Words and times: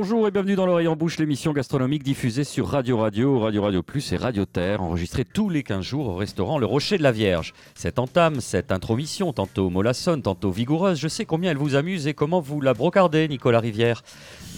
Bonjour 0.00 0.28
et 0.28 0.30
bienvenue 0.30 0.54
dans 0.54 0.64
l'oreille 0.64 0.86
en 0.86 0.94
bouche, 0.94 1.18
l'émission 1.18 1.52
gastronomique 1.52 2.04
diffusée 2.04 2.44
sur 2.44 2.68
Radio 2.68 2.98
Radio, 2.98 3.40
Radio 3.40 3.62
Radio 3.62 3.82
Plus 3.82 4.12
et 4.12 4.16
Radio 4.16 4.44
Terre, 4.44 4.80
enregistrée 4.80 5.24
tous 5.24 5.48
les 5.48 5.64
15 5.64 5.84
jours 5.84 6.06
au 6.06 6.14
restaurant 6.14 6.60
Le 6.60 6.66
Rocher 6.66 6.98
de 6.98 7.02
la 7.02 7.10
Vierge. 7.10 7.52
Cette 7.74 7.98
entame, 7.98 8.40
cette 8.40 8.70
intromission, 8.70 9.32
tantôt 9.32 9.70
mollassonne, 9.70 10.22
tantôt 10.22 10.52
vigoureuse, 10.52 11.00
je 11.00 11.08
sais 11.08 11.24
combien 11.24 11.50
elle 11.50 11.56
vous 11.56 11.74
amuse 11.74 12.06
et 12.06 12.14
comment 12.14 12.40
vous 12.40 12.60
la 12.60 12.74
brocardez, 12.74 13.26
Nicolas 13.26 13.58
Rivière. 13.58 14.04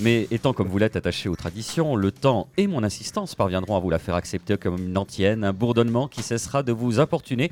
Mais 0.00 0.28
étant 0.30 0.52
comme 0.52 0.68
vous 0.68 0.76
l'êtes 0.76 0.96
attaché 0.96 1.30
aux 1.30 1.36
traditions, 1.36 1.96
le 1.96 2.12
temps 2.12 2.48
et 2.58 2.66
mon 2.66 2.82
insistance 2.82 3.34
parviendront 3.34 3.76
à 3.76 3.80
vous 3.80 3.88
la 3.88 3.98
faire 3.98 4.16
accepter 4.16 4.58
comme 4.58 4.76
une 4.76 4.98
antienne, 4.98 5.42
un 5.42 5.54
bourdonnement 5.54 6.06
qui 6.06 6.22
cessera 6.22 6.62
de 6.62 6.72
vous 6.72 7.00
importuner 7.00 7.50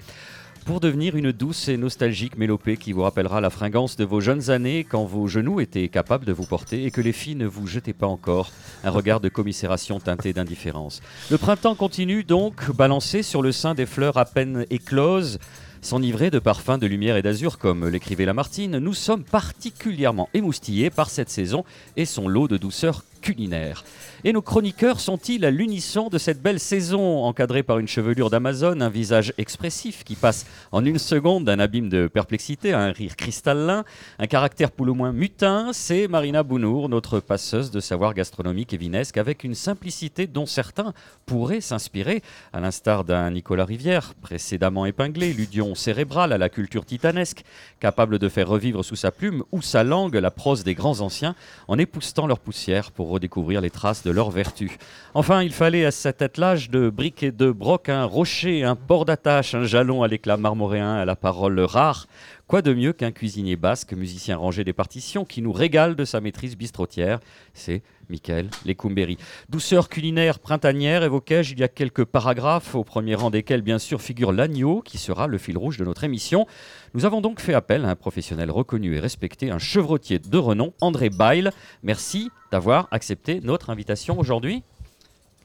pour 0.68 0.80
devenir 0.80 1.16
une 1.16 1.32
douce 1.32 1.68
et 1.68 1.78
nostalgique 1.78 2.36
mélopée 2.36 2.76
qui 2.76 2.92
vous 2.92 3.00
rappellera 3.00 3.40
la 3.40 3.48
fringance 3.48 3.96
de 3.96 4.04
vos 4.04 4.20
jeunes 4.20 4.50
années 4.50 4.84
quand 4.84 5.06
vos 5.06 5.26
genoux 5.26 5.60
étaient 5.60 5.88
capables 5.88 6.26
de 6.26 6.32
vous 6.34 6.45
porter 6.45 6.84
et 6.84 6.90
que 6.90 7.00
les 7.00 7.14
filles 7.14 7.36
ne 7.36 7.46
vous 7.46 7.66
jetaient 7.66 7.95
pas 7.95 8.06
encore 8.06 8.50
un 8.84 8.90
regard 8.90 9.20
de 9.20 9.30
commisération 9.30 9.98
teinté 9.98 10.34
d'indifférence. 10.34 11.00
Le 11.30 11.38
printemps 11.38 11.74
continue 11.74 12.23
donc, 12.23 12.70
balancé 12.73 13.23
sur 13.23 13.40
le 13.40 13.50
sein 13.50 13.74
des 13.74 13.86
fleurs 13.86 14.18
à 14.18 14.26
peine 14.26 14.66
écloses, 14.68 15.38
S'enivrer 15.80 16.30
de 16.30 16.40
parfums 16.40 16.76
de 16.80 16.88
lumière 16.88 17.16
et 17.16 17.23
d'azur, 17.23 17.56
comme 17.56 17.87
l'écrivait 17.87 18.24
Lamartine, 18.24 18.78
nous 18.78 18.95
sommes 18.95 19.23
particulièrement 19.23 20.28
émoustillés 20.34 20.90
par 20.90 21.09
cette 21.09 21.30
saison 21.30 21.64
et 21.96 22.04
son 22.04 22.26
lot 22.26 22.48
de 22.48 22.56
douceur 22.56 23.04
culinaire. 23.20 23.84
Et 24.24 24.32
nos 24.32 24.43
chroniqueurs 24.43 24.98
sont-ils 24.98 25.45
à 25.45 25.51
l'unisson 25.51 26.09
de 26.09 26.18
cette 26.18 26.43
belle 26.43 26.59
saison, 26.59 27.24
encadrée 27.24 27.62
par 27.62 27.79
une 27.79 27.87
chevelure 27.87 28.30
d'Amazon, 28.30 28.80
un 28.80 28.88
visage 28.88 29.32
expressif 29.38 30.02
qui 30.02 30.16
passe 30.16 30.46
en 30.73 30.84
une 30.84 30.98
seconde 30.98 31.45
d'un 31.45 31.60
abîme 31.60 31.88
de 31.88 32.09
perplexité 32.09 32.73
à 32.73 32.80
un 32.80 32.90
rire 32.90 33.15
cristallin, 33.16 33.84
un 34.18 34.26
caractère 34.26 34.73
pour 34.73 34.87
le 34.87 34.93
moins 34.93 35.12
mutin? 35.12 35.70
C'est 35.73 36.09
Marina 36.09 36.43
Bounour, 36.43 36.88
notre 36.88 37.20
passeuse 37.20 37.70
de 37.70 37.80
savoir 37.80 38.15
gastronomique 38.15 38.73
et 38.73 38.76
vinesque, 38.76 39.18
avec 39.18 39.45
une 39.45 39.54
simplicité 39.54 40.26
dont 40.26 40.46
certains 40.46 40.93
pourraient 41.26 41.60
s'inspirer, 41.60 42.23
à 42.52 42.60
l'instar 42.60 43.04
d'un 43.04 43.30
Nicolas 43.30 43.65
Rivière, 43.65 44.15
précédemment 44.21 44.87
épinglé, 44.87 45.32
ludion 45.32 45.74
cérébral 45.74 46.32
à 46.32 46.38
la 46.38 46.48
culture 46.48 46.84
titanesque, 46.84 47.45
capable 47.80 48.18
de 48.18 48.28
faire 48.28 48.48
revivre 48.48 48.84
sous 48.84 48.96
sa 48.96 49.10
plume 49.10 49.45
ou 49.52 49.62
sa 49.62 49.84
langue 49.84 50.16
la 50.16 50.30
prose 50.30 50.65
des 50.65 50.74
grands 50.74 51.00
anciens, 51.00 51.37
en 51.68 51.78
époustant 51.78 52.26
leur 52.26 52.40
poussière 52.40 52.90
pour 52.90 53.07
redécouvrir 53.09 53.60
les 53.60 53.70
traces 53.70 54.02
de 54.02 54.10
leur 54.10 54.30
vertu. 54.30 54.78
Enfin, 55.14 55.42
il 55.42 55.52
fallait 55.52 55.84
à 55.84 55.90
cet 55.90 56.23
attelage 56.23 56.70
de 56.70 56.90
briques 56.90 57.23
et 57.23 57.32
de 57.32 57.50
brocs 57.50 57.88
un 57.88 58.04
rocher, 58.04 58.65
un 58.65 58.76
port 58.76 59.04
d'attache, 59.04 59.54
un 59.54 59.65
jalon 59.65 60.02
à 60.02 60.09
l'éclat 60.09 60.37
marmoréen, 60.37 60.95
à 60.95 61.04
la 61.04 61.16
parole 61.16 61.59
rare. 61.60 62.06
Quoi 62.46 62.62
de 62.62 62.73
mieux 62.73 62.92
qu'un 62.92 63.10
cuisinier 63.10 63.56
basque, 63.56 63.92
musicien 63.92 64.37
rangé 64.37 64.65
des 64.65 64.72
partitions, 64.72 65.25
qui 65.25 65.42
nous 65.42 65.53
régale 65.53 65.97
de 65.97 66.04
sa 66.04 66.20
maîtrise 66.20 66.56
bistrotière? 66.56 67.20
C'est 67.53 67.82
Michael 68.09 68.48
Lecumberi. 68.64 69.19
Douceur 69.48 69.88
culinaire 69.88 70.38
printanière, 70.38 71.03
évoquai-je 71.03 71.53
il 71.53 71.60
y 71.60 71.62
a 71.62 71.69
quelques 71.69 72.04
paragraphes, 72.04 72.75
au 72.75 72.84
premier 72.84 73.15
rang 73.15 73.31
desquels 73.31 73.62
bien 73.62 73.78
sûr 73.78 74.00
figure 74.00 74.32
l'agneau, 74.32 74.82
qui 74.82 74.98
sera 74.98 75.26
le 75.26 75.38
fil 75.38 75.56
rouge 75.59 75.78
de 75.78 75.84
notre 75.84 76.04
émission. 76.04 76.47
Nous 76.94 77.04
avons 77.04 77.20
donc 77.20 77.41
fait 77.41 77.54
appel 77.54 77.84
à 77.84 77.91
un 77.91 77.97
professionnel 77.97 78.50
reconnu 78.50 78.97
et 78.97 79.00
respecté, 79.00 79.50
un 79.50 79.59
chevrotier 79.59 80.19
de 80.19 80.38
renom, 80.38 80.72
André 80.81 81.10
Bail. 81.10 81.50
Merci 81.82 82.31
d'avoir 82.50 82.88
accepté 82.91 83.41
notre 83.42 83.70
invitation 83.70 84.19
aujourd'hui. 84.19 84.62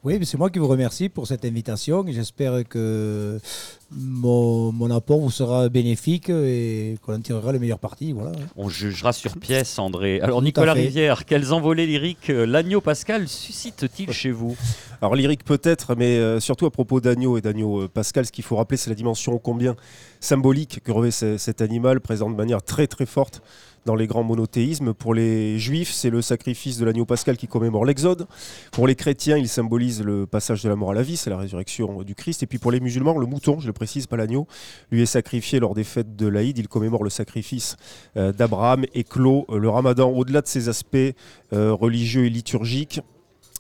Oui, 0.04 0.20
c'est 0.26 0.38
moi 0.38 0.50
qui 0.50 0.60
vous 0.60 0.68
remercie 0.68 1.08
pour 1.08 1.28
cette 1.28 1.46
invitation. 1.46 2.04
J'espère 2.10 2.68
que 2.68 3.40
mon, 3.96 4.92
apport 4.92 5.20
vous 5.20 5.32
sera 5.32 5.70
bénéfique 5.70 6.30
et 6.30 6.98
qu'on 7.02 7.16
en 7.16 7.20
tirera 7.20 7.52
le 7.52 7.60
meilleur 7.60 7.80
parti. 7.80 8.12
Voilà. 8.14 8.32
On 8.56 8.70
jugera 8.70 9.14
sur 9.14 9.38
pièce, 9.38 9.80
André. 9.80 10.20
Alors, 10.22 10.42
Nicolas 10.42 10.74
Rivière, 10.74 11.26
quelles 11.26 11.54
envolées 11.54 11.86
lyriques 11.86 12.30
euh, 12.30 12.46
l'agneau 12.46 12.82
pascal 12.82 13.28
suscite-t-il 13.28 14.12
chez 14.12 14.32
vous? 14.32 14.56
Alors, 15.02 15.16
lyrique 15.16 15.44
peut-être, 15.44 15.96
mais 15.96 16.18
euh, 16.18 16.40
surtout 16.40 16.66
à 16.66 16.72
propos 16.72 17.02
d'agneau 17.02 17.38
et 17.38 17.42
d'agneau 17.42 17.84
euh, 17.84 17.88
pascal, 17.88 18.26
ce 18.26 18.32
qu'il 18.32 18.44
faut 18.44 18.56
rappeler, 18.56 18.78
c'est 18.78 18.90
la 18.90 18.96
dimension 18.96 19.38
combien 19.38 19.76
symbolique 20.20 20.82
que 20.84 20.92
revêt 20.92 21.12
cet 21.12 21.62
animal, 21.62 22.00
présent 22.00 22.30
de 22.30 22.36
manière 22.36 22.64
très 22.64 22.88
très 22.88 23.06
forte 23.06 23.42
dans 23.86 23.96
les 23.96 24.08
grands 24.08 24.24
monothéismes. 24.24 24.94
Pour 24.94 25.14
les 25.14 25.60
juifs, 25.60 25.92
c'est 25.92 26.10
le 26.10 26.22
sacrifice 26.22 26.78
de 26.78 26.86
l'agneau 26.86 27.06
pascal 27.06 27.38
qui 27.38 27.48
commémore 27.48 27.86
l'Exode. 27.86 28.28
Pour 28.72 28.88
les 28.88 28.96
chrétiens, 28.96 29.38
il 29.38 29.50
symbolise 29.50 30.02
le 30.02 30.26
passage 30.26 30.64
de 30.64 30.70
la 30.70 30.76
mort 30.76 30.92
à 30.92 30.94
la 30.94 31.04
vie, 31.04 31.18
c'est 31.18 31.30
la 31.30 31.38
résurrection 31.38 32.04
du 32.04 32.16
Christ. 32.16 32.44
Et 32.44 32.48
puis 32.48 32.60
pour 32.60 32.72
les 32.72 32.80
musulmans, 32.80 33.18
le 33.18 33.26
mouton, 33.26 33.60
je 33.60 33.68
le 33.68 33.74
précise, 33.84 34.08
lui 34.92 35.02
est 35.02 35.06
sacrifié 35.06 35.60
lors 35.60 35.74
des 35.74 35.84
fêtes 35.84 36.16
de 36.16 36.28
l'Aïd. 36.28 36.58
Il 36.58 36.70
commémore 36.70 37.04
le 37.04 37.10
sacrifice 37.10 37.76
euh, 38.16 38.32
d'Abraham 38.32 38.86
et 38.94 39.04
clôt 39.04 39.46
euh, 39.50 39.58
le 39.60 39.68
ramadan 39.68 40.10
au-delà 40.10 40.42
de 40.42 40.48
ses 40.48 40.70
aspects 40.70 40.98
euh, 41.52 41.74
religieux 41.74 42.26
et 42.26 42.30
liturgiques. 42.30 43.02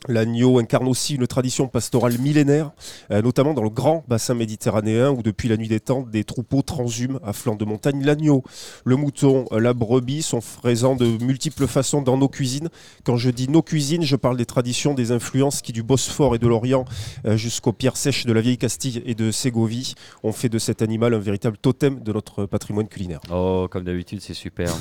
L'agneau 0.07 0.59
incarne 0.59 0.87
aussi 0.87 1.15
une 1.15 1.27
tradition 1.27 1.67
pastorale 1.67 2.17
millénaire, 2.17 2.71
euh, 3.11 3.21
notamment 3.21 3.53
dans 3.53 3.63
le 3.63 3.69
grand 3.69 4.03
bassin 4.07 4.33
méditerranéen 4.33 5.11
où 5.11 5.23
depuis 5.23 5.47
la 5.47 5.55
nuit 5.55 5.69
des 5.69 5.79
temps, 5.79 6.01
des 6.01 6.23
troupeaux 6.25 6.61
transhument 6.61 7.19
à 7.23 7.31
flanc 7.31 7.55
de 7.55 7.63
montagne. 7.63 8.03
L'agneau, 8.03 8.43
le 8.83 8.95
mouton, 8.97 9.45
euh, 9.51 9.59
la 9.59 9.73
brebis 9.73 10.21
sont 10.21 10.41
présents 10.61 10.95
de 10.95 11.05
multiples 11.23 11.67
façons 11.67 12.01
dans 12.01 12.17
nos 12.17 12.27
cuisines. 12.27 12.69
Quand 13.05 13.15
je 13.15 13.29
dis 13.29 13.47
nos 13.47 13.61
cuisines, 13.61 14.03
je 14.03 14.15
parle 14.17 14.35
des 14.35 14.45
traditions, 14.45 14.93
des 14.93 15.11
influences 15.11 15.61
qui 15.61 15.71
du 15.71 15.83
Bosphore 15.83 16.35
et 16.35 16.39
de 16.39 16.47
l'Orient 16.47 16.83
euh, 17.25 17.37
jusqu'aux 17.37 17.73
pierres 17.73 17.97
sèches 17.97 18.25
de 18.25 18.33
la 18.33 18.41
vieille 18.41 18.57
Castille 18.57 19.01
et 19.05 19.15
de 19.15 19.31
Ségovie 19.31 19.95
ont 20.23 20.33
fait 20.33 20.49
de 20.49 20.59
cet 20.59 20.81
animal 20.81 21.13
un 21.13 21.19
véritable 21.19 21.57
totem 21.57 22.01
de 22.01 22.11
notre 22.11 22.45
patrimoine 22.45 22.87
culinaire. 22.87 23.21
Oh, 23.31 23.67
comme 23.71 23.85
d'habitude, 23.85 24.19
c'est 24.21 24.33
superbe. 24.33 24.77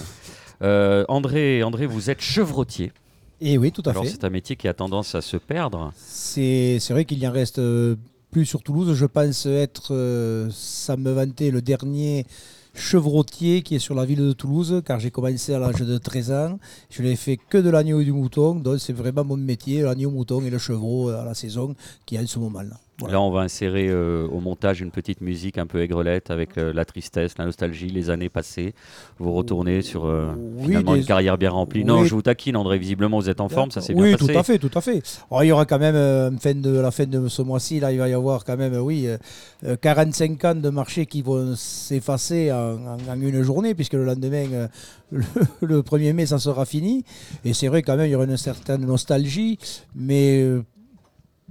André, 1.09 1.65
André, 1.65 1.87
vous 1.87 2.09
êtes 2.09 2.21
chevrotier. 2.21 2.93
Et 3.45 3.59
oui, 3.59 3.73
tout 3.73 3.83
à 3.87 3.91
Alors 3.91 4.05
fait. 4.05 4.11
c'est 4.11 4.25
un 4.25 4.31
métier 4.31 4.55
qui 4.55 4.69
a 4.69 4.73
tendance 4.75 5.17
à 5.17 5.21
se 5.21 5.37
perdre. 5.37 5.93
C'est 5.97 6.79
vrai 6.91 7.05
qu'il 7.05 7.19
y 7.19 7.27
en 7.27 7.33
reste 7.33 7.59
euh, 7.59 7.97
plus 8.31 8.47
sur 8.47 8.63
Toulouse. 8.63 8.95
Je 8.95 9.05
pense 9.07 9.47
être, 9.47 9.93
euh, 9.93 10.49
ça 10.53 10.97
me 10.97 11.11
vantait, 11.11 11.51
le 11.51 11.61
dernier 11.61 12.25
chevrotier 12.75 13.63
qui 13.63 13.75
est 13.75 13.79
sur 13.81 13.97
la 13.97 14.05
ville 14.05 14.21
de 14.21 14.33
Toulouse, 14.33 14.81
car 14.87 15.01
j'ai 15.01 15.11
commencé 15.11 15.53
à 15.53 15.59
l'âge 15.59 15.81
de 15.81 15.99
13 15.99 16.31
ans. 16.31 16.59
Je 16.89 17.03
n'ai 17.03 17.17
fait 17.17 17.37
que 17.37 17.59
de 17.59 17.69
l'agneau 17.69 18.01
et 18.01 18.05
du 18.05 18.13
mouton, 18.13 18.55
donc 18.55 18.79
c'est 18.79 18.93
vraiment 18.93 19.25
mon 19.25 19.37
métier, 19.37 19.83
l'agneau, 19.83 20.11
mouton 20.13 20.41
et 20.43 20.49
le 20.49 20.59
chevreau 20.59 21.09
à 21.09 21.25
la 21.25 21.35
saison 21.35 21.75
qui 22.07 22.15
est 22.15 22.21
en 22.21 22.27
ce 22.27 22.39
moment-là. 22.39 22.79
Là, 23.01 23.21
on 23.21 23.31
va 23.31 23.41
insérer 23.41 23.89
euh, 23.89 24.29
au 24.29 24.39
montage 24.39 24.81
une 24.81 24.91
petite 24.91 25.23
musique 25.23 25.59
un 25.59 25.67
peu 25.67 25.83
aigrelette 25.83 26.31
avec 26.31 26.57
euh, 26.57 26.73
la 26.73 26.85
tristesse, 26.85 27.37
la 27.39 27.47
nostalgie, 27.47 27.89
les 27.89 28.11
années 28.11 28.29
passées. 28.29 28.75
Vous 29.19 29.33
retournez 29.33 29.83
sur 29.83 30.07
euh, 30.07 30.33
finalement 30.63 30.95
une 30.95 31.05
carrière 31.05 31.37
bien 31.37 31.51
remplie. 31.51 31.85
Non, 31.85 32.05
je 32.05 32.15
vous 32.15 32.23
taquine, 32.23 32.57
André. 32.57 32.79
Visiblement, 32.79 33.19
vous 33.19 33.31
êtes 33.31 33.41
en 33.41 33.49
forme, 33.49 33.71
ça 33.71 33.81
s'est 33.81 33.95
bien 33.95 34.13
passé. 34.13 34.25
Oui, 34.25 34.33
tout 34.33 34.39
à 34.39 34.43
fait, 34.43 34.59
tout 34.59 34.71
à 34.75 34.81
fait. 34.81 35.03
il 35.41 35.47
y 35.47 35.53
aura 35.53 35.65
quand 35.65 35.79
même, 35.79 36.39
fin 36.39 36.55
de, 36.55 36.79
la 36.79 36.91
fin 36.91 37.07
de 37.07 37.29
ce 37.29 37.43
mois-ci, 37.43 37.81
là, 37.81 37.93
il 37.93 37.99
va 37.99 38.09
y 38.09 38.15
avoir 38.15 38.45
quand 38.45 38.57
même, 38.57 38.77
oui, 38.77 39.09
45 39.81 40.45
ans 40.45 40.55
de 40.55 40.69
marché 40.69 41.07
qui 41.07 41.23
vont 41.23 41.57
s'effacer 41.57 42.53
en, 42.53 42.99
une 43.21 43.43
journée, 43.43 43.75
puisque 43.75 43.95
le 43.95 44.05
lendemain, 44.05 44.69
le, 45.11 45.23
le, 45.63 45.83
1er 45.83 46.13
mai, 46.13 46.27
ça 46.27 46.39
sera 46.39 46.67
fini. 46.67 47.05
Et 47.45 47.53
c'est 47.53 47.69
vrai, 47.69 47.83
quand 47.83 47.97
même, 47.97 48.07
il 48.07 48.13
y 48.13 48.15
aura 48.15 48.25
une 48.25 48.37
certaine 48.37 48.85
nostalgie, 48.87 49.59
mais 49.95 50.47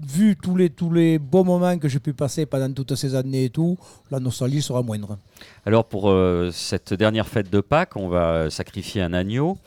vu 0.05 0.35
tous 0.35 0.55
les, 0.55 0.69
tous 0.69 0.91
les 0.91 1.19
bons 1.19 1.43
moments 1.43 1.77
que 1.77 1.87
j'ai 1.87 1.99
pu 1.99 2.13
passer 2.13 2.45
pendant 2.45 2.71
toutes 2.73 2.95
ces 2.95 3.15
années 3.15 3.45
et 3.45 3.49
tout, 3.49 3.77
la 4.09 4.19
nostalgie 4.19 4.61
sera 4.61 4.81
moindre. 4.81 5.17
Alors 5.65 5.85
pour 5.85 6.09
euh, 6.09 6.49
cette 6.51 6.93
dernière 6.93 7.27
fête 7.27 7.49
de 7.49 7.61
Pâques, 7.61 7.95
on 7.95 8.07
va 8.07 8.49
sacrifier 8.49 9.01
un 9.01 9.13
agneau. 9.13 9.57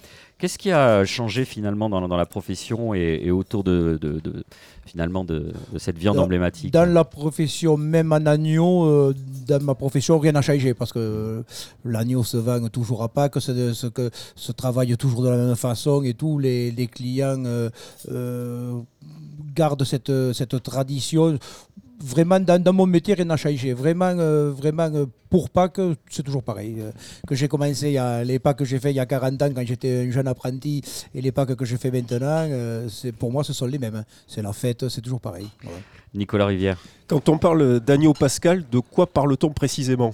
Qu'est-ce 0.44 0.58
qui 0.58 0.72
a 0.72 1.06
changé 1.06 1.46
finalement 1.46 1.88
dans, 1.88 2.06
dans 2.06 2.18
la 2.18 2.26
profession 2.26 2.92
et, 2.92 3.30
autour 3.30 3.64
de, 3.64 3.98
de, 3.98 4.44
finalement 4.84 5.24
de, 5.24 5.54
cette 5.78 5.96
viande 5.96 6.18
emblématique 6.18 6.70
Dans 6.70 6.84
la 6.84 7.02
profession, 7.02 7.78
même 7.78 8.12
en 8.12 8.26
agneau, 8.26 8.84
euh, 8.84 9.14
dans 9.48 9.62
ma 9.62 9.74
profession, 9.74 10.18
rien 10.18 10.32
n'a 10.32 10.42
changé 10.42 10.74
parce 10.74 10.92
que 10.92 11.42
l'agneau 11.82 12.24
se 12.24 12.36
vend 12.36 12.68
toujours 12.68 13.02
à 13.02 13.08
Pâques, 13.08 13.40
se, 13.40 13.72
se 13.72 14.52
travaille 14.52 14.94
toujours 14.98 15.22
de 15.22 15.30
la 15.30 15.38
même 15.38 15.56
façon 15.56 16.02
et 16.02 16.12
tous 16.12 16.38
les, 16.38 16.70
les 16.72 16.88
clients 16.88 17.42
euh, 18.10 18.82
garde 19.54 19.82
cette, 19.84 20.12
cette 20.34 20.62
tradition. 20.62 21.38
Vraiment, 22.02 22.40
dans, 22.40 22.72
mon 22.72 22.86
métier, 22.86 23.14
rien 23.14 23.24
n'a 23.24 23.36
changé. 23.36 23.72
Vraiment, 23.72 24.14
euh, 24.18 24.50
vraiment 24.50 24.90
euh, 24.92 25.06
pour 25.30 25.48
Pâques, 25.48 25.80
c'est 26.10 26.22
toujours 26.22 26.42
pareil. 26.42 26.76
Euh, 26.78 26.90
que 27.26 27.34
j'ai 27.34 27.48
commencé, 27.48 27.88
il 27.88 27.92
y 27.92 27.98
a, 27.98 28.24
les 28.24 28.38
Pâques 28.38 28.58
que 28.58 28.64
j'ai 28.64 28.78
fait 28.78 28.90
il 28.90 28.96
y 28.96 29.00
a 29.00 29.06
40 29.06 29.40
ans 29.42 29.50
quand 29.54 29.64
j'étais 29.64 30.06
un 30.06 30.10
jeune 30.10 30.26
apprenti 30.26 30.82
et 31.14 31.20
les 31.20 31.32
Pâques 31.32 31.54
que 31.54 31.64
je 31.64 31.76
fais 31.76 31.90
maintenant, 31.90 32.48
c'est, 32.88 33.12
pour 33.12 33.30
moi, 33.30 33.44
ce 33.44 33.52
sont 33.52 33.66
les 33.66 33.78
mêmes. 33.78 34.04
C'est 34.26 34.42
la 34.42 34.52
fête, 34.52 34.88
c'est 34.88 35.00
toujours 35.00 35.20
pareil. 35.20 35.48
Nicolas 36.14 36.46
Rivière. 36.46 36.78
Quand 37.06 37.28
on 37.28 37.38
parle 37.38 37.80
d'agneau 37.80 38.12
pascal, 38.12 38.64
de 38.70 38.78
quoi 38.80 39.06
parle-t-on 39.06 39.50
précisément? 39.50 40.12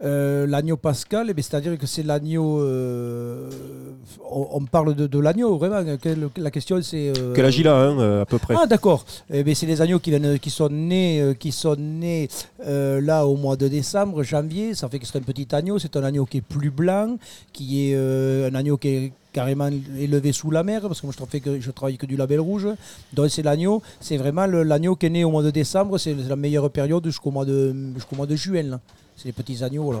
Euh, 0.00 0.46
l'agneau 0.46 0.76
pascal, 0.76 1.26
eh 1.36 1.42
c'est-à-dire 1.42 1.76
que 1.76 1.86
c'est 1.86 2.04
l'agneau. 2.04 2.60
euh, 2.62 3.50
on, 4.30 4.46
on 4.52 4.60
parle 4.64 4.94
de, 4.94 5.08
de 5.08 5.18
l'agneau, 5.18 5.56
vraiment. 5.58 5.82
Quelle- 6.00 6.28
La 6.36 6.52
question, 6.52 6.80
c'est. 6.82 7.12
euh, 7.18 7.32
Quel 7.34 7.44
âge 7.44 7.58
il 7.58 7.66
a, 7.66 7.74
hein, 7.76 8.20
à 8.20 8.24
peu 8.24 8.38
près 8.38 8.54
Ah 8.56 8.66
d'accord. 8.66 9.04
Eh 9.28 9.54
c'est 9.56 9.66
des 9.66 9.80
agneaux 9.82 9.98
qui, 9.98 10.10
viennent, 10.10 10.38
qui 10.38 10.50
sont 10.50 10.68
nés, 10.68 11.34
qui 11.40 11.50
sont 11.50 11.74
nés 11.76 12.28
là 12.64 13.26
au 13.26 13.36
mois 13.36 13.56
de 13.56 13.66
décembre, 13.66 14.22
janvier. 14.22 14.74
Ça 14.76 14.88
fait 14.88 15.00
que 15.00 15.06
c'est 15.06 15.18
un 15.18 15.22
petit 15.22 15.48
agneau. 15.52 15.80
C'est 15.80 15.96
un 15.96 16.04
agneau 16.04 16.26
qui 16.26 16.38
est 16.38 16.42
plus 16.42 16.70
blanc, 16.70 17.16
qui 17.52 17.90
est 17.90 17.96
un 17.96 18.54
agneau 18.54 18.76
qui 18.76 18.88
est 18.88 19.12
carrément 19.32 19.68
élevé 19.98 20.30
sous 20.32 20.50
la 20.52 20.62
mer, 20.62 20.80
parce 20.82 21.00
que 21.00 21.06
moi 21.06 21.12
je 21.12 21.16
travaille 21.18 21.40
que, 21.40 21.60
je 21.60 21.70
travaille 21.72 21.96
que 21.98 22.06
du 22.06 22.16
label 22.16 22.38
rouge. 22.40 22.68
Donc 23.14 23.30
c'est 23.30 23.42
l'agneau, 23.42 23.82
c'est 24.00 24.16
vraiment 24.16 24.46
l'agneau 24.46 24.94
qui 24.94 25.06
est 25.06 25.10
né 25.10 25.24
au 25.24 25.30
mois 25.32 25.42
de 25.42 25.50
décembre. 25.50 25.98
C'est 25.98 26.14
la 26.14 26.36
meilleure 26.36 26.70
période 26.70 27.04
jusqu'au 27.04 27.32
mois 27.32 27.44
de 27.44 27.74
jusqu'au 27.96 28.14
mois 28.14 28.26
de 28.26 28.36
juin. 28.36 28.62
là. 28.62 28.80
C'est 29.18 29.26
les 29.26 29.32
petits 29.32 29.64
agneaux 29.64 29.90
là. 29.92 30.00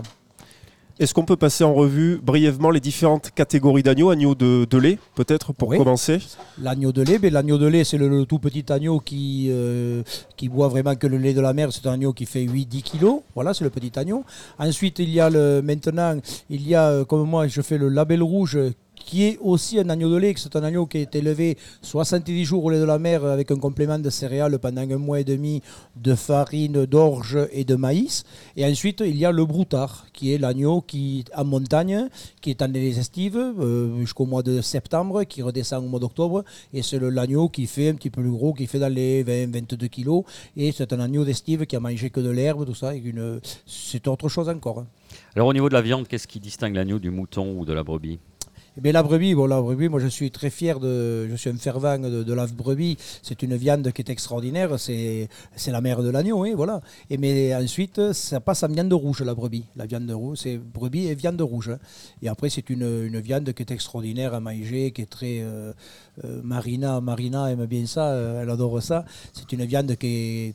Est-ce 1.00 1.12
qu'on 1.14 1.24
peut 1.24 1.36
passer 1.36 1.62
en 1.62 1.74
revue 1.74 2.18
brièvement 2.20 2.70
les 2.70 2.80
différentes 2.80 3.30
catégories 3.32 3.84
d'agneaux 3.84 4.10
Agneaux 4.10 4.34
de, 4.34 4.66
de 4.68 4.78
lait, 4.78 4.98
peut-être, 5.14 5.52
pour 5.52 5.68
Oui. 5.68 5.78
commencer 5.78 6.18
L'agneau 6.60 6.90
de 6.90 7.02
lait, 7.02 7.18
ben, 7.18 7.32
l'agneau 7.32 7.56
de 7.56 7.66
lait, 7.68 7.84
c'est 7.84 7.98
le, 7.98 8.08
le 8.08 8.24
tout 8.26 8.40
petit 8.40 8.64
agneau 8.72 8.98
qui, 8.98 9.46
euh, 9.50 10.02
qui 10.36 10.48
boit 10.48 10.66
vraiment 10.66 10.96
que 10.96 11.06
le 11.06 11.16
lait 11.18 11.34
de 11.34 11.40
la 11.40 11.52
mer. 11.52 11.72
C'est 11.72 11.86
un 11.86 11.92
agneau 11.92 12.12
qui 12.12 12.26
fait 12.26 12.44
8-10 12.44 12.82
kilos. 12.82 13.20
Voilà, 13.36 13.54
c'est 13.54 13.62
le 13.62 13.70
petit 13.70 13.96
agneau. 13.96 14.24
Ensuite, 14.58 14.98
il 14.98 15.10
y 15.10 15.20
a 15.20 15.30
le, 15.30 15.62
maintenant, 15.62 16.18
il 16.50 16.66
y 16.68 16.74
a, 16.74 16.88
euh, 16.88 17.04
comme 17.04 17.28
moi, 17.28 17.46
je 17.46 17.60
fais 17.60 17.78
le 17.78 17.88
label 17.90 18.20
rouge 18.24 18.58
qui 19.08 19.24
est 19.24 19.38
aussi 19.40 19.78
un 19.78 19.88
agneau 19.88 20.10
de 20.10 20.18
lait. 20.18 20.34
C'est 20.36 20.54
un 20.54 20.62
agneau 20.62 20.84
qui 20.84 20.98
est 20.98 21.16
élevé 21.16 21.56
70 21.80 22.44
jours 22.44 22.62
au 22.66 22.68
lait 22.70 22.78
de 22.78 22.84
la 22.84 22.98
mer 22.98 23.24
avec 23.24 23.50
un 23.50 23.56
complément 23.56 23.98
de 23.98 24.10
céréales 24.10 24.58
pendant 24.58 24.82
un 24.82 24.98
mois 24.98 25.20
et 25.20 25.24
demi 25.24 25.62
de 25.96 26.14
farine, 26.14 26.84
d'orge 26.84 27.38
et 27.50 27.64
de 27.64 27.74
maïs. 27.74 28.24
Et 28.54 28.66
ensuite, 28.66 29.00
il 29.00 29.16
y 29.16 29.24
a 29.24 29.32
le 29.32 29.46
broutard, 29.46 30.08
qui 30.12 30.34
est 30.34 30.36
l'agneau 30.36 30.82
qui, 30.82 31.24
en 31.34 31.46
montagne, 31.46 32.10
qui 32.42 32.50
est 32.50 32.60
en 32.60 32.66
les 32.66 32.98
estives 32.98 33.38
euh, 33.38 33.98
jusqu'au 33.98 34.26
mois 34.26 34.42
de 34.42 34.60
septembre, 34.60 35.24
qui 35.24 35.40
redescend 35.40 35.82
au 35.86 35.88
mois 35.88 36.00
d'octobre. 36.00 36.44
Et 36.74 36.82
c'est 36.82 37.00
l'agneau 37.00 37.48
qui 37.48 37.66
fait 37.66 37.88
un 37.88 37.94
petit 37.94 38.10
peu 38.10 38.20
plus 38.20 38.30
gros, 38.30 38.52
qui 38.52 38.66
fait 38.66 38.78
dans 38.78 38.92
les 38.92 39.24
20-22 39.24 39.88
kilos. 39.88 40.24
Et 40.54 40.70
c'est 40.70 40.92
un 40.92 41.00
agneau 41.00 41.24
d'estive 41.24 41.64
qui 41.64 41.76
a 41.76 41.80
mangé 41.80 42.10
que 42.10 42.20
de 42.20 42.28
l'herbe, 42.28 42.66
tout 42.66 42.74
ça. 42.74 42.92
C'est 43.64 44.06
autre 44.06 44.28
chose 44.28 44.50
encore. 44.50 44.84
Alors 45.34 45.48
au 45.48 45.54
niveau 45.54 45.70
de 45.70 45.74
la 45.74 45.80
viande, 45.80 46.06
qu'est-ce 46.06 46.28
qui 46.28 46.40
distingue 46.40 46.74
l'agneau 46.74 46.98
du 46.98 47.08
mouton 47.08 47.58
ou 47.58 47.64
de 47.64 47.72
la 47.72 47.82
brebis? 47.82 48.18
Eh 48.78 48.80
bien, 48.80 48.92
la 48.92 49.02
brebis, 49.02 49.34
bon, 49.34 49.46
la 49.46 49.60
brebis, 49.60 49.88
moi 49.88 49.98
je 49.98 50.06
suis 50.06 50.30
très 50.30 50.50
fier 50.50 50.78
de. 50.78 51.26
Je 51.28 51.34
suis 51.34 51.50
un 51.50 51.56
fervent 51.56 51.98
de, 51.98 52.32
la 52.32 52.46
brebis. 52.46 52.96
C'est 53.24 53.42
une 53.42 53.56
viande 53.56 53.90
qui 53.90 54.02
est 54.02 54.08
extraordinaire. 54.08 54.78
C'est 54.78 55.28
la 55.66 55.80
mère 55.80 56.00
de 56.00 56.10
l'agneau, 56.10 56.44
hein, 56.44 56.52
voilà. 56.54 56.80
Et 57.10 57.18
mais 57.18 57.52
ensuite, 57.56 58.12
ça 58.12 58.38
passe 58.38 58.62
en 58.62 58.68
viande 58.68 58.92
rouge, 58.92 59.22
la 59.22 59.34
brebis. 59.34 59.64
La 59.74 59.86
viande 59.86 60.08
rouge, 60.12 60.38
c'est 60.42 60.58
brebis 60.58 61.08
et 61.08 61.16
viande 61.16 61.40
rouge. 61.40 61.70
hein. 61.70 61.78
Et 62.22 62.28
après, 62.28 62.50
c'est 62.50 62.70
une, 62.70 62.82
une 63.06 63.18
viande 63.18 63.52
qui 63.52 63.62
est 63.64 63.70
extraordinaire 63.72 64.32
à 64.32 64.38
manger, 64.38 64.92
qui 64.92 65.02
est 65.02 65.06
très. 65.10 65.40
euh, 65.40 65.72
euh, 66.24 66.40
Marina, 66.42 67.00
Marina 67.00 67.50
aime 67.50 67.66
bien 67.66 67.86
ça, 67.86 68.10
euh, 68.10 68.42
elle 68.42 68.50
adore 68.50 68.82
ça. 68.82 69.04
C'est 69.32 69.50
une 69.52 69.64
viande 69.64 69.96
qui 69.96 70.06
est, 70.06 70.54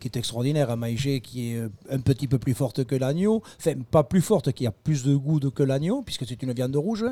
qui 0.00 0.08
est 0.08 0.16
extraordinaire 0.16 0.70
à 0.70 0.76
manger, 0.76 1.20
qui 1.20 1.52
est 1.52 1.56
euh, 1.56 1.68
un 1.90 2.00
petit 2.00 2.26
peu 2.26 2.38
plus 2.38 2.54
forte 2.54 2.84
que 2.84 2.94
l'agneau. 2.94 3.42
Enfin, 3.58 3.74
pas 3.90 4.04
plus 4.04 4.20
forte, 4.20 4.52
qui 4.52 4.66
a 4.66 4.72
plus 4.72 5.04
de 5.04 5.14
goût 5.14 5.40
que 5.50 5.62
l'agneau, 5.62 6.02
puisque 6.02 6.26
c'est 6.26 6.42
une 6.42 6.52
viande 6.52 6.76
rouge. 6.76 7.04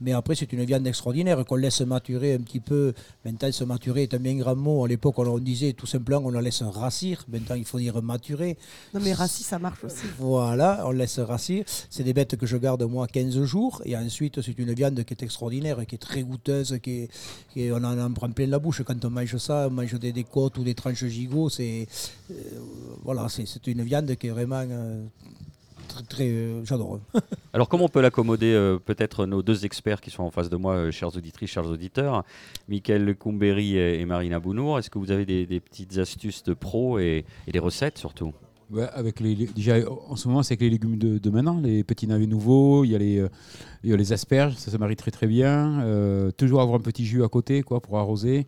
Mais 0.00 0.12
après, 0.12 0.34
c'est 0.34 0.52
une 0.52 0.64
viande 0.64 0.86
extraordinaire 0.86 1.44
qu'on 1.44 1.56
laisse 1.56 1.80
maturer 1.80 2.34
un 2.34 2.40
petit 2.40 2.60
peu. 2.60 2.92
Maintenant, 3.24 3.50
se 3.50 3.64
maturer 3.64 4.04
est 4.04 4.14
un 4.14 4.18
bien 4.18 4.34
grand 4.36 4.56
mot. 4.56 4.84
À 4.84 4.88
l'époque, 4.88 5.18
on 5.18 5.38
disait 5.38 5.72
tout 5.72 5.86
simplement 5.86 6.22
on 6.24 6.30
la 6.30 6.42
laisse 6.42 6.62
racir. 6.62 7.24
Maintenant, 7.28 7.56
il 7.56 7.64
faut 7.64 7.78
dire 7.78 8.00
maturer. 8.02 8.56
Non, 8.94 9.00
mais 9.02 9.12
Rassi, 9.12 9.42
ça 9.42 9.58
marche 9.58 9.84
aussi. 9.84 10.06
Voilà, 10.18 10.82
on 10.86 10.92
laisse 10.92 11.18
racir. 11.18 11.64
C'est 11.88 12.04
des 12.04 12.12
bêtes 12.12 12.36
que 12.36 12.46
je 12.46 12.56
garde 12.56 12.82
moi 12.82 13.06
15 13.06 13.42
jours. 13.44 13.82
Et 13.84 13.96
ensuite, 13.96 14.40
c'est 14.40 14.58
une 14.58 14.72
viande 14.72 15.02
qui 15.04 15.14
est 15.14 15.22
extraordinaire, 15.22 15.84
qui 15.86 15.96
est 15.96 15.98
très 15.98 16.22
goûteuse, 16.22 16.78
qui 16.82 16.90
est, 17.02 17.10
est- 17.56 17.72
on 17.72 17.76
en, 17.84 17.98
en 17.98 18.12
prend 18.12 18.30
plein 18.30 18.46
la 18.46 18.58
bouche. 18.58 18.82
Quand 18.82 19.04
on 19.04 19.10
mange 19.10 19.36
ça, 19.36 19.66
on 19.68 19.70
mange 19.72 19.94
des, 19.94 20.24
côtes 20.24 20.58
ou 20.58 20.64
des 20.64 20.74
tranches 20.74 21.04
gigot. 21.04 21.48
C'est 21.48 21.86
euh, 22.30 22.34
voilà, 23.02 23.28
c'est 23.28 23.66
une 23.66 23.82
viande 23.82 24.14
qui 24.16 24.26
est 24.28 24.30
vraiment 24.30 24.64
euh, 24.68 25.04
très, 25.88 26.02
très 26.04 26.28
euh, 26.28 26.64
j'adore. 26.64 27.00
Alors 27.52 27.68
comment 27.68 27.84
on 27.84 27.88
peut 27.88 28.00
l'accommoder 28.00 28.76
Peut-être 28.84 29.26
nos 29.26 29.42
deux 29.42 29.64
experts 29.64 30.00
qui 30.00 30.10
sont 30.10 30.22
en 30.22 30.30
face 30.30 30.48
de 30.48 30.56
moi, 30.56 30.74
euh, 30.74 30.90
chères 30.90 31.14
auditrices, 31.16 31.50
chers 31.50 31.66
auditeurs, 31.66 32.24
Michael 32.68 33.14
Coumberry 33.16 33.76
et, 33.76 34.00
et 34.00 34.04
Marina 34.04 34.38
Bounour. 34.38 34.78
Est-ce 34.78 34.90
que 34.90 34.98
vous 34.98 35.10
avez 35.10 35.24
des, 35.26 35.60
petites 35.60 35.98
astuces 35.98 36.42
de 36.44 36.54
pro 36.54 36.98
et, 36.98 37.24
et 37.46 37.52
des 37.52 37.58
recettes 37.58 37.98
surtout? 37.98 38.32
Ouais, 38.70 38.86
avec 38.94 39.18
les, 39.20 39.34
les- 39.34 39.46
déjà, 39.48 39.76
en 40.08 40.14
ce 40.14 40.28
moment, 40.28 40.42
c'est 40.44 40.52
avec 40.52 40.60
les 40.60 40.70
légumes 40.70 40.96
de, 40.96 41.18
de 41.18 41.30
maintenant, 41.30 41.60
les 41.60 41.82
petits 41.82 42.06
navets 42.06 42.26
nouveaux, 42.28 42.84
il 42.84 42.90
y, 42.92 42.94
a 42.94 42.98
les, 42.98 43.18
euh, 43.18 43.28
il 43.82 43.90
y 43.90 43.92
a 43.92 43.96
les 43.96 44.12
asperges, 44.12 44.54
ça 44.54 44.70
se 44.70 44.76
marie 44.76 44.94
très 44.96 45.10
très 45.10 45.26
bien. 45.26 45.80
Euh, 45.80 46.30
toujours 46.30 46.60
avoir 46.60 46.78
un 46.78 46.82
petit 46.82 47.04
jus 47.04 47.24
à 47.24 47.28
côté 47.28 47.62
quoi, 47.62 47.80
pour 47.80 47.98
arroser. 47.98 48.46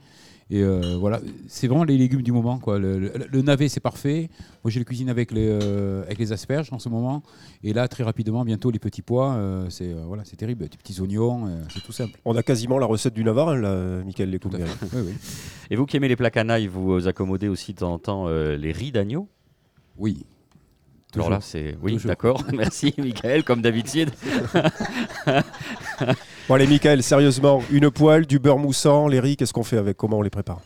Et 0.51 0.63
euh, 0.63 0.97
voilà, 1.01 1.21
c'est 1.49 1.67
vraiment 1.67 1.83
les 1.85 1.97
légumes 1.97 2.21
du 2.23 2.31
moment. 2.31 2.59
Quoi. 2.59 2.79
Le, 2.79 2.99
le- 2.99 3.13
le 3.31 3.43
navet, 3.43 3.69
c'est 3.69 3.81
parfait. 3.81 4.29
Moi, 4.63 4.71
je 4.71 4.79
le 4.79 4.85
cuisine 4.85 5.09
avec 5.09 5.33
les, 5.33 5.49
euh, 5.49 6.03
avec 6.05 6.19
les 6.19 6.31
asperges 6.31 6.69
en 6.73 6.79
ce 6.79 6.89
moment. 6.91 7.23
Et 7.65 7.73
là, 7.73 7.89
très 7.89 8.05
rapidement, 8.05 8.45
bientôt, 8.45 8.71
les 8.71 8.79
petits 8.79 9.01
pois, 9.03 9.33
euh, 9.35 9.67
c'est 9.71 9.89
euh, 9.93 10.05
voilà, 10.07 10.25
c'est 10.27 10.37
terrible. 10.37 10.69
Des 10.69 10.77
petits 10.77 11.01
oignons, 11.01 11.47
euh, 11.47 11.63
c'est 11.73 11.81
tout 11.83 11.93
simple. 11.93 12.21
On 12.27 12.37
a 12.37 12.43
quasiment 12.43 12.79
la 12.79 12.87
recette 12.87 13.15
du 13.15 13.25
Navarin, 13.25 13.57
là, 13.57 14.03
Michael 14.05 14.31
fait. 14.31 14.49
Oui, 14.93 15.01
oui. 15.07 15.13
Et 15.71 15.77
vous 15.77 15.87
qui 15.87 15.97
aimez 15.97 16.09
les 16.09 16.17
plats 16.17 16.31
canailles, 16.31 16.67
vous 16.67 17.09
accommodez 17.09 17.49
aussi 17.49 17.73
de 17.73 17.79
temps 17.79 17.93
en 17.95 17.99
temps 17.99 18.25
euh, 18.29 18.57
les 18.57 18.73
riz 18.73 18.93
d'agneau 18.93 19.29
oui. 19.99 20.25
Alors 21.15 21.27
Toujours. 21.27 21.31
là, 21.31 21.39
c'est... 21.43 21.77
Oui, 21.83 21.99
d'accord. 22.05 22.43
Merci, 22.55 22.95
Michael, 22.97 23.45
comme 23.45 23.61
d'habitude. 23.61 24.11
Bon, 26.49 26.55
allez, 26.57 26.67
Michael, 26.67 27.03
sérieusement, 27.03 27.63
une 27.71 27.91
poêle, 27.91 28.27
du 28.27 28.39
beurre 28.39 28.59
moussant, 28.59 29.07
les 29.09 29.21
riz, 29.21 29.37
qu'est-ce 29.37 29.53
qu'on 29.53 29.63
fait 29.63 29.77
avec 29.77 29.97
Comment 29.97 30.19
on 30.19 30.23
les 30.23 30.31
prépare? 30.31 30.61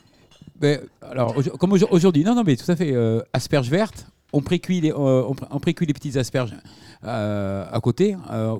Ben, 0.59 0.79
alors, 1.01 1.35
comme 1.59 1.71
aujo- 1.73 1.87
aujourd'hui, 1.91 2.23
non, 2.23 2.33
non, 2.33 2.43
mais 2.43 2.55
tout 2.55 2.69
à 2.71 2.75
fait. 2.75 2.91
euh, 2.93 3.21
asperges 3.33 3.69
vertes, 3.69 4.07
on 4.33 4.41
précuit 4.41 4.81
les, 4.81 4.91
euh, 4.91 5.23
on, 5.27 5.35
pré- 5.35 5.45
on 5.51 5.59
précuit 5.59 5.85
les 5.85 5.93
petites 5.93 6.17
asperges 6.17 6.55
euh, 7.03 7.65
à 7.71 7.79
côté. 7.79 8.17
euh, 8.31 8.55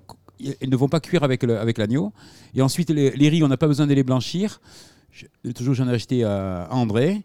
elles 0.61 0.69
ne 0.69 0.75
vont 0.77 0.89
pas 0.89 0.99
cuire 0.99 1.23
avec 1.23 1.41
l'agneau. 1.79 2.13
Et 2.53 2.61
ensuite, 2.61 2.91
les, 2.91 3.09
les 3.11 3.29
riz, 3.29 3.43
on 3.43 3.47
n'a 3.47 3.57
pas 3.57 3.67
besoin 3.67 3.87
de 3.87 3.93
les 3.95 4.03
blanchir. 4.03 4.61
Je- 5.11 5.51
toujours, 5.53 5.73
j'en 5.73 5.87
ai 5.89 5.93
acheté 5.93 6.23
à, 6.23 6.65
à 6.65 6.73
André. 6.75 7.23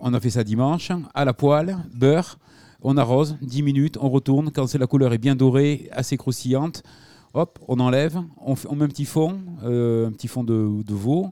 On 0.00 0.12
a 0.12 0.18
fait 0.20 0.30
ça 0.30 0.42
dimanche. 0.42 0.90
À 1.14 1.24
la 1.24 1.32
poêle, 1.32 1.76
beurre. 1.94 2.38
On 2.82 2.96
arrose, 2.96 3.36
10 3.42 3.62
minutes, 3.62 3.98
on 4.00 4.08
retourne. 4.10 4.50
Quand 4.50 4.66
c'est 4.66 4.78
la 4.78 4.86
couleur 4.86 5.12
est 5.12 5.18
bien 5.18 5.36
dorée, 5.36 5.88
assez 5.92 6.16
croustillante, 6.16 6.82
hop, 7.34 7.58
on 7.68 7.78
enlève. 7.80 8.20
On, 8.38 8.56
fait- 8.56 8.68
on 8.70 8.76
met 8.76 8.84
un 8.84 8.88
petit 8.88 9.04
fond, 9.04 9.38
euh, 9.64 10.08
un 10.08 10.12
petit 10.12 10.28
fond 10.28 10.44
de, 10.44 10.82
de 10.82 10.94
veau. 10.94 11.30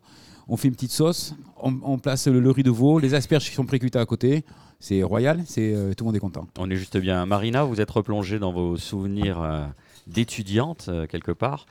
On 0.50 0.56
fait 0.56 0.68
une 0.68 0.74
petite 0.74 0.92
sauce, 0.92 1.34
on, 1.62 1.74
on 1.82 1.98
place 1.98 2.26
le, 2.26 2.40
le 2.40 2.50
riz 2.50 2.62
de 2.62 2.70
veau, 2.70 2.98
les 2.98 3.12
asperges 3.14 3.48
qui 3.48 3.54
sont 3.54 3.66
précuitées 3.66 3.98
à 3.98 4.06
côté. 4.06 4.44
C'est 4.80 5.02
royal, 5.02 5.42
c'est 5.46 5.74
euh, 5.74 5.92
tout 5.94 6.04
le 6.04 6.06
monde 6.08 6.16
est 6.16 6.20
content. 6.20 6.46
On 6.58 6.70
est 6.70 6.76
juste 6.76 6.96
bien. 6.96 7.26
Marina, 7.26 7.64
vous 7.64 7.80
êtes 7.80 7.90
replongée 7.90 8.38
dans 8.38 8.52
vos 8.52 8.76
souvenirs 8.76 9.40
euh, 9.42 9.66
d'étudiante, 10.06 10.86
euh, 10.88 11.06
quelque 11.06 11.32
part. 11.32 11.66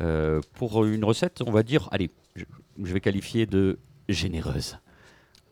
Euh, 0.00 0.40
pour 0.54 0.84
une 0.84 1.04
recette, 1.04 1.42
on 1.46 1.50
va 1.52 1.62
dire, 1.62 1.88
allez, 1.92 2.10
je, 2.36 2.44
je 2.82 2.92
vais 2.92 3.00
qualifier 3.00 3.46
de 3.46 3.78
généreuse. 4.08 4.78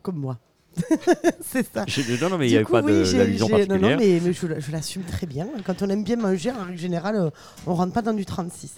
Comme 0.01 0.17
moi. 0.17 0.37
c'est 1.51 1.65
ça. 1.73 1.83
Je- 1.87 2.21
non, 2.23 2.29
non, 2.29 2.37
mais 2.37 2.47
il 2.47 2.51
n'y 2.51 2.55
avait 2.55 2.65
coup, 2.65 2.71
pas 2.73 2.81
oui, 2.81 2.91
de- 2.91 3.03
j'ai- 3.03 3.37
Non, 3.39 3.47
particulière. 3.47 3.67
non, 3.91 3.97
mais, 3.97 4.21
mais 4.23 4.33
je, 4.33 4.47
je 4.59 4.71
l'assume 4.71 5.03
très 5.03 5.25
bien. 5.27 5.47
Quand 5.65 5.81
on 5.81 5.89
aime 5.89 6.03
bien 6.03 6.15
manger, 6.15 6.51
en 6.51 6.65
règle 6.65 6.77
générale, 6.77 7.15
euh, 7.15 7.29
on 7.65 7.73
rentre 7.75 7.93
pas 7.93 8.01
dans 8.01 8.13
du 8.13 8.25
36. 8.25 8.71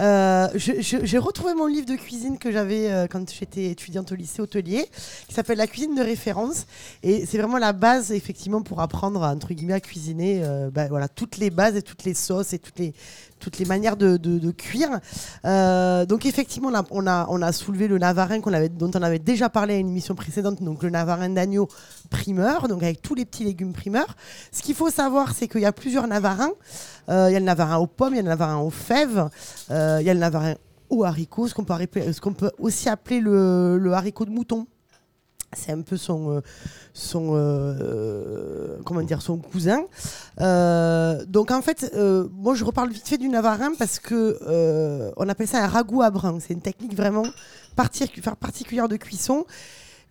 Euh, 0.00 0.48
J'ai 0.56 1.18
retrouvé 1.18 1.54
mon 1.54 1.66
livre 1.66 1.86
de 1.86 1.96
cuisine 1.96 2.38
que 2.38 2.50
j'avais 2.52 2.90
euh, 2.90 3.06
quand 3.10 3.30
j'étais 3.32 3.66
étudiante 3.66 4.12
au 4.12 4.14
lycée 4.14 4.40
hôtelier, 4.42 4.86
qui 5.28 5.34
s'appelle 5.34 5.58
La 5.58 5.66
cuisine 5.66 5.94
de 5.94 6.02
référence. 6.02 6.66
Et 7.02 7.26
c'est 7.26 7.38
vraiment 7.38 7.58
la 7.58 7.72
base, 7.72 8.12
effectivement, 8.12 8.62
pour 8.62 8.80
apprendre, 8.80 9.22
entre 9.22 9.52
guillemets, 9.54 9.72
à 9.74 9.80
cuisiner 9.80 10.40
euh, 10.44 10.70
bah, 10.72 10.86
voilà, 10.88 11.08
toutes 11.08 11.36
les 11.38 11.50
bases 11.50 11.76
et 11.76 11.82
toutes 11.82 12.04
les 12.04 12.14
sauces 12.14 12.52
et 12.52 12.58
toutes 12.58 12.78
les, 12.78 12.92
toutes 13.38 13.58
les 13.58 13.64
manières 13.64 13.96
de, 13.96 14.16
de- 14.16 14.38
de 14.38 14.50
cuire. 14.50 15.00
Euh, 15.44 16.06
donc 16.06 16.26
effectivement, 16.26 16.70
on, 16.90 17.06
a, 17.06 17.26
on 17.28 17.42
a 17.42 17.52
soulevé 17.52 17.88
le 17.88 17.98
navarin 17.98 18.40
avait, 18.52 18.68
dont 18.68 18.90
on 18.94 19.02
avait 19.02 19.18
déjà 19.18 19.48
parlé 19.48 19.74
à 19.74 19.76
une 19.78 19.88
émission 19.88 20.14
précédente, 20.14 20.62
donc 20.62 20.82
le 20.82 20.90
navarin 20.90 21.31
d'agneau 21.34 21.68
primeur, 22.10 22.68
donc 22.68 22.82
avec 22.82 23.02
tous 23.02 23.14
les 23.14 23.24
petits 23.24 23.44
légumes 23.44 23.72
primeurs. 23.72 24.16
Ce 24.52 24.62
qu'il 24.62 24.74
faut 24.74 24.90
savoir, 24.90 25.34
c'est 25.34 25.48
qu'il 25.48 25.62
y 25.62 25.66
a 25.66 25.72
plusieurs 25.72 26.06
navarins. 26.06 26.52
Euh, 27.08 27.26
il 27.30 27.32
y 27.32 27.36
a 27.36 27.40
le 27.40 27.44
navarin 27.44 27.78
aux 27.78 27.86
pommes, 27.86 28.14
il 28.14 28.16
y 28.16 28.20
a 28.20 28.22
le 28.22 28.28
navarin 28.28 28.58
aux 28.58 28.70
fèves, 28.70 29.28
euh, 29.70 29.98
il 30.00 30.06
y 30.06 30.10
a 30.10 30.14
le 30.14 30.20
navarin 30.20 30.54
aux 30.90 31.04
haricots, 31.04 31.48
ce 31.48 31.54
qu'on 31.54 31.64
peut, 32.34 32.50
aussi 32.58 32.88
appeler 32.88 33.20
le, 33.20 33.90
haricot 33.92 34.24
de 34.24 34.30
mouton. 34.30 34.66
C'est 35.54 35.72
un 35.72 35.82
peu 35.82 35.98
son, 35.98 36.40
euh, 37.34 38.78
cousin. 39.52 39.84
Donc 41.26 41.50
en 41.50 41.60
fait, 41.62 41.94
moi 42.32 42.54
je 42.54 42.64
reparle 42.64 42.90
vite 42.90 43.06
fait 43.06 43.18
du 43.18 43.28
navarin 43.28 43.72
parce 43.78 43.98
que 43.98 45.12
on 45.16 45.28
appelle 45.28 45.48
ça 45.48 45.62
un 45.62 45.66
ragoût 45.66 46.02
à 46.02 46.10
brun. 46.10 46.38
C'est 46.40 46.54
une 46.54 46.62
technique 46.62 46.94
vraiment 46.94 47.24
partic- 47.76 48.22
particulière 48.36 48.88
de 48.88 48.96
cuisson. 48.96 49.44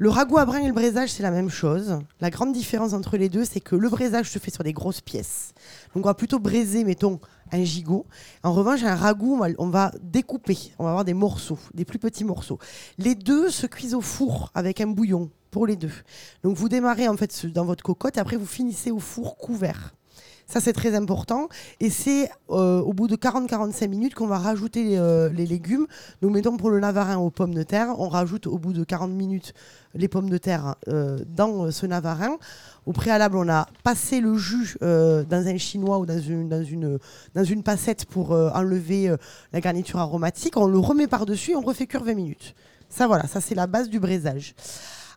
Le 0.01 0.09
ragoût 0.09 0.39
à 0.39 0.45
brin 0.45 0.57
et 0.57 0.67
le 0.67 0.73
braisage, 0.73 1.11
c'est 1.11 1.21
la 1.21 1.29
même 1.29 1.51
chose. 1.51 1.99
La 2.21 2.31
grande 2.31 2.53
différence 2.53 2.93
entre 2.93 3.17
les 3.17 3.29
deux, 3.29 3.45
c'est 3.45 3.59
que 3.59 3.75
le 3.75 3.87
braisage 3.87 4.31
se 4.31 4.39
fait 4.39 4.49
sur 4.49 4.63
des 4.63 4.73
grosses 4.73 4.99
pièces. 4.99 5.53
Donc 5.93 6.05
on 6.05 6.09
va 6.09 6.15
plutôt 6.15 6.39
braiser, 6.39 6.83
mettons, 6.83 7.19
un 7.51 7.63
gigot. 7.63 8.07
En 8.41 8.51
revanche, 8.51 8.81
un 8.81 8.95
ragoût, 8.95 9.39
on 9.59 9.69
va, 9.69 9.91
découper. 10.01 10.57
On 10.79 10.85
va 10.85 10.89
avoir 10.89 11.05
des 11.05 11.13
morceaux, 11.13 11.59
des 11.75 11.85
plus 11.85 11.99
petits 11.99 12.23
morceaux. 12.23 12.57
Les 12.97 13.13
deux 13.13 13.51
se 13.51 13.67
cuisent 13.67 13.93
au 13.93 14.01
four 14.01 14.49
avec 14.55 14.81
un 14.81 14.87
bouillon 14.87 15.29
pour 15.51 15.67
les 15.67 15.75
deux. 15.75 15.93
Donc 16.41 16.57
vous 16.57 16.67
démarrez 16.67 17.07
en 17.07 17.15
fait 17.15 17.45
dans 17.45 17.65
votre 17.65 17.83
cocotte 17.83 18.17
et 18.17 18.21
après 18.21 18.37
vous 18.37 18.47
finissez 18.47 18.89
au 18.89 18.97
four 18.97 19.37
couvert. 19.37 19.93
Ça, 20.51 20.59
c'est 20.59 20.73
très 20.73 20.95
important. 20.95 21.47
Et 21.79 21.89
c'est 21.89 22.29
euh, 22.49 22.81
au 22.81 22.91
bout 22.91 23.07
de 23.07 23.15
40-45 23.15 23.87
minutes 23.87 24.15
qu'on 24.15 24.27
va 24.27 24.37
rajouter 24.37 24.97
euh, 24.97 25.29
les 25.29 25.45
légumes. 25.45 25.87
Donc, 26.21 26.33
mettons 26.33 26.57
pour 26.57 26.69
le 26.69 26.81
navarin 26.81 27.15
aux 27.19 27.29
pommes 27.29 27.53
de 27.53 27.63
terre, 27.63 27.97
on 27.99 28.09
rajoute 28.09 28.47
au 28.47 28.57
bout 28.57 28.73
de 28.73 28.83
40 28.83 29.11
minutes 29.11 29.53
les 29.95 30.09
pommes 30.09 30.29
de 30.29 30.37
terre 30.37 30.75
euh, 30.89 31.19
dans 31.25 31.67
euh, 31.67 31.71
ce 31.71 31.85
navarin. 31.85 32.37
Au 32.85 32.91
préalable, 32.91 33.37
on 33.37 33.47
a 33.47 33.65
passé 33.85 34.19
le 34.19 34.35
jus 34.35 34.75
euh, 34.81 35.23
dans 35.23 35.47
un 35.47 35.57
chinois 35.57 35.99
ou 35.99 36.05
dans 36.05 36.19
une, 36.19 36.49
dans 36.49 36.65
une, 36.65 36.99
dans 37.33 37.45
une 37.45 37.63
passette 37.63 38.03
pour 38.03 38.33
euh, 38.33 38.49
enlever 38.53 39.07
euh, 39.07 39.15
la 39.53 39.61
garniture 39.61 39.99
aromatique. 39.99 40.57
On 40.57 40.67
le 40.67 40.79
remet 40.79 41.07
par-dessus 41.07 41.51
et 41.51 41.55
on 41.55 41.61
refait 41.61 41.87
cuire 41.87 42.03
20 42.03 42.13
minutes. 42.13 42.55
Ça, 42.89 43.07
voilà, 43.07 43.25
ça, 43.25 43.39
c'est 43.39 43.55
la 43.55 43.67
base 43.67 43.87
du 43.87 44.01
braisage. 44.01 44.53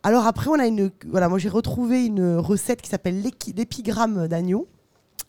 Alors 0.04 0.28
après, 0.28 0.48
on 0.48 0.60
a 0.60 0.66
une, 0.68 0.92
voilà, 1.08 1.28
moi 1.28 1.38
j'ai 1.38 1.48
retrouvé 1.48 2.04
une 2.04 2.36
recette 2.36 2.82
qui 2.82 2.88
s'appelle 2.90 3.20
l'épigramme 3.20 4.28
d'agneau. 4.28 4.68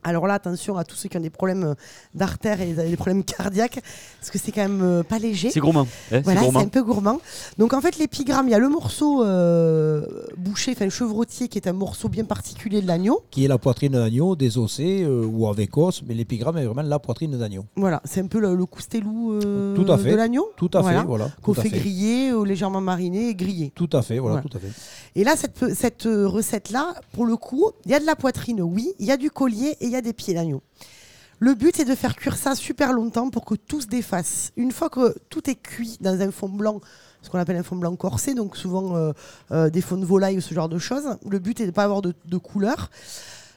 Alors 0.08 0.28
là, 0.28 0.36
attention 0.36 0.78
à 0.78 0.84
tous 0.84 0.96
ceux 0.96 1.10
qui 1.10 1.18
ont 1.18 1.22
des 1.22 1.32
problèmes 1.32 1.64
euh, 1.64 1.74
d'artère 2.14 2.62
et 2.62 2.74
des 2.74 2.96
problèmes 2.96 3.24
cardiaques, 3.24 3.80
parce 4.20 4.30
que 4.30 4.38
c'est 4.38 4.52
quand 4.52 4.62
même 4.62 4.82
euh, 4.84 5.02
pas 5.04 5.18
léger. 5.18 5.50
C'est 5.50 5.60
gourmand. 5.60 5.88
Eh, 6.12 6.20
Voilà, 6.20 6.42
c'est 6.44 6.56
un 6.58 6.68
peu 6.68 6.84
gourmand. 6.84 7.20
Donc 7.58 7.74
en 7.74 7.82
fait, 7.82 7.98
l'épigramme, 7.98 8.48
il 8.48 8.52
y 8.52 8.54
a 8.54 8.60
le 8.60 8.70
morceau 8.70 9.24
euh, 9.24 10.06
bouché, 10.38 10.74
enfin 10.74 10.88
chevrotier, 10.90 11.48
qui 11.48 11.58
est 11.58 11.68
un 11.68 11.74
morceau 11.74 12.08
bien 12.08 12.24
particulier 12.24 12.84
de 12.84 12.88
l'agneau. 12.88 13.24
Qui 13.32 13.46
est 13.46 13.48
la 13.48 13.58
poitrine 13.58 13.94
d'agneau, 13.94 14.36
désossée 14.36 15.02
euh, 15.02 15.26
ou 15.26 15.48
avec 15.48 15.76
os, 15.76 16.04
mais 16.08 16.14
l'épigramme 16.14 16.58
est 16.58 16.66
vraiment 16.66 16.84
la 16.88 17.00
poitrine 17.00 17.36
d'agneau. 17.36 17.66
Voilà, 17.76 18.00
c'est 18.06 18.22
un 18.22 18.28
peu 18.28 18.40
le, 18.40 18.54
le 18.56 18.66
coustelou 18.68 19.40
euh, 19.44 19.74
Tout 19.76 19.92
à 19.92 19.98
fait. 19.98 20.12
de 20.12 20.16
l'agneau. 20.16 20.52
Tout 20.56 20.70
à 20.76 20.82
Voilà. 20.82 21.02
fait, 21.02 21.08
voilà. 21.08 21.32
Qu'on 21.42 21.56
fait, 21.56 21.64
fait. 21.64 21.80
griller, 21.80 22.32
ou 22.32 22.44
légèrement 22.44 22.80
mariner 22.80 23.30
et 23.30 23.34
griller. 23.36 23.72
Tout 23.74 23.90
à 23.94 24.04
fait, 24.04 24.20
voilà, 24.20 24.36
Voilà. 24.36 24.50
tout 24.50 24.56
à 24.56 24.60
fait. 24.60 24.70
Et 25.16 25.24
là, 25.24 25.34
cette, 25.36 26.04
recette-là, 26.04 26.94
pour 27.14 27.26
le 27.26 27.38
coup, 27.38 27.72
il 27.86 27.92
y 27.92 27.96
a 27.96 28.00
de 28.00 28.06
la 28.06 28.16
poitrine, 28.16 28.62
oui, 28.62 28.94
il 29.00 29.06
y 29.08 29.12
a 29.12 29.18
du 29.18 29.32
collier 29.32 29.76
et 29.82 29.86
il 29.88 29.95
a 29.96 30.02
des 30.02 30.14
pieds 30.14 30.34
d'agneau. 30.34 30.62
Le 31.40 31.54
but 31.54 31.80
est 31.80 31.86
de 31.86 31.96
faire 31.96 32.16
cuire 32.16 32.38
ça 32.38 32.56
super 32.56 32.94
longtemps 32.94 33.30
pour 33.30 33.44
que 33.44 33.56
tout 33.56 33.82
se 33.82 33.88
défasse. 33.88 34.52
Une 34.56 34.72
fois 34.72 34.90
que 34.90 35.16
tout 35.30 35.50
est 35.50 35.56
cuit 35.56 35.98
dans 36.00 36.22
un 36.22 36.32
fond 36.32 36.48
blanc, 36.48 36.80
ce 37.22 37.30
qu'on 37.30 37.40
appelle 37.40 37.58
un 37.58 37.64
fond 37.64 37.76
blanc 37.76 37.96
corsé, 37.96 38.34
donc 38.34 38.56
souvent 38.56 38.96
euh, 38.96 39.12
euh, 39.52 39.70
des 39.70 39.82
fonds 39.82 39.98
de 39.98 40.06
volaille 40.06 40.38
ou 40.38 40.42
ce 40.42 40.54
genre 40.54 40.70
de 40.70 40.78
choses, 40.78 41.18
le 41.30 41.40
but 41.40 41.60
est 41.60 41.64
de 41.64 41.70
ne 41.72 41.74
pas 41.74 41.84
avoir 41.84 42.02
de, 42.02 42.14
de 42.26 42.38
couleur. 42.38 42.90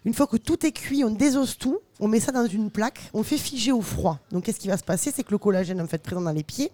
Une 0.04 0.14
fois 0.14 0.26
que 0.26 0.37
tout 0.37 0.66
est 0.66 0.73
cuit, 0.73 1.04
on 1.04 1.11
désosse 1.11 1.57
tout, 1.57 1.78
on 2.00 2.09
met 2.09 2.21
ça 2.21 2.33
dans 2.33 2.47
une 2.47 2.71
plaque, 2.71 3.11
on 3.14 3.23
fait 3.23 3.38
figer 3.38 3.73
au 3.73 3.83
froid. 3.83 4.18
Donc 4.33 4.45
qu'est-ce 4.45 4.59
qui 4.59 4.68
va 4.68 4.76
se 4.76 4.85
passer? 4.85 5.12
C'est 5.14 5.23
que 5.23 5.30
le 5.30 5.38
collagène 5.38 5.80
en 5.80 5.87
fait 5.87 6.02
présent 6.02 6.21
dans 6.21 6.33
les 6.33 6.45
pieds, 6.45 6.73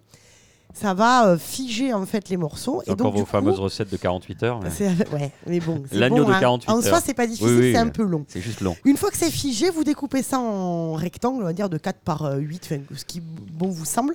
ça 0.76 0.92
va 0.92 1.28
euh, 1.28 1.38
figer 1.38 1.94
en 1.94 2.04
fait 2.04 2.28
les 2.28 2.36
morceaux. 2.36 2.82
Encore 2.88 2.96
donc, 2.96 3.14
vos 3.14 3.20
coup, 3.20 3.26
fameuses 3.30 3.60
recettes 3.60 3.90
de 3.90 3.96
48 3.96 4.42
heures. 4.42 4.60
mais 4.60 4.70
c'est 4.70 4.88
ouais, 5.12 5.30
mais 5.46 5.60
bon. 5.60 5.82
L'agneau 5.92 6.24
bon, 6.24 6.30
de 6.30 6.34
hein. 6.34 6.40
48 6.40 6.70
En 6.70 6.80
soi, 6.82 6.90
heures. 6.94 7.02
c'est 7.04 7.14
pas 7.14 7.26
difficile, 7.28 7.46
Oui, 7.48 7.58
oui, 7.60 7.72
c'est 7.72 7.78
un 7.78 7.88
peu 7.88 8.02
long. 8.02 8.24
C'est 8.28 8.40
juste 8.40 8.60
long. 8.60 8.76
Une 8.84 8.96
fois 8.96 9.10
que 9.10 9.16
c'est 9.16 9.30
figé, 9.30 9.70
vous 9.70 9.84
découpez 9.84 10.22
ça 10.22 10.38
en 10.40 10.94
rectangle, 10.94 11.42
on 11.42 11.46
va 11.46 11.52
dire 11.52 11.68
de 11.68 11.78
4 11.78 12.00
par 12.00 12.24
euh, 12.24 12.36
8, 12.38 12.62
enfin, 12.64 12.80
ce 12.96 13.04
qui 13.04 13.20
bon 13.20 13.68
vous 13.68 13.84
semble. 13.84 14.14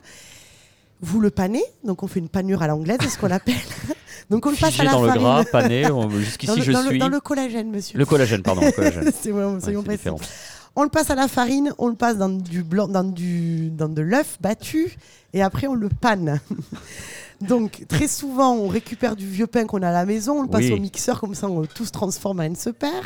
Vous 1.01 1.21
le 1.21 1.29
panez, 1.29 1.63
donc 1.85 2.03
on 2.03 2.07
fait 2.07 2.19
une 2.19 2.27
panure 2.27 2.61
à 2.61 2.67
l'anglaise, 2.67 2.97
c'est 3.01 3.07
ce 3.07 3.17
qu'on 3.17 3.31
appelle. 3.31 3.55
donc 4.29 4.45
on 4.45 4.49
le 4.51 4.57
passe 4.57 4.77
à 4.81 4.83
la 4.83 4.91
dans 4.91 5.03
le 5.05 5.13
gras, 5.13 5.45
pané. 5.49 5.85
Jusqu'ici, 6.19 6.57
le, 6.57 6.61
je 6.61 6.71
dans 6.73 6.81
le- 6.81 6.89
suis. 6.89 6.99
dans 6.99 7.07
le 7.07 7.21
collagène, 7.21 7.71
monsieur. 7.71 7.97
Le 7.97 8.05
collagène, 8.05 8.41
pardon. 8.41 8.59
Le 8.59 8.71
collagène. 8.75 9.09
c'est 9.17 9.31
vraiment, 9.31 9.53
Ouais, 9.53 9.59
précis. 9.61 9.91
différent. 9.91 10.19
On 10.75 10.83
le 10.83 10.89
passe 10.89 11.09
à 11.09 11.15
la 11.15 11.27
farine, 11.27 11.73
on 11.77 11.87
le 11.87 11.95
passe 11.95 12.17
dans 12.17 12.29
du 12.29 12.63
blanc, 12.63 12.87
dans 12.87 13.03
du, 13.03 13.69
dans 13.69 13.89
de 13.89 14.01
l'œuf 14.01 14.37
battu, 14.39 14.95
et 15.33 15.41
après 15.41 15.67
on 15.67 15.73
le 15.73 15.89
panne. 15.89 16.39
Donc 17.41 17.85
très 17.87 18.07
souvent, 18.07 18.53
on 18.53 18.67
récupère 18.67 19.15
du 19.15 19.27
vieux 19.27 19.47
pain 19.47 19.65
qu'on 19.65 19.81
a 19.81 19.89
à 19.89 19.93
la 19.93 20.05
maison, 20.05 20.39
on 20.39 20.41
le 20.43 20.49
passe 20.49 20.65
Oui. 20.65 20.73
au 20.73 20.77
mixeur, 20.79 21.19
comme 21.19 21.35
ça 21.35 21.47
on, 21.47 21.65
tout 21.65 21.85
se 21.85 21.91
transforme 21.91 22.41
en 22.41 22.55
se 22.55 22.69
perd. 22.69 23.05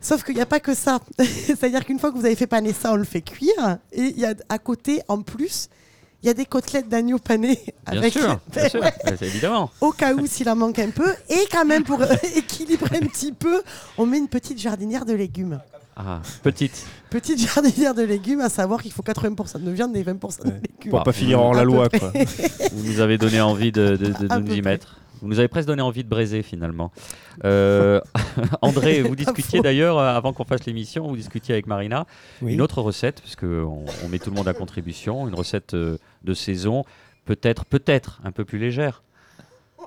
Sauf 0.00 0.22
qu'il 0.22 0.34
n'y 0.34 0.42
a 0.42 0.46
pas 0.46 0.60
que 0.60 0.74
ça. 0.74 1.00
C'est-à-dire 1.18 1.84
qu'une 1.84 1.98
fois 1.98 2.12
que 2.12 2.18
vous 2.18 2.26
avez 2.26 2.36
fait 2.36 2.46
paner 2.46 2.72
ça, 2.74 2.92
on 2.92 2.96
le 2.96 3.04
fait 3.04 3.22
cuire. 3.22 3.78
Et 3.92 4.02
il 4.02 4.18
y 4.18 4.26
a 4.26 4.34
à 4.50 4.58
côté, 4.58 5.00
en 5.08 5.22
plus, 5.22 5.70
il 6.22 6.26
y 6.26 6.30
a 6.30 6.34
des 6.34 6.44
côtelettes 6.44 6.88
d'agneau 6.90 7.18
panées. 7.18 7.58
Bien 7.90 7.98
avec 8.00 8.12
sûr, 8.12 8.38
bien 8.52 8.68
sûr. 8.68 8.82
Ouais, 8.82 8.92
évidemment. 9.22 9.70
au 9.80 9.92
cas 9.92 10.12
où 10.14 10.26
s'il 10.26 10.48
en 10.50 10.56
manque 10.56 10.78
un 10.78 10.90
peu. 10.90 11.10
Et 11.30 11.46
quand 11.50 11.64
même, 11.64 11.84
pour 11.84 12.02
équilibrer 12.36 12.98
un 12.98 13.06
petit 13.06 13.32
peu, 13.32 13.62
on 13.96 14.04
met 14.04 14.18
une 14.18 14.28
petite 14.28 14.58
jardinière 14.58 15.06
de 15.06 15.14
légumes. 15.14 15.60
Ah, 15.96 16.20
petite. 16.42 16.86
Petite 17.10 17.38
jardinière 17.40 17.94
de 17.94 18.02
légumes, 18.02 18.40
à 18.40 18.48
savoir 18.48 18.82
qu'il 18.82 18.90
faut 18.92 19.02
80% 19.02 19.62
de 19.62 19.70
viande 19.70 19.96
et 19.96 20.02
20% 20.02 20.42
de 20.42 20.48
Ouais. 20.48 20.54
légumes. 20.54 20.90
Pour 20.90 21.02
pas 21.04 21.12
finir 21.12 21.40
en 21.40 21.52
À 21.52 21.56
la 21.56 21.64
loi, 21.64 21.88
quoi. 21.88 22.12
Vous 22.72 22.84
nous 22.92 23.00
avez 23.00 23.16
donné 23.18 23.40
envie 23.40 23.70
de, 23.70 23.96
de- 23.96 24.26
de 24.26 24.26
À 24.32 24.40
nous 24.40 24.46
y 24.52 24.60
près. 24.60 24.70
mettre. 24.72 24.96
Vous 25.22 25.28
nous 25.28 25.38
avez 25.38 25.46
presque 25.48 25.68
donné 25.68 25.80
envie 25.82 26.02
de 26.02 26.08
braiser 26.08 26.42
finalement. 26.42 26.90
Euh, 27.44 28.00
André, 28.60 29.02
vous 29.08 29.14
discutiez 29.14 29.60
d'ailleurs, 29.60 29.96
euh, 29.98 30.12
avant 30.16 30.32
qu'on 30.32 30.44
fasse 30.44 30.66
l'émission, 30.66 31.06
vous 31.06 31.16
discutiez 31.16 31.54
avec 31.54 31.68
Marina, 31.68 32.06
Oui. 32.42 32.54
une 32.54 32.60
autre 32.60 32.82
recette, 32.82 33.20
parce 33.20 33.36
qu'on 33.36 33.84
on 34.04 34.08
met 34.08 34.18
tout 34.18 34.30
le 34.30 34.36
monde 34.36 34.48
à 34.48 34.52
contribution, 34.52 35.28
une 35.28 35.34
recette 35.36 35.74
euh, 35.74 35.96
de 36.24 36.34
saison, 36.34 36.84
peut-être 37.24 37.64
peut-être 37.64 38.20
un 38.24 38.32
peu 38.32 38.44
plus 38.44 38.58
légère. 38.58 39.03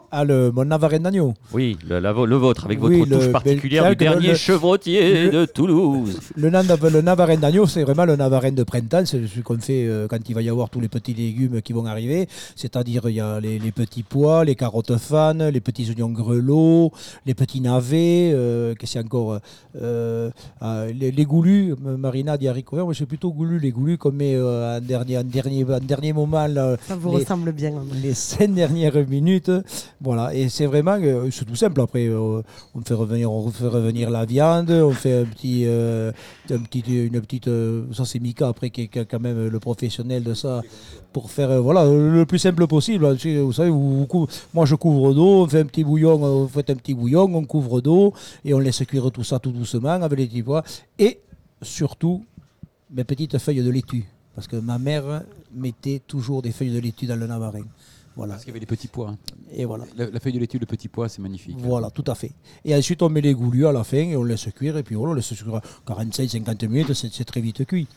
Ah, 0.09 0.23
le, 0.23 0.51
mon 0.51 0.63
navarin 0.63 0.99
d'agneau. 0.99 1.33
Oui, 1.53 1.77
le, 1.87 1.99
la 1.99 2.13
vo- 2.13 2.25
le 2.25 2.37
vôtre, 2.37 2.63
avec 2.65 2.79
votre 2.79 2.95
Oui, 2.95 3.09
touche 3.09 3.25
le- 3.25 3.31
particulière 3.31 3.89
du 3.89 3.95
dernier 3.97 4.29
le- 4.29 4.35
chevrotier 4.35 5.25
le- 5.25 5.31
de 5.31 5.45
Toulouse. 5.45 6.19
Le, 6.37 6.49
le 6.49 7.01
navarin 7.01 7.35
d'agneau, 7.35 7.65
c'est 7.67 7.83
vraiment 7.83 8.05
le 8.05 8.15
navarin 8.15 8.51
de 8.51 8.63
printemps. 8.63 9.05
C'est 9.05 9.27
ce 9.27 9.39
qu'on 9.41 9.57
fait 9.59 9.85
euh, 9.85 10.07
quand 10.07 10.17
il 10.29 10.33
va 10.33 10.41
y 10.41 10.49
avoir 10.49 10.69
tous 10.69 10.79
les 10.79 10.87
petits 10.87 11.13
légumes 11.13 11.61
qui 11.61 11.73
vont 11.73 11.85
arriver. 11.85 12.27
C'est-à-dire, 12.55 13.09
il 13.09 13.15
y 13.15 13.19
a 13.19 13.39
les, 13.41 13.59
les 13.59 13.71
petits 13.73 14.03
pois, 14.03 14.45
les 14.45 14.55
carottes 14.55 14.95
fanes, 14.97 15.49
les 15.49 15.59
petits 15.61 15.89
oignons 15.89 16.09
grelots, 16.11 16.91
les 17.25 17.33
petits 17.33 17.59
navets. 17.59 18.31
euh, 18.33 18.75
Qu'est-ce 18.79 18.93
qu'il 18.93 19.01
y 19.01 19.03
a 19.03 19.05
encore 19.05 19.39
euh, 19.81 20.29
ah, 20.61 20.85
les, 20.97 21.11
les 21.11 21.25
goulus. 21.25 21.73
euh, 21.85 21.97
Marina 21.97 22.37
dit 22.37 22.47
haricots 22.47 22.77
verts. 22.77 22.85
Moi, 22.85 22.93
c'est 22.93 23.05
plutôt 23.05 23.31
goulus. 23.33 23.59
Les 23.59 23.71
goulus 23.71 23.97
qu'on 23.97 24.11
met 24.13 24.35
euh, 24.35 24.77
en, 24.77 24.81
dernier, 24.81 25.17
en, 25.17 25.23
dernier, 25.23 25.65
en 25.65 25.79
dernier 25.79 26.13
moment. 26.13 26.47
là, 26.47 26.77
Ça 26.87 26.95
vous 26.95 27.11
Les- 27.11 27.17
ressemble 27.17 27.51
bien. 27.51 27.73
hein. 27.75 27.83
les 28.01 28.13
cinq 28.13 28.53
dernières 28.53 29.05
minutes. 29.07 29.51
Voilà, 29.99 30.33
et 30.35 30.47
c'est 30.47 30.67
vraiment, 30.67 30.97
euh, 31.01 31.29
c'est 31.31 31.45
tout 31.45 31.55
simple. 31.55 31.81
Après, 31.81 32.05
euh, 32.05 32.43
on 32.75 32.81
fait 32.81 32.93
revenir, 32.93 33.31
on 33.31 33.49
fait 33.49 33.65
revenir 33.65 34.11
la 34.11 34.25
viande, 34.25 34.69
on 34.69 34.91
fait 34.91 35.21
un 35.21 35.25
petit, 35.25 35.63
euh, 35.65 36.11
une 36.49 37.19
petite, 37.21 37.49
ça 37.93 38.05
c'est 38.05 38.19
Mika 38.19 38.47
après 38.47 38.69
qui 38.69 38.83
est 38.83 38.87
quand 38.87 39.19
même 39.19 39.47
le 39.47 39.59
professionnel 39.59 40.23
de 40.23 40.35
ça, 40.35 40.61
pour 41.13 41.31
faire, 41.31 41.63
voilà, 41.63 41.85
le 41.85 42.25
plus 42.25 42.37
simple 42.37 42.67
possible. 42.67 43.07
Vous 43.41 43.53
savez, 43.53 43.71
moi 44.53 44.65
je 44.67 44.75
couvre 44.75 45.15
d'eau, 45.15 45.43
on 45.43 45.47
fait 45.47 45.61
un 45.61 45.65
petit 45.65 45.83
bouillon, 45.83 46.17
vous 46.17 46.47
faites 46.47 46.69
un 46.69 46.75
petit 46.75 46.93
bouillon, 46.93 47.23
on 47.33 47.45
couvre 47.45 47.81
d'eau 47.81 48.13
et 48.45 48.53
on 48.53 48.59
laisse 48.59 48.83
cuire 48.85 49.11
tout 49.11 49.23
ça 49.23 49.39
tout 49.39 49.51
doucement 49.51 49.89
avec 49.89 50.19
les 50.19 50.27
petits 50.27 50.43
pois. 50.43 50.63
Et 50.99 51.21
surtout, 51.63 52.23
mes 52.91 53.03
petites 53.03 53.39
feuilles 53.39 53.63
de 53.63 53.71
laitue. 53.71 54.05
Parce 54.35 54.47
que 54.47 54.57
ma 54.57 54.77
mère 54.77 55.23
mettait 55.51 55.99
toujours 56.05 56.43
des 56.43 56.51
feuilles 56.51 56.73
de 56.73 56.79
laitue 56.79 57.07
dans 57.07 57.15
le 57.15 57.25
navarin. 57.25 57.63
Voilà. 58.17 58.33
Parce 58.33 58.43
qu'il 58.43 58.51
y 58.51 58.55
avait 58.57 58.59
des 58.59 58.65
petits 58.65 58.88
pois. 58.89 59.09
hein. 59.09 59.17
Et 59.53 59.63
voilà. 59.63 59.86
La, 59.95 60.09
la 60.09 60.19
feuille 60.19 60.33
de 60.33 60.39
laitue, 60.39 60.57
le 60.59 60.65
petit 60.65 60.88
pois, 60.89 61.07
c'est 61.07 61.21
magnifique. 61.21 61.55
Voilà, 61.59 61.89
tout 61.91 62.03
à 62.07 62.15
fait. 62.15 62.31
Et 62.65 62.75
ensuite, 62.75 63.01
on 63.03 63.09
met 63.09 63.21
les 63.21 63.33
goulus 63.33 63.65
à 63.67 63.71
la 63.71 63.83
fin 63.86 63.97
et 63.97 64.17
on 64.17 64.24
laisse 64.24 64.47
cuire. 64.55 64.75
Et 64.77 64.83
puis 64.83 64.95
voilà, 64.95 65.12
on 65.12 65.15
laisse 65.15 65.31
cuire 65.33 65.62
45-50 65.88 66.67
minutes, 66.67 66.93
c'est 66.93 67.24
très 67.25 67.41
vite 67.41 67.63
cuit. 67.65 67.88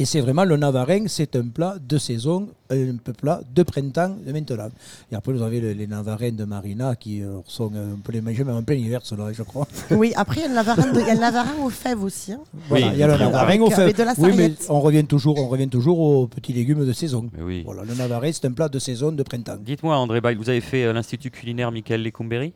Et 0.00 0.04
c'est 0.04 0.20
vraiment 0.20 0.44
le 0.44 0.56
navarin, 0.56 1.06
c'est 1.08 1.34
un 1.34 1.48
plat 1.48 1.74
de 1.80 1.98
saison, 1.98 2.48
un 2.70 2.96
peu 3.02 3.12
plat 3.12 3.40
de 3.52 3.62
printemps 3.64 4.14
de 4.24 4.32
maintenant. 4.32 4.68
Et 5.10 5.16
après, 5.16 5.32
vous 5.32 5.42
avez 5.42 5.60
le- 5.60 5.72
les 5.72 5.88
navarins 5.88 6.30
de 6.30 6.44
Marina 6.44 6.94
qui 6.94 7.20
euh, 7.20 7.38
sont 7.46 7.66
un 7.74 7.98
peu 8.04 8.12
les 8.12 8.20
manger, 8.20 8.44
même 8.44 8.54
en 8.54 8.62
plein 8.62 8.76
hiver, 8.76 9.00
cela, 9.02 9.32
je 9.32 9.42
crois. 9.42 9.66
Oui, 9.90 10.12
après, 10.14 10.36
il 10.36 10.42
y 10.42 10.44
a 10.44 10.48
le 10.50 10.54
navarin, 10.54 10.92
de- 10.92 11.00
il 11.00 11.06
y 11.06 11.10
a 11.10 11.14
le 11.14 11.20
navarin 11.20 11.50
aux 11.64 11.68
fèves 11.70 12.00
aussi. 12.04 12.32
hein. 12.32 12.38
Voilà, 12.68 12.92
il 12.92 12.98
y 12.98 13.02
a 13.02 13.08
le 13.08 13.18
navarin 13.18 13.58
au 13.60 13.66
avec 13.66 13.74
fait. 13.74 13.92
de 13.92 14.02
la 14.04 14.12
Oui, 14.18 14.28
mais 14.28 14.30
sarriette. 14.36 14.66
on 14.68 14.80
revient 14.80 15.04
toujours, 15.04 15.36
on 15.40 15.48
revient 15.48 15.68
toujours 15.68 15.98
aux 15.98 16.26
petits 16.28 16.52
légumes 16.52 16.86
de 16.86 16.92
saison. 16.92 17.28
Mais 17.36 17.42
oui. 17.42 17.62
Voilà, 17.64 17.82
le 17.82 17.94
navarin, 17.94 18.30
c'est 18.32 18.44
un 18.44 18.52
plat 18.52 18.68
de 18.68 18.78
saison 18.78 19.10
de 19.10 19.22
printemps. 19.24 19.56
Dites-moi, 19.60 19.96
André 19.96 20.20
Bail, 20.20 20.36
vous 20.36 20.48
avez 20.48 20.60
fait 20.60 20.84
euh, 20.84 20.92
l'Institut 20.92 21.32
culinaire 21.32 21.72
Michael 21.72 22.04
Lecumberi 22.04 22.52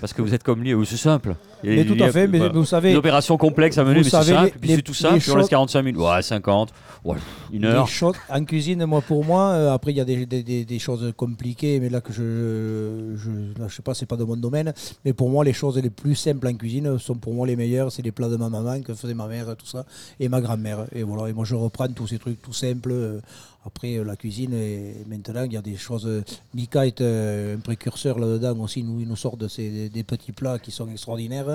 Parce 0.00 0.12
que 0.12 0.20
vous 0.20 0.34
êtes 0.34 0.42
comme 0.42 0.62
lui, 0.64 0.74
c'est 0.84 0.96
simple. 0.96 1.36
Et 1.64 1.76
Mais 1.76 1.84
tout 1.84 2.02
à 2.02 2.10
fait, 2.10 2.26
mais 2.26 2.38
voilà. 2.38 2.52
vous 2.54 2.64
savez, 2.64 2.90
Une 2.90 2.96
opération 2.96 3.36
complexe 3.36 3.78
à 3.78 3.84
mener, 3.84 3.98
mais 3.98 4.04
c'est 4.04 4.22
simple. 4.22 4.44
les- 4.46 4.50
puis 4.60 4.70
c'est 4.74 4.82
tout 4.82 4.94
simple, 4.94 5.18
puis 5.20 5.30
on 5.30 5.36
laisse 5.36 5.42
choses- 5.44 5.50
45 5.50 5.82
minutes. 5.82 6.00
Ouais, 6.00 6.22
50, 6.22 6.72
ouais, 7.04 7.16
une 7.52 7.64
heure. 7.64 7.88
En 8.28 8.44
cuisine, 8.44 8.84
moi 8.86 9.00
pour 9.00 9.24
moi, 9.24 9.50
euh, 9.50 9.72
après 9.72 9.92
il 9.92 9.96
y 9.96 10.00
a 10.00 10.04
des, 10.04 10.26
des- 10.26 10.42
des- 10.42 10.64
des 10.64 10.78
choses 10.78 11.12
compliquées, 11.16 11.78
mais 11.80 11.88
là 11.88 12.00
que 12.00 12.12
je, 12.12 13.14
je, 13.16 13.30
là, 13.60 13.68
je 13.68 13.74
sais 13.76 13.82
pas, 13.82 13.94
c'est 13.94 14.06
pas 14.06 14.16
de 14.16 14.24
mon 14.24 14.36
domaine, 14.36 14.72
mais 15.04 15.12
pour 15.12 15.30
moi 15.30 15.44
les 15.44 15.52
choses 15.52 15.78
les 15.78 15.90
plus 15.90 16.14
simples 16.14 16.46
en 16.48 16.54
cuisine 16.54 16.98
sont 16.98 17.14
pour 17.14 17.34
moi 17.34 17.46
les 17.46 17.56
meilleures, 17.56 17.92
c'est 17.92 18.02
les 18.02 18.12
plats 18.12 18.28
de 18.28 18.36
ma 18.36 18.48
maman 18.48 18.80
que 18.82 18.94
faisait 18.94 19.14
ma 19.14 19.26
mère, 19.26 19.46
tout 19.56 19.66
ça, 19.66 19.84
et 20.18 20.28
ma 20.28 20.40
grand-mère, 20.40 20.86
et 20.94 21.02
voilà, 21.02 21.28
et 21.30 21.32
moi 21.32 21.44
je 21.44 21.54
reprends 21.54 21.88
tous 21.88 22.06
ces 22.08 22.18
trucs 22.18 22.40
tout 22.42 22.52
simples, 22.52 22.90
euh, 22.92 23.20
Après, 23.64 23.94
euh, 23.96 24.02
la 24.02 24.16
cuisine, 24.16 24.54
et 24.54 25.04
maintenant, 25.08 25.44
il 25.44 25.52
y 25.52 25.56
a 25.56 25.62
des 25.62 25.76
choses. 25.76 26.08
Mika 26.52 26.84
est 26.84 27.00
euh, 27.00 27.54
un 27.56 27.60
précurseur 27.60 28.18
là-dedans 28.18 28.58
aussi. 28.58 28.82
Nous, 28.82 28.98
il 29.02 29.06
nous 29.06 29.14
sort 29.14 29.36
de 29.36 29.46
ces, 29.46 29.88
des 29.88 30.02
petits 30.02 30.32
plats 30.32 30.58
qui 30.58 30.72
sont 30.72 30.88
extraordinaires. 30.90 31.51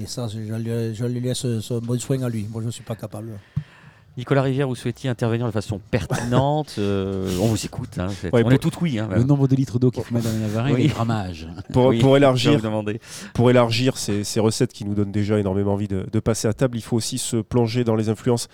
Et 0.00 0.06
ça, 0.06 0.26
je, 0.28 0.38
je 0.44 0.54
lui- 0.54 0.94
je 0.94 1.04
lui 1.04 1.20
laisse 1.20 1.46
son 1.60 1.78
bon 1.80 1.98
soin 1.98 2.22
à 2.22 2.28
lui. 2.28 2.46
Moi, 2.50 2.60
je 2.62 2.66
ne 2.66 2.72
suis 2.72 2.84
pas 2.84 2.96
capable. 2.96 3.30
Nicolas 4.16 4.42
Rivière, 4.42 4.68
vous 4.68 4.76
souhaitiez 4.76 5.10
intervenir 5.10 5.44
de 5.46 5.50
façon 5.50 5.80
pertinente. 5.90 6.76
euh, 6.78 7.36
on 7.40 7.46
vous 7.46 7.64
écoute. 7.64 7.98
hein, 7.98 8.06
Ouais, 8.24 8.30
on 8.32 8.42
pour- 8.42 8.52
est 8.52 8.58
tout 8.58 8.70
oui. 8.80 8.98
Hein, 9.00 9.08
Le 9.12 9.24
nombre 9.24 9.48
de 9.48 9.56
litres 9.56 9.80
d'eau 9.80 9.90
qu'il 9.90 10.04
faut 10.04 10.14
mettre 10.14 10.26
dans 10.26 10.32
les 10.32 10.38
navarins 10.38 10.72
Oui. 10.72 10.86
grammage. 10.86 11.48
Pour, 11.72 11.86
Oui, 11.86 11.98
pour 11.98 12.16
élargir, 12.16 12.60
pour 13.32 13.50
élargir 13.50 13.96
ces, 13.96 14.22
ces 14.22 14.38
recettes 14.38 14.72
qui 14.72 14.84
nous 14.84 14.94
donnent 14.94 15.10
déjà 15.10 15.38
énormément 15.40 15.72
envie 15.72 15.88
de, 15.88 16.06
de 16.12 16.20
passer 16.20 16.46
à 16.46 16.52
table, 16.52 16.76
il 16.78 16.82
faut 16.82 16.96
aussi 16.96 17.18
se 17.18 17.38
plonger 17.38 17.82
dans 17.82 17.96
les 17.96 18.08
influences 18.08 18.46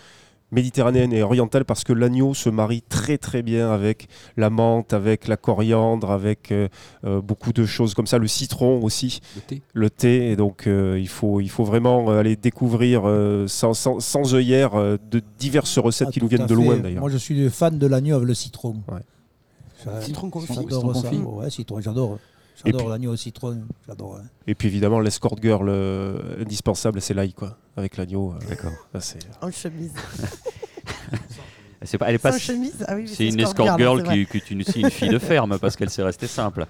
méditerranéennes 0.52 1.12
et 1.12 1.23
orientales 1.23 1.64
parce 1.64 1.85
que 1.85 1.92
l'agneau 1.92 2.35
se 2.35 2.49
marie 2.49 2.83
très 2.83 3.19
très 3.19 3.42
bien 3.42 3.71
avec 3.71 4.09
la 4.37 4.50
menthe, 4.50 4.92
avec 4.92 5.28
la 5.28 5.37
coriandre, 5.37 6.11
avec 6.11 6.50
euh, 6.52 6.69
euh, 7.04 7.21
beaucoup 7.21 7.52
de 7.52 7.64
choses 7.66 7.95
comme 7.95 8.07
ça, 8.07 8.19
le 8.19 8.26
citron 8.28 8.83
aussi, 8.83 9.21
Le 9.37 9.40
thé. 9.42 9.62
le 9.73 9.90
thé. 9.90 10.30
Et 10.30 10.37
donc 10.37 10.66
euh, 10.66 10.99
il, 11.00 11.09
faut, 11.09 11.40
il 11.40 11.49
faut 11.50 11.64
vraiment 11.64 12.09
aller 12.11 12.37
découvrir 12.37 13.02
euh, 13.04 13.47
sans, 13.49 13.75
sans, 13.75 14.00
sans 14.00 14.35
œillère 14.35 14.75
euh, 14.75 14.97
de 15.11 15.23
diverses 15.38 15.78
recettes 15.78 16.09
Ah, 16.09 16.12
qui 16.12 16.21
nous 16.21 16.28
viennent 16.28 16.42
de 16.47 16.49
fait. 16.49 16.54
loin 16.54 16.76
d'ailleurs. 16.78 17.00
Moi, 17.00 17.11
je 17.11 17.19
suis 17.19 17.49
fan 17.50 17.78
de 17.78 17.87
l'agneau 17.87 18.16
avec 18.16 18.28
le 18.28 18.35
citron. 18.35 18.76
Ouais. 18.90 19.00
Ça- 19.85 20.00
Citron 20.02 20.28
confit. 20.28 20.52
J'adore 20.52 20.69
Citron 20.69 20.95
ça. 20.95 21.09
confit. 21.09 21.23
Ouais, 21.23 21.50
citron, 21.50 21.80
j'adore. 21.80 22.19
Et 22.64 22.70
J'adore 22.72 22.82
puis- 22.82 22.90
l'agneau 22.90 23.12
au 23.12 23.16
citron. 23.16 23.62
J'adore. 23.86 24.16
hein. 24.16 24.26
Et 24.46 24.54
puis 24.54 24.68
évidemment 24.68 25.00
l'escort 25.00 25.36
girl 25.40 25.68
euh, 25.68 26.42
indispensable, 26.42 27.00
c'est 27.00 27.14
l'ail 27.14 27.32
quoi, 27.32 27.56
avec 27.76 27.96
l'agneau. 27.96 28.32
euh, 28.34 28.48
D'accord. 28.48 28.72
c'est- 29.00 29.18
En 29.40 29.50
chemise. 29.50 29.92
C'est 31.82 31.96
pas, 31.96 32.08
elle 32.10 32.16
est 32.16 32.18
pas 32.18 32.32
Sans 32.32 32.38
chemise 32.38 32.84
Ah 32.88 32.94
oui, 32.94 33.08
C'est 33.08 33.26
une 33.28 33.40
escort 33.40 33.78
girl 33.78 34.02
qui, 34.02 34.26
qui 34.26 34.36
est 34.36 34.50
une, 34.50 34.62
une 34.76 34.90
fille 34.90 35.08
de 35.08 35.18
ferme 35.18 35.58
parce 35.58 35.76
qu'elle 35.76 35.88
s'est 35.88 36.02
restée 36.02 36.26
simple. 36.26 36.66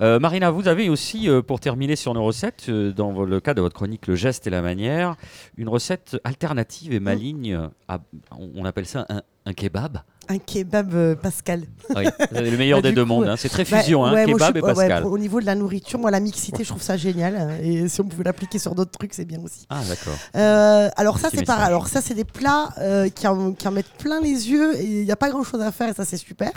Euh, 0.00 0.20
Marina, 0.20 0.52
vous 0.52 0.68
avez 0.68 0.88
aussi, 0.88 1.28
euh, 1.28 1.42
pour 1.42 1.58
terminer 1.58 1.96
sur 1.96 2.14
nos 2.14 2.22
recettes, 2.22 2.66
euh, 2.68 2.92
dans 2.92 3.10
vo- 3.12 3.24
le 3.24 3.40
cas 3.40 3.54
de 3.54 3.60
votre 3.60 3.74
chronique 3.74 4.06
Le 4.06 4.14
geste 4.14 4.46
et 4.46 4.50
la 4.50 4.62
manière, 4.62 5.16
une 5.56 5.68
recette 5.68 6.16
alternative 6.22 6.92
et 6.92 7.00
maligne. 7.00 7.58
à- 7.88 7.98
on 8.38 8.50
on 8.54 8.64
appelle 8.64 8.86
ça 8.86 9.04
un, 9.08 9.22
un 9.46 9.52
kebab. 9.52 9.98
Un 10.28 10.38
kebab 10.38 10.94
euh, 10.94 11.14
Pascal. 11.16 11.64
Oui, 11.96 12.04
c'est 12.32 12.40
le 12.40 12.56
meilleur 12.56 12.78
Bah, 12.82 12.88
des 12.88 12.94
deux 12.94 13.02
coup, 13.02 13.08
mondes. 13.08 13.26
hein. 13.28 13.36
C'est 13.36 13.48
très 13.48 13.64
Bah, 13.64 13.80
fusion, 13.80 14.04
hein, 14.04 14.12
ouais, 14.14 14.26
moi, 14.26 14.36
je 14.38 14.52
kebab 14.52 14.56
et 14.56 14.60
Pascal. 14.60 15.04
au 15.04 15.18
niveau 15.18 15.40
de 15.40 15.46
la 15.46 15.54
nourriture, 15.56 15.98
moi, 15.98 16.10
la 16.12 16.20
mixité, 16.20 16.62
je 16.62 16.68
trouve 16.68 16.80
ça 16.80 16.96
génial. 16.96 17.34
hein. 17.36 17.48
Et 17.62 17.88
si 17.88 18.00
on 18.00 18.04
pouvait 18.04 18.22
l'appliquer 18.24 18.58
sur 18.60 18.74
d'autres 18.74 18.92
trucs, 18.92 19.14
c'est 19.14 19.24
bien 19.24 19.40
aussi. 19.42 19.66
Ah, 19.68 19.80
d'accord. 19.88 20.14
Euh, 20.36 20.88
alors 20.96 21.18
ça 21.18 21.28
c'est 21.30 21.44
pareil. 21.44 21.58
message. 21.60 21.66
Alors 21.66 21.88
ça 21.88 22.00
c'est 22.00 22.14
des 22.14 22.24
plats 22.24 22.68
euh, 22.78 23.08
qui, 23.08 23.26
en, 23.26 23.52
qui 23.52 23.66
en 23.66 23.72
mettent 23.72 23.90
plein 23.98 24.20
les 24.20 24.48
yeux 24.50 24.76
et 24.80 24.84
il 25.00 25.04
n'y 25.04 25.10
a 25.12 25.16
pas 25.16 25.28
grand 25.30 25.42
chose 25.42 25.60
à 25.60 25.72
faire 25.72 25.88
et 25.88 25.94
ça 25.94 26.04
c'est 26.04 26.16
super. 26.16 26.50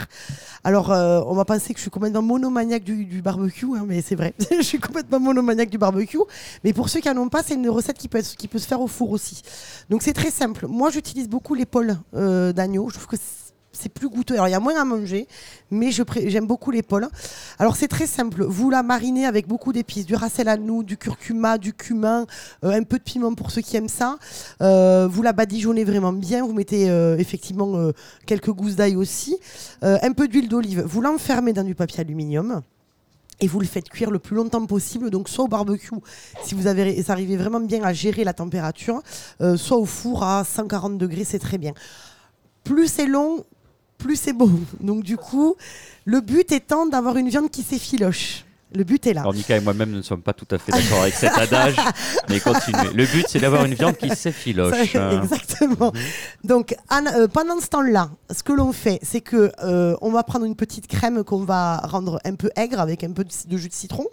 Alors 0.64 0.92
euh, 0.92 1.20
on 1.26 1.34
va 1.34 1.44
penser 1.44 1.72
que 1.74 1.78
je 1.78 1.82
suis 1.82 1.90
complètement 1.90 2.22
monomaniaque 2.22 2.84
du, 2.84 3.04
du 3.04 3.20
barbecue, 3.20 3.66
hein, 3.76 3.84
mais 3.86 4.00
c'est 4.00 4.14
vrai. 4.14 4.32
je 4.50 4.62
suis 4.62 4.78
complètement 4.78 5.18
monomaniaque 5.20 5.70
du 5.70 5.78
barbecue. 5.78 6.18
Mais 6.64 6.72
pour 6.72 6.88
ceux 6.88 7.00
qui 7.00 7.08
n'en 7.12 7.20
ont 7.22 7.28
pas, 7.28 7.42
c'est 7.42 7.54
une 7.54 7.68
recette 7.68 7.98
qui 7.98 8.08
peut, 8.08 8.18
être- 8.18 8.36
qui 8.36 8.46
peut 8.48 8.58
se 8.60 8.66
faire 8.66 8.80
au 8.80 8.86
four 8.86 9.10
aussi. 9.10 9.42
Donc 9.90 10.02
c'est 10.02 10.12
très 10.12 10.30
simple. 10.30 10.66
Moi 10.68 10.90
j'utilise 10.90 11.28
beaucoup 11.28 11.54
l'épaule 11.54 11.96
d'agneau. 12.12 12.88
Je 12.90 12.94
trouve 12.94 13.08
que 13.08 13.16
c'est- 13.16 13.45
c'est 13.76 13.88
plus 13.88 14.08
goûteux. 14.08 14.34
Alors 14.34 14.48
il 14.48 14.52
y 14.52 14.54
a 14.54 14.60
moins 14.60 14.80
à 14.80 14.84
manger, 14.84 15.26
mais 15.70 15.90
j'aime 15.90 16.46
beaucoup 16.46 16.70
l'épaule. 16.70 17.08
Alors 17.58 17.76
c'est 17.76 17.88
très 17.88 18.06
simple. 18.06 18.44
Vous 18.44 18.70
la 18.70 18.82
marinez 18.82 19.26
avec 19.26 19.46
beaucoup 19.46 19.72
d'épices, 19.72 20.06
du 20.06 20.14
racel 20.14 20.48
à 20.48 20.56
nous, 20.56 20.82
du 20.82 20.96
curcuma, 20.96 21.58
du 21.58 21.72
cumin, 21.72 22.26
euh, 22.64 22.72
un 22.72 22.82
peu 22.82 22.98
de 22.98 23.02
piment 23.02 23.34
pour 23.34 23.50
ceux 23.50 23.62
qui 23.62 23.76
aiment 23.76 23.88
ça. 23.88 24.18
Euh, 24.62 25.06
vous 25.10 25.22
la 25.22 25.32
badigeonnez 25.32 25.84
vraiment 25.84 26.12
bien. 26.12 26.44
Vous 26.44 26.52
mettez 26.52 26.90
euh, 26.90 27.16
effectivement 27.18 27.90
quelques 28.26 28.50
gousses 28.50 28.76
d'ail 28.76 28.96
aussi, 28.96 29.36
un 29.82 30.12
peu 30.12 30.28
d'huile 30.28 30.48
d'olive. 30.48 30.82
Vous 30.86 31.00
l'enfermez 31.00 31.52
dans 31.52 31.64
du 31.64 31.74
papier 31.74 32.00
aluminium. 32.00 32.62
Et 33.40 33.48
vous 33.48 33.60
le 33.60 33.66
faites 33.66 33.90
cuire 33.90 34.10
le 34.10 34.18
plus 34.18 34.34
longtemps 34.34 34.64
possible, 34.64 35.10
donc 35.10 35.28
soit 35.28 35.44
au 35.44 35.48
barbecue, 35.48 35.90
si 36.42 36.54
vous 36.54 36.68
arrivez 36.68 37.36
vraiment 37.36 37.60
bien 37.60 37.82
à 37.82 37.92
gérer 37.92 38.24
la 38.24 38.32
température, 38.32 39.02
soit 39.56 39.76
au 39.76 39.84
four 39.84 40.22
à 40.24 40.42
140 40.42 40.96
degrés, 40.96 41.24
c'est 41.24 41.38
très 41.38 41.58
bien. 41.58 41.74
Plus 42.66 42.88
c'est 42.88 43.06
long, 43.06 43.44
plus 43.98 44.16
c'est 44.16 44.32
bon. 44.32 44.50
Donc 44.80 45.02
du 45.02 45.16
coup, 45.16 45.56
le 46.04 46.20
but 46.20 46.50
étant 46.52 46.86
d'avoir 46.86 47.16
une 47.16 47.28
viande 47.28 47.50
qui 47.50 47.62
s'effiloche. 47.62 48.45
Le 48.74 48.82
but 48.84 49.06
est 49.06 49.14
là. 49.14 49.20
Alors, 49.20 49.32
Mika 49.32 49.56
et 49.56 49.60
moi-même 49.60 49.92
ne 49.92 50.02
sommes 50.02 50.22
pas 50.22 50.32
tout 50.32 50.46
à 50.50 50.58
fait 50.58 50.72
d'accord 50.72 51.00
avec 51.02 51.14
cet 51.14 51.32
adage, 51.38 51.76
mais 52.28 52.40
continuez. 52.40 52.92
Le 52.94 53.06
but, 53.06 53.24
c'est 53.28 53.38
d'avoir 53.38 53.64
une 53.64 53.74
viande 53.74 53.96
qui 53.96 54.08
s'effiloche. 54.14 54.96
Hein. 54.96 55.22
Exactement. 55.22 55.92
Donc, 56.42 56.74
en- 56.90 57.06
euh, 57.06 57.28
pendant 57.28 57.60
ce 57.60 57.68
temps-là, 57.68 58.10
ce 58.34 58.42
que 58.42 58.52
l'on 58.52 58.72
fait, 58.72 58.98
c'est 59.02 59.20
que 59.20 59.52
euh, 59.62 59.96
on 60.02 60.10
va 60.10 60.24
prendre 60.24 60.44
une 60.44 60.56
petite 60.56 60.88
crème 60.88 61.22
qu'on 61.22 61.44
va 61.44 61.76
rendre 61.78 62.18
un 62.24 62.34
peu 62.34 62.50
aigre 62.56 62.80
avec 62.80 63.04
un 63.04 63.12
peu 63.12 63.22
de, 63.22 63.30
de 63.48 63.56
jus 63.56 63.68
de 63.68 63.72
citron. 63.72 64.04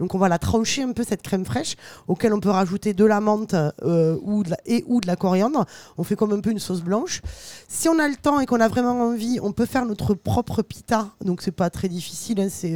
Donc, 0.00 0.14
on 0.14 0.18
va 0.18 0.28
la 0.28 0.38
trancher 0.38 0.82
un 0.82 0.92
peu 0.92 1.04
cette 1.04 1.22
crème 1.22 1.44
fraîche, 1.44 1.76
auquel 2.08 2.34
on 2.34 2.40
peut 2.40 2.50
rajouter 2.50 2.94
de 2.94 3.04
la 3.04 3.20
menthe 3.20 3.54
euh, 3.84 4.18
ou 4.22 4.42
de 4.42 4.50
la, 4.50 4.56
et 4.66 4.82
ou 4.88 5.00
de 5.00 5.06
la 5.06 5.14
coriandre. 5.14 5.66
On 5.98 6.02
fait 6.04 6.16
comme 6.16 6.32
un 6.32 6.40
peu 6.40 6.50
une 6.50 6.58
sauce 6.58 6.80
blanche. 6.82 7.22
Si 7.68 7.88
on 7.88 7.98
a 8.00 8.08
le 8.08 8.16
temps 8.16 8.40
et 8.40 8.46
qu'on 8.46 8.60
a 8.60 8.68
vraiment 8.68 9.00
envie, 9.02 9.38
on 9.40 9.52
peut 9.52 9.66
faire 9.66 9.86
notre 9.86 10.14
propre 10.14 10.62
pita. 10.62 11.10
Donc, 11.24 11.42
c'est 11.42 11.52
pas 11.52 11.70
très 11.70 11.88
difficile. 11.88 12.40
hein, 12.40 12.48
c'est 12.50 12.74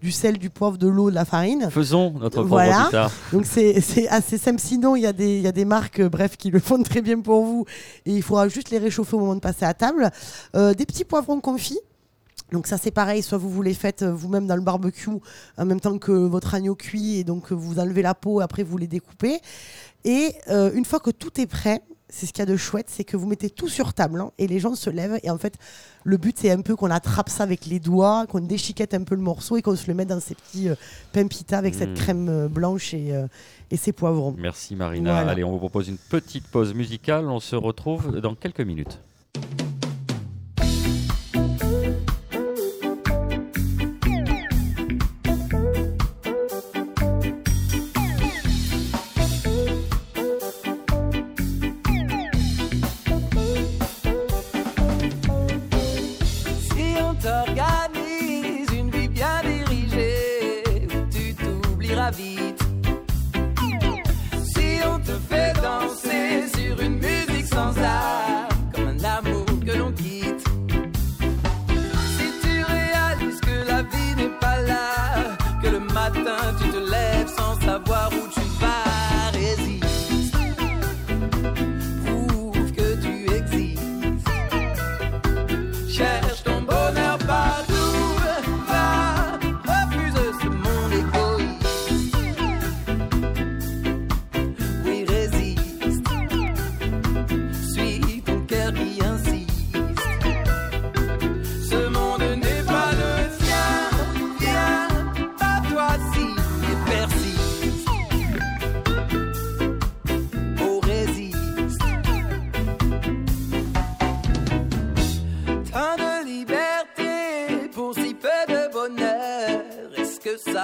du 0.00 0.10
sel, 0.10 0.38
du 0.38 0.48
poivre, 0.48 0.69
de 0.78 0.88
l'eau, 0.88 1.10
de 1.10 1.14
la 1.14 1.24
farine. 1.24 1.68
Faisons 1.70 2.10
notre 2.12 2.42
propre 2.42 2.48
Voilà. 2.48 2.88
Donc 3.32 3.46
c'est 3.46 4.08
assez 4.08 4.38
simple. 4.38 4.60
Sinon, 4.60 4.96
il 4.96 5.02
y, 5.02 5.06
a 5.06 5.12
des- 5.12 5.36
il 5.36 5.42
y 5.42 5.46
a 5.48 5.52
des 5.52 5.64
marques, 5.64 6.00
euh, 6.00 6.08
bref, 6.08 6.36
qui 6.36 6.50
le 6.50 6.58
font 6.60 6.82
très 6.82 7.00
bien 7.02 7.20
pour 7.20 7.44
vous. 7.44 7.64
Et 8.06 8.14
il 8.16 8.22
faudra 8.22 8.48
juste 8.48 8.70
les 8.70 8.78
réchauffer 8.78 9.16
au 9.16 9.20
moment 9.20 9.34
de 9.34 9.40
passer 9.40 9.64
à 9.64 9.74
table. 9.74 10.10
Euh, 10.54 10.74
des 10.74 10.86
petits 10.86 11.04
poivrons 11.04 11.40
confits. 11.40 11.80
Donc 12.52 12.66
ça 12.66 12.78
c'est 12.78 12.90
pareil, 12.90 13.22
soit 13.22 13.38
vous 13.38 13.48
vous 13.48 13.62
les 13.62 13.74
faites 13.74 14.02
euh, 14.02 14.12
vous-même 14.12 14.48
dans 14.48 14.56
le 14.56 14.60
barbecue 14.62 15.08
en 15.56 15.64
même 15.64 15.78
temps 15.78 15.98
que 15.98 16.10
votre 16.10 16.52
agneau 16.54 16.74
cuit 16.74 17.18
et 17.18 17.22
donc 17.24 17.52
vous 17.52 17.78
enlevez 17.78 18.02
la 18.02 18.14
peau, 18.14 18.40
après 18.40 18.64
vous 18.64 18.76
les 18.76 18.88
découpez. 18.88 19.38
Et 20.04 20.32
euh, 20.48 20.72
une 20.74 20.84
fois 20.84 20.98
que 20.98 21.10
tout 21.10 21.40
est 21.40 21.46
prêt, 21.46 21.80
c'est 22.12 22.26
ce 22.26 22.32
qu'il 22.32 22.40
y 22.40 22.42
a 22.42 22.50
de 22.50 22.56
chouette, 22.56 22.86
c'est 22.88 23.04
que 23.04 23.16
vous 23.16 23.26
mettez 23.26 23.50
tout 23.50 23.68
sur 23.68 23.92
table 23.94 24.20
hein, 24.20 24.30
et 24.38 24.46
les 24.46 24.58
gens 24.58 24.74
se 24.74 24.90
lèvent 24.90 25.18
et 25.22 25.30
en 25.30 25.38
fait 25.38 25.54
le 26.04 26.16
but 26.16 26.36
c'est 26.38 26.50
un 26.50 26.60
peu 26.60 26.76
qu'on 26.76 26.90
attrape 26.90 27.28
ça 27.28 27.42
avec 27.42 27.66
les 27.66 27.80
doigts, 27.80 28.26
qu'on 28.26 28.40
déchiquette 28.40 28.94
un 28.94 29.02
peu 29.04 29.14
le 29.14 29.22
morceau 29.22 29.56
et 29.56 29.62
qu'on 29.62 29.76
se 29.76 29.86
le 29.86 29.94
mette 29.94 30.08
dans 30.08 30.20
ces 30.20 30.34
petits 30.34 30.68
euh, 30.68 30.74
pains 31.12 31.26
pita 31.26 31.58
avec 31.58 31.74
cette 31.74 31.90
Mm. 31.90 31.94
crème 31.94 32.28
euh, 32.28 32.48
blanche 32.48 32.94
et, 32.94 33.14
euh, 33.14 33.26
et 33.70 33.76
ces 33.76 33.92
poivrons. 33.92 34.34
Merci 34.38 34.76
Marina. 34.76 35.12
Voilà. 35.12 35.30
Allez, 35.32 35.44
on 35.44 35.50
vous 35.52 35.58
propose 35.58 35.88
une 35.88 35.98
petite 35.98 36.46
pause 36.48 36.74
musicale. 36.74 37.26
On 37.28 37.40
se 37.40 37.56
retrouve 37.56 38.20
dans 38.20 38.34
quelques 38.34 38.60
minutes. 38.60 39.00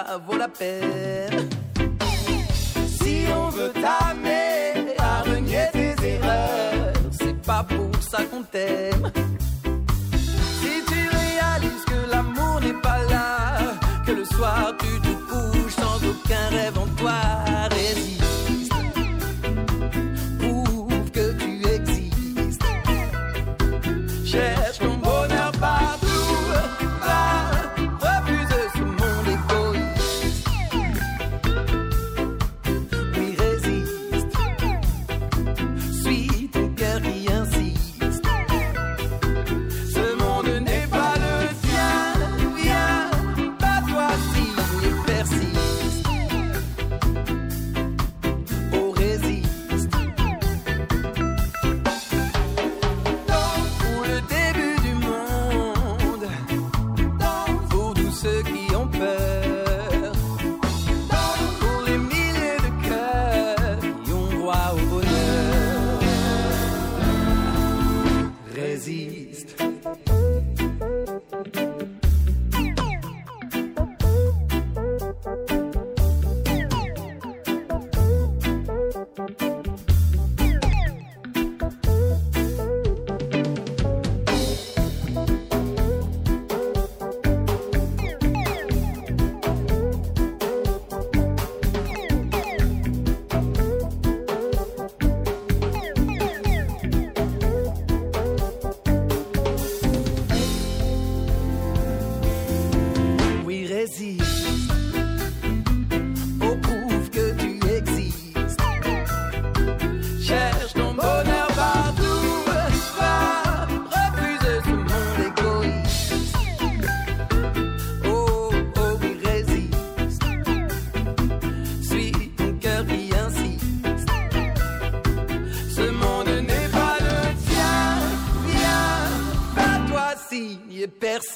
Ça 0.05 0.19
vaut 0.19 0.37
la 0.37 0.49
peine 0.49 0.96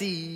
et 0.02 0.29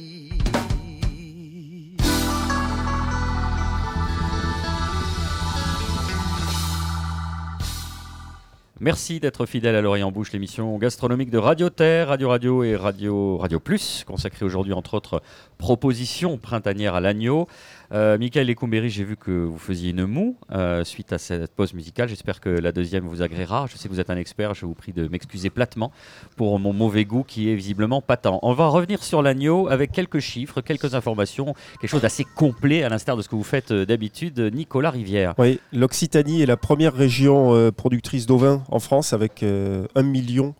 Merci 8.84 9.18
d'être 9.18 9.46
fidèle 9.46 9.76
à 9.76 9.80
l'Orient 9.80 10.12
Bouche, 10.12 10.32
l'émission 10.32 10.76
gastronomique 10.76 11.30
de 11.30 11.38
Radio 11.38 11.70
Terre, 11.70 12.08
Radio 12.08 12.28
Radio 12.28 12.64
et 12.64 12.76
Radio 12.76 13.38
Radio 13.38 13.58
Plus, 13.58 14.04
consacrée 14.06 14.44
aujourd'hui 14.44 14.74
entre 14.74 14.92
autres 14.92 15.22
propositions 15.56 16.36
printanières 16.36 16.94
à 16.94 17.00
l'agneau. 17.00 17.48
Euh, 17.92 18.18
Michael 18.18 18.54
j'ai 18.88 19.04
vu 19.04 19.16
que 19.16 19.30
vous 19.30 19.58
faisiez 19.58 19.90
une 19.90 20.04
moue 20.04 20.36
euh, 20.52 20.84
suite 20.84 21.12
à 21.12 21.18
cette 21.18 21.54
pause 21.54 21.74
musicale. 21.74 22.08
J'espère 22.08 22.40
que 22.40 22.48
la 22.48 22.72
deuxième 22.72 23.06
vous 23.06 23.22
agréera. 23.22 23.66
Je 23.70 23.76
sais 23.76 23.88
que 23.88 23.94
vous 23.94 24.00
êtes 24.00 24.10
un 24.10 24.16
expert, 24.16 24.52
je 24.54 24.66
vous 24.66 24.74
prie 24.74 24.92
de 24.92 25.08
m'excuser 25.08 25.48
platement 25.48 25.92
pour 26.36 26.58
mon 26.58 26.72
mauvais 26.72 27.04
goût 27.04 27.22
qui 27.22 27.50
est 27.50 27.54
visiblement 27.54 28.02
patent. 28.02 28.38
On 28.42 28.52
va 28.52 28.66
revenir 28.68 29.02
sur 29.02 29.22
l'agneau 29.22 29.68
avec 29.68 29.92
quelques 29.92 30.18
chiffres, 30.18 30.60
quelques 30.60 30.94
informations, 30.94 31.54
quelque 31.80 31.90
chose 31.90 32.02
d'assez 32.02 32.24
complet 32.24 32.82
à 32.82 32.88
l'instar 32.88 33.16
de 33.16 33.22
ce 33.22 33.28
que 33.28 33.36
vous 33.36 33.44
faites 33.44 33.70
euh, 33.70 33.86
d'habitude. 33.86 34.40
Nicolas 34.52 34.90
Rivière. 34.90 35.34
Oui, 35.38 35.60
l'Occitanie 35.72 36.42
est 36.42 36.46
la 36.46 36.56
première 36.56 36.94
région 36.94 37.54
euh, 37.54 37.70
productrice 37.70 38.26
d'ovins 38.26 38.62
en 38.74 38.80
France 38.80 39.12
avec 39.12 39.42
euh, 39.42 39.86
1 39.94 40.04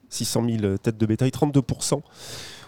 600 0.09 0.45
000 0.61 0.77
têtes 0.79 0.97
de 0.99 1.07
bétail, 1.07 1.31
32% 1.31 2.01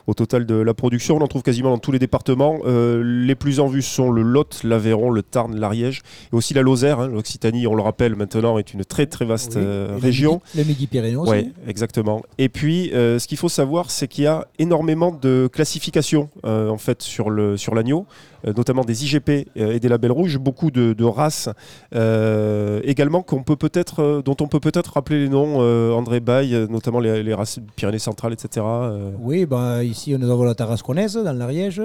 au 0.09 0.15
total 0.15 0.47
de 0.47 0.55
la 0.55 0.73
production. 0.73 1.17
On 1.17 1.21
en 1.21 1.27
trouve 1.27 1.43
quasiment 1.43 1.71
dans 1.71 1.79
tous 1.79 1.91
les 1.91 1.99
départements. 1.99 2.59
Euh, 2.65 3.03
les 3.05 3.35
plus 3.35 3.59
en 3.59 3.67
vue 3.67 3.83
sont 3.83 4.13
le 4.13 4.23
Lot, 4.23 4.61
l'Aveyron, 4.63 5.11
le 5.11 5.23
Tarn, 5.25 5.57
l'Ariège 5.59 6.03
et 6.33 6.37
aussi 6.37 6.55
la 6.55 6.63
Lozère. 6.63 7.01
hein. 7.01 7.09
L'Occitanie, 7.09 7.67
on 7.67 7.75
le 7.75 7.83
rappelle 7.83 8.15
maintenant, 8.15 8.57
est 8.59 8.73
une 8.73 8.85
très 8.85 9.07
très 9.07 9.25
vaste 9.25 9.55
Oui. 9.57 9.63
euh, 9.65 9.99
région. 10.01 10.41
Le 10.57 10.63
Midi-Pyrénées 10.63 11.17
aussi. 11.17 11.33
Oui, 11.33 11.53
exactement. 11.67 12.23
Et 12.39 12.49
puis, 12.49 12.93
euh, 12.95 13.19
ce 13.19 13.27
qu'il 13.27 13.37
faut 13.37 13.49
savoir, 13.49 13.91
c'est 13.91 14.07
qu'il 14.07 14.23
y 14.23 14.27
a 14.29 14.47
énormément 14.61 15.11
de 15.11 15.49
classifications 15.53 16.29
en 16.45 16.79
fait 16.79 17.03
sur 17.03 17.27
sur 17.57 17.75
l'agneau, 17.75 18.07
euh, 18.07 18.36
notamment 18.55 18.85
des 18.85 19.05
IGP 19.05 19.49
euh, 19.57 19.73
et 19.73 19.81
des 19.81 19.89
labels 19.89 20.13
rouges, 20.13 20.39
beaucoup 20.39 20.71
de, 20.71 20.93
de 20.93 21.05
races 21.05 21.49
euh, 21.95 22.81
également 22.85 23.23
qu'on 23.23 23.43
peut 23.43 23.57
peut-être, 23.57 24.01
euh, 24.03 24.23
dont 24.23 24.37
on 24.41 24.47
peut 24.49 24.61
peut-être 24.61 24.93
rappeler 24.95 25.25
les 25.25 25.29
noms. 25.29 25.57
euh, 25.61 25.93
André 25.93 26.21
Baye, 26.21 26.55
euh, 26.55 26.67
notamment 26.69 27.01
les, 27.01 27.23
les 27.23 27.35
races 27.35 27.59
Pyrénées 27.77 27.99
centrales, 27.99 28.33
etc. 28.33 28.65
euh. 28.67 29.11
Oui, 29.21 29.47
bah, 29.47 29.83
ici 29.85 30.15
nous 30.19 30.31
avons 30.31 30.45
la 30.45 30.55
Tarasconnaise 30.55 31.15
dans 31.15 31.33
l'Ariège. 31.33 31.81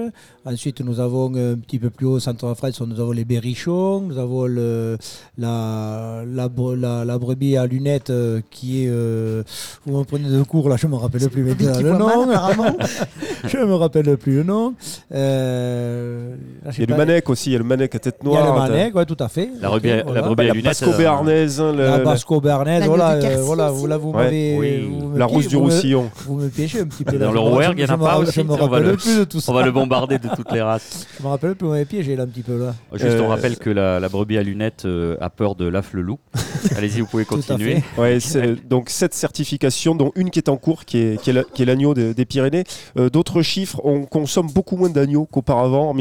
Ensuite 0.46 0.82
nous 0.82 1.00
avons 1.00 1.32
euh, 1.36 1.54
un 1.54 1.58
petit 1.58 1.80
peu 1.80 1.90
plus 1.90 2.06
haut 2.06 2.14
au 2.14 2.20
centre 2.20 2.44
de 2.44 2.50
la 2.50 2.56
France, 2.56 2.82
nous 2.82 3.00
avons 3.00 3.12
les 3.12 3.26
Berrichons, 3.26 4.02
nous 4.02 4.18
avons 4.18 4.46
le, 4.46 4.98
la, 5.38 6.24
la, 6.28 6.48
bre- 6.50 6.76
la, 6.76 7.06
la 7.06 7.18
brebis 7.18 7.58
à 7.58 7.66
lunettes 7.66 8.10
euh, 8.10 8.42
qui 8.52 8.84
est. 8.86 8.90
euh, 8.90 9.44
vous 9.86 9.98
me 10.00 10.04
prenez 10.04 10.30
de 10.30 10.44
cours 10.44 10.70
là, 10.70 10.76
je 10.78 10.88
ne 10.88 10.92
me 10.92 10.98
rappelle 10.98 11.30
plus 11.30 11.44
le 11.44 11.56
mal, 11.56 11.98
nom. 11.98 12.30
apparemment. 12.30 12.78
je 13.48 13.58
ne 13.58 13.66
me 13.66 13.74
rappelle 13.76 14.18
plus 14.18 14.36
le 14.38 14.44
nom. 14.44 14.74
Euh, 15.14 16.36
Il 16.66 16.74
sais 16.74 16.82
y 16.82 16.86
a 16.86 16.88
le 16.88 16.96
Manec 16.98 17.30
aussi, 17.30 17.50
il 17.50 17.54
y 17.54 17.56
a 17.56 17.60
le 17.60 17.64
Manec 17.66 17.94
à 17.96 18.00
tête 18.00 18.18
Il 18.24 18.30
y 18.32 18.36
a 18.36 18.40
le 18.40 18.46
noire. 18.46 18.70
Manec, 18.70 18.96
ouais, 18.96 19.06
tout 19.06 19.18
à 19.20 19.28
fait. 19.28 19.50
La 19.60 19.70
brebis, 19.70 19.88
la 19.90 20.04
voilà. 20.04 20.22
brebis 20.22 20.44
à 20.44 20.48
la 20.48 20.54
lunettes. 20.54 20.66
Basco 20.66 20.92
euh, 20.92 20.98
béarnaise, 20.98 21.60
hein, 21.62 21.74
La 21.76 21.98
la, 21.98 22.00
Basco 22.00 22.42
Bernaise, 22.42 22.80
L'agneau 22.82 22.96
voilà, 22.96 23.12
euh, 23.14 23.42
voilà, 23.44 23.72
vous, 23.72 23.88
là, 23.88 23.98
vous 23.98 24.10
Ouais. 24.12 24.24
m'avez. 24.24 24.58
Oui. 24.58 24.90
vous 25.00 25.08
me 25.10 25.18
la 25.20 25.26
rousse 25.26 25.48
du 25.48 25.56
vous 25.56 25.62
me- 25.62 25.66
Roussillon. 25.72 26.10
Vous 26.26 26.36
me 26.36 26.48
piégez 26.50 26.82
un 26.82 26.86
petit 26.86 27.04
peu. 27.04 27.18
là. 27.18 27.26
Dans 27.26 27.32
le 27.32 27.40
Rouergue, 27.40 27.80
il 27.80 27.82
y 27.88 27.92
en 27.92 27.94
a 27.94 27.98
pas 27.98 28.18
aussi, 28.20 28.32
Je 28.34 28.42
me 28.42 28.52
on 28.52 28.56
va 28.58 28.64
rappelle 28.66 28.84
le- 28.84 28.98
plus 28.98 29.18
de 29.20 29.24
tout 29.24 29.40
ça. 29.40 29.52
On 29.52 29.56
va 29.56 29.64
le 29.66 29.72
bombarder 29.72 30.20
de 30.20 30.28
toutes 30.36 30.52
les 30.52 30.62
races. 30.62 31.08
Je 31.20 31.24
me 31.24 31.30
rappelle 31.30 31.56
plus, 31.56 31.66
vous 31.66 31.72
m'avez 31.74 31.86
piégé 31.86 32.16
là 32.16 32.24
un 32.24 32.28
petit 32.28 32.44
peu 32.44 32.58
là. 32.58 32.74
Juste, 32.94 33.18
on 33.20 33.26
Euh, 33.26 33.28
rappelle 33.28 33.58
que 33.58 33.70
la, 33.70 34.00
brebis 34.10 34.38
à 34.38 34.44
lunettes 34.44 34.84
euh, 34.86 35.16
a 35.22 35.30
peur 35.30 35.56
de 35.56 35.68
l'af 35.68 35.94
le 35.94 36.02
loup. 36.02 36.20
Allez-y, 36.78 37.02
vous 37.02 37.08
pouvez 37.08 37.26
continuer. 37.26 37.82
fait. 37.96 38.02
Ouais, 38.02 38.20
c'est- 38.20 38.68
donc 38.68 38.90
sept 38.90 39.14
certifications, 39.14 39.96
dont 39.96 40.12
une 40.16 40.30
qui 40.30 40.40
est 40.40 40.50
en 40.50 40.58
cours, 40.58 40.86
qui 40.86 40.98
est, 40.98 41.66
l'agneau 41.66 41.94
des, 41.94 42.26
Pyrénées. 42.26 42.64
D'autres 43.12 43.42
chiffres, 43.42 43.82
on 43.84 44.04
consomme 44.06 44.48
beaucoup 44.52 44.78
moins 44.78 44.90
d'agneaux 44.90 45.26
qu'auparavant. 45.30 45.90
En 45.90 45.94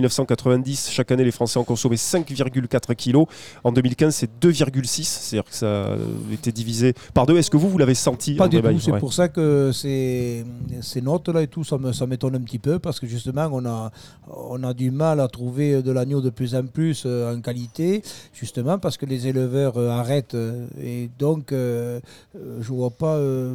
1990, 0.49 0.91
chaque 0.91 1.11
année, 1.13 1.25
les 1.25 1.31
Français 1.31 1.59
en 1.59 1.65
consommaient 1.65 1.97
5,4 1.97 2.95
kilos. 2.95 3.27
En 3.65 3.73
2015, 3.73 4.15
c'est 4.15 4.31
2,6. 4.41 5.05
C'est-à-dire 5.05 5.49
que 5.51 5.55
ça 5.55 5.93
a 5.93 5.97
été 6.33 6.53
divisé 6.53 6.95
par 7.15 7.27
deux. 7.27 7.37
Est-ce 7.37 7.51
que 7.51 7.57
vous, 7.57 7.69
vous 7.69 7.79
l'avez 7.79 7.95
senti 7.95 8.35
Pas 8.35 8.49
du 8.49 8.61
tout, 8.61 8.81
c'est 8.81 8.93
Ouais. 8.93 8.99
pour 8.99 9.13
ça 9.13 9.29
que 9.29 9.71
ces, 9.73 10.45
ces 10.83 11.01
notes 11.01 11.29
là 11.29 11.43
et 11.43 11.47
tout, 11.49 11.65
ça 11.65 11.79
m'étonne 12.07 12.35
un 12.37 12.41
petit 12.41 12.59
peu 12.59 12.79
parce 12.79 12.99
que 13.01 13.07
justement 13.07 13.49
on 13.53 13.65
a, 13.67 13.91
on 14.29 14.63
a 14.65 14.75
du 14.75 14.91
mal 14.91 15.21
à 15.21 15.29
trouver 15.29 15.83
de 15.83 15.93
l'agneau 15.93 16.21
de 16.21 16.31
plus 16.31 16.55
en 16.55 16.65
plus 16.67 17.05
euh, 17.07 17.35
en 17.35 17.41
qualité, 17.41 18.03
justement 18.33 18.79
parce 18.79 18.97
que 18.97 19.07
les 19.07 19.27
éleveurs 19.27 19.77
euh, 19.77 19.89
arrêtent 19.91 20.35
euh, 20.35 20.67
et 20.83 21.11
donc 21.19 21.53
euh, 21.53 22.01
euh, 22.37 22.59
je 22.61 22.69
vois 22.73 22.91
pas. 22.91 23.15
euh, 23.17 23.55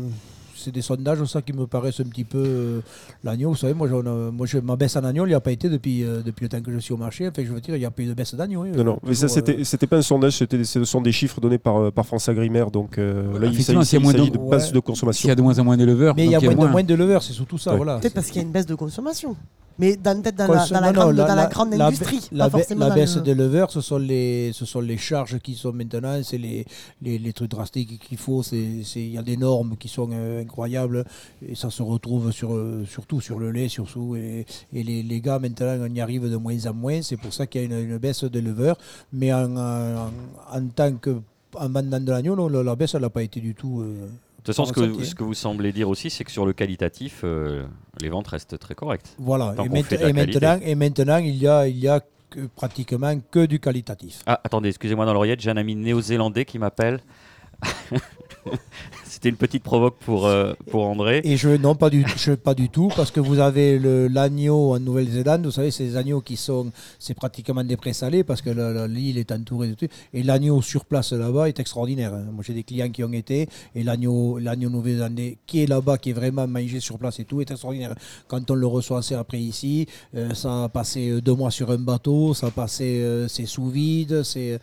c'est 0.66 0.72
des 0.72 0.82
sondages 0.82 1.24
ça 1.26 1.42
qui 1.42 1.54
me 1.54 1.66
paraissent 1.68 2.00
un 2.00 2.06
petit 2.06 2.24
peu 2.24 2.38
euh, 2.44 2.82
l'agneau. 3.24 3.50
Vous 3.52 3.56
savez, 3.56 3.74
moi, 3.74 3.88
j'en 3.88 4.02
ai- 4.02 4.32
moi 4.32 4.46
je, 4.46 4.58
ma 4.58 4.76
baisse 4.76 4.96
en 4.96 5.04
agneau, 5.04 5.26
il 5.26 5.30
n'y 5.30 5.34
a 5.36 5.40
pas 5.40 5.52
été 5.52 5.70
depuis, 5.70 6.04
euh, 6.04 6.22
depuis 6.24 6.44
le 6.44 6.50
temps 6.50 6.62
que 6.62 6.72
je 6.72 6.80
suis 6.80 6.94
au 6.94 6.98
marché. 6.98 7.28
Enfin, 7.28 7.44
je 7.46 7.54
veux 7.54 7.62
dire, 7.62 7.76
il 7.76 7.80
n'y 7.80 7.86
a 7.86 7.92
pas 7.92 8.02
eu 8.02 8.08
de 8.08 8.14
baisse 8.14 8.36
d'agneau. 8.36 8.64
hein. 8.64 8.72
Non, 8.76 8.84
non, 8.84 9.00
mais 9.06 9.14
ça, 9.14 9.26
euh, 9.26 9.30
c'était 9.30 9.64
c'était 9.64 9.88
pas 9.88 9.98
un 9.98 10.02
sondage, 10.02 10.34
c'était- 10.38 10.64
ce 10.64 10.84
sont 10.84 11.02
des 11.02 11.12
chiffres 11.12 11.40
donnés 11.40 11.58
par, 11.58 11.78
euh, 11.78 11.92
par 11.92 12.06
France 12.06 12.28
Agrimaire. 12.30 12.72
Donc 12.72 12.98
euh, 12.98 13.38
là, 13.40 13.48
il 13.48 13.64
s'agit 13.64 13.94
y 13.94 13.98
a 13.98 14.00
moins 14.00 14.12
s'agit 14.12 14.32
de- 14.32 14.80
consommation. 14.80 15.30
y 15.30 15.32
a 15.32 15.36
de 15.36 15.42
moins 15.42 15.58
en 15.60 15.64
moins 15.64 15.78
d'éleveurs, 15.78 16.16
Mais 16.16 16.26
il 16.26 16.32
y 16.32 16.36
a 16.36 16.40
donc 16.40 16.56
moins 16.56 16.66
de, 16.68 16.72
moins 16.72 16.84
de 16.84 16.96
leveurs, 16.96 17.24
c'est 17.24 17.34
surtout 17.34 17.58
ça. 17.58 17.72
Ouais. 17.72 17.78
Voilà. 17.78 18.00
Peut-être 18.00 18.14
parce 18.14 18.28
qu'il 18.28 18.38
y 18.38 18.40
a 18.40 18.48
une 18.48 18.52
baisse 18.52 18.66
de 18.66 18.76
consommation. 18.76 19.36
Mais 19.78 19.98
dans, 19.98 20.22
dans, 20.22 20.32
la, 20.32 20.66
dans 20.70 20.80
la 20.80 20.92
grande, 20.94 21.16
la- 21.18 21.28
la 21.78 21.86
industrie. 21.88 22.28
La, 22.32 22.46
pas 22.46 22.50
forcément 22.60 22.86
baisse 22.96 23.16
le- 23.18 23.22
des 23.24 23.36
leveurs, 23.36 23.72
ce 23.72 23.82
sont 23.82 23.98
les, 23.98 24.52
ce 24.54 24.66
sont 24.66 24.80
les 24.80 24.98
charges 24.98 25.40
qui 25.40 25.56
sont 25.56 25.74
maintenant, 25.74 26.22
c'est 26.24 26.38
les, 26.38 26.66
les, 27.02 27.18
les 27.20 27.34
trucs 27.34 27.52
drastiques 27.52 28.00
qu'il 28.08 28.18
faut. 28.18 28.42
Il 28.54 29.10
y 29.10 29.18
a 29.18 29.22
des 29.22 29.36
normes 29.38 29.76
qui 29.78 29.88
sont 29.90 30.10
euh, 30.14 30.42
incroyables 30.42 31.04
et 31.46 31.56
ça 31.56 31.70
se 31.70 31.82
retrouve 31.84 32.32
sur, 32.32 32.54
euh, 32.54 32.86
surtout 32.88 33.20
sur 33.20 33.38
le 33.40 33.52
lait, 33.52 33.68
surtout. 33.68 34.16
Et, 34.16 34.46
et 34.74 34.84
les, 34.84 35.04
les 35.04 35.20
gars, 35.22 35.40
maintenant, 35.40 35.76
on 35.82 35.94
y 35.94 36.00
arrive 36.00 36.30
de 36.30 36.38
moins 36.38 36.66
en 36.68 36.74
moins. 36.74 37.02
C'est 37.02 37.18
pour 37.18 37.34
ça 37.34 37.46
qu'il 37.46 37.62
y 37.62 37.64
a 37.64 37.68
une, 37.68 37.90
une 37.90 37.98
baisse 37.98 38.24
des 38.24 38.42
leveurs. 38.42 38.78
Mais 39.12 39.34
en, 39.34 39.56
en, 39.58 40.12
en 40.54 40.68
tant 40.74 40.94
que 40.96 41.18
en 41.58 41.70
vendant 41.70 42.00
de 42.00 42.12
l'agneau, 42.12 42.36
non, 42.36 42.48
la, 42.50 42.76
baisse, 42.76 42.96
n'a 42.96 43.10
pas 43.10 43.24
été 43.24 43.40
du 43.42 43.56
tout. 43.56 43.82
euh, 43.82 44.08
toute 44.46 44.56
façon, 44.56 44.66
ce 44.66 44.74
que, 44.74 44.80
Ressentir. 44.82 45.06
ce 45.06 45.16
que 45.16 45.24
vous 45.24 45.34
semblez 45.34 45.72
dire 45.72 45.90
aussi, 45.90 46.10
c'est 46.10 46.24
que 46.24 46.32
sur 46.32 46.46
le 46.46 46.54
qualitatif, 46.54 47.22
euh, 47.24 47.66
les 48.02 48.10
ventes 48.10 48.28
restent 48.28 48.58
très 48.60 48.76
correctes. 48.76 49.16
voilà. 49.18 49.54
Et, 49.64 49.70
mainte- 49.70 49.92
maintenant, 50.14 50.60
et 50.62 50.76
maintenant, 50.76 51.18
il 51.18 51.36
y 51.36 51.48
a, 51.48 51.68
il 51.68 51.78
y 51.78 51.88
a 51.88 52.00
que- 52.30 52.46
pratiquement 52.56 53.20
que 53.32 53.46
du 53.46 53.60
qualitatif. 53.60 54.22
Ah, 54.26 54.40
attendez, 54.44 54.70
excusez-moi 54.70 55.06
dans 55.06 55.14
l'oreillette, 55.14 55.40
j'ai 55.42 55.50
un 55.52 55.58
ami 55.58 55.76
néo-zélandais 55.76 56.46
qui 56.46 56.60
m'appelle. 56.60 57.00
C'était 59.16 59.30
une 59.30 59.38
petite 59.38 59.64
provoque 59.64 59.96
pour, 60.00 60.26
euh, 60.26 60.52
pour 60.70 60.84
André. 60.84 61.22
Et 61.24 61.38
je 61.38 61.48
non 61.48 61.74
pas 61.74 61.90
du 61.90 62.04
pas 62.44 62.54
du 62.54 62.68
tout 62.68 62.90
parce 62.98 63.12
que 63.12 63.22
vous 63.22 63.40
avez 63.40 63.80
l'agneau 64.10 64.74
en 64.76 64.80
Nouvelle-Zélande, 64.82 65.46
vous 65.46 65.52
savez 65.52 65.72
ces 65.72 65.96
agneaux 65.96 66.20
qui 66.20 66.36
sont 66.36 66.70
c'est 67.00 67.14
pratiquement 67.14 67.64
des 67.64 67.78
présalés 67.78 68.26
parce 68.26 68.42
que 68.42 68.50
l'île 68.88 69.18
est 69.18 69.32
entourée 69.32 69.70
de 69.70 69.76
tout 69.76 69.88
et 70.14 70.22
l'agneau 70.22 70.62
sur 70.62 70.84
place 70.84 71.14
là-bas 71.14 71.48
est 71.48 71.58
extraordinaire. 71.62 72.14
hein. 72.14 72.26
Moi 72.34 72.44
j'ai 72.46 72.54
des 72.54 72.64
clients 72.64 72.90
qui 72.90 73.06
ont 73.06 73.14
été 73.14 73.48
et 73.74 73.84
l'agneau 73.84 74.38
nouvelle-zélandais 74.42 75.38
qui 75.46 75.64
est 75.64 75.68
là-bas 75.68 75.98
qui 75.98 76.10
est 76.10 76.14
vraiment 76.14 76.46
mangé 76.46 76.82
sur 76.82 76.98
place 76.98 77.18
et 77.22 77.24
tout 77.24 77.40
est 77.40 77.50
extraordinaire. 77.50 77.96
Quand 78.28 78.52
on 78.52 78.56
le 78.56 78.68
reçoit 78.68 79.02
c'est 79.02 79.16
après 79.16 79.40
ici, 79.40 79.88
euh, 80.16 80.34
ça 80.34 80.66
a 80.66 80.68
passé 80.68 81.10
euh, 81.10 81.22
deux 81.22 81.36
mois 81.36 81.52
sur 81.52 81.72
un 81.72 81.78
bateau, 81.78 82.34
ça 82.34 82.48
a 82.48 82.52
passé 82.52 83.02
c'est 83.30 83.46
sous 83.46 83.70
vide, 83.70 84.24
c'est 84.24 84.60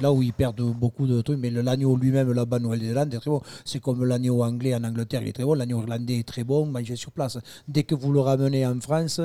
là 0.00 0.10
où 0.10 0.22
ils 0.22 0.32
perdent 0.32 0.62
beaucoup 0.62 1.06
de 1.06 1.20
trucs 1.20 1.38
mais 1.38 1.50
l'agneau 1.50 1.94
lui-même 1.94 2.32
là-bas 2.32 2.58
Nouvelle-Zélande 2.58 3.12
est 3.12 3.18
très 3.18 3.30
bon. 3.30 3.42
Comme 3.82 4.04
l'agneau 4.04 4.42
anglais 4.42 4.74
en 4.74 4.84
Angleterre, 4.84 5.26
est 5.26 5.32
très 5.32 5.44
bon. 5.44 5.54
L'agneau 5.54 5.80
irlandais 5.80 6.18
est 6.20 6.28
très 6.28 6.44
bon, 6.44 6.66
mangé 6.66 6.96
sur 6.96 7.10
place. 7.10 7.38
Dès 7.68 7.82
que 7.82 7.94
vous 7.94 8.12
le 8.12 8.20
ramenez 8.20 8.66
en 8.66 8.80
France, 8.80 9.20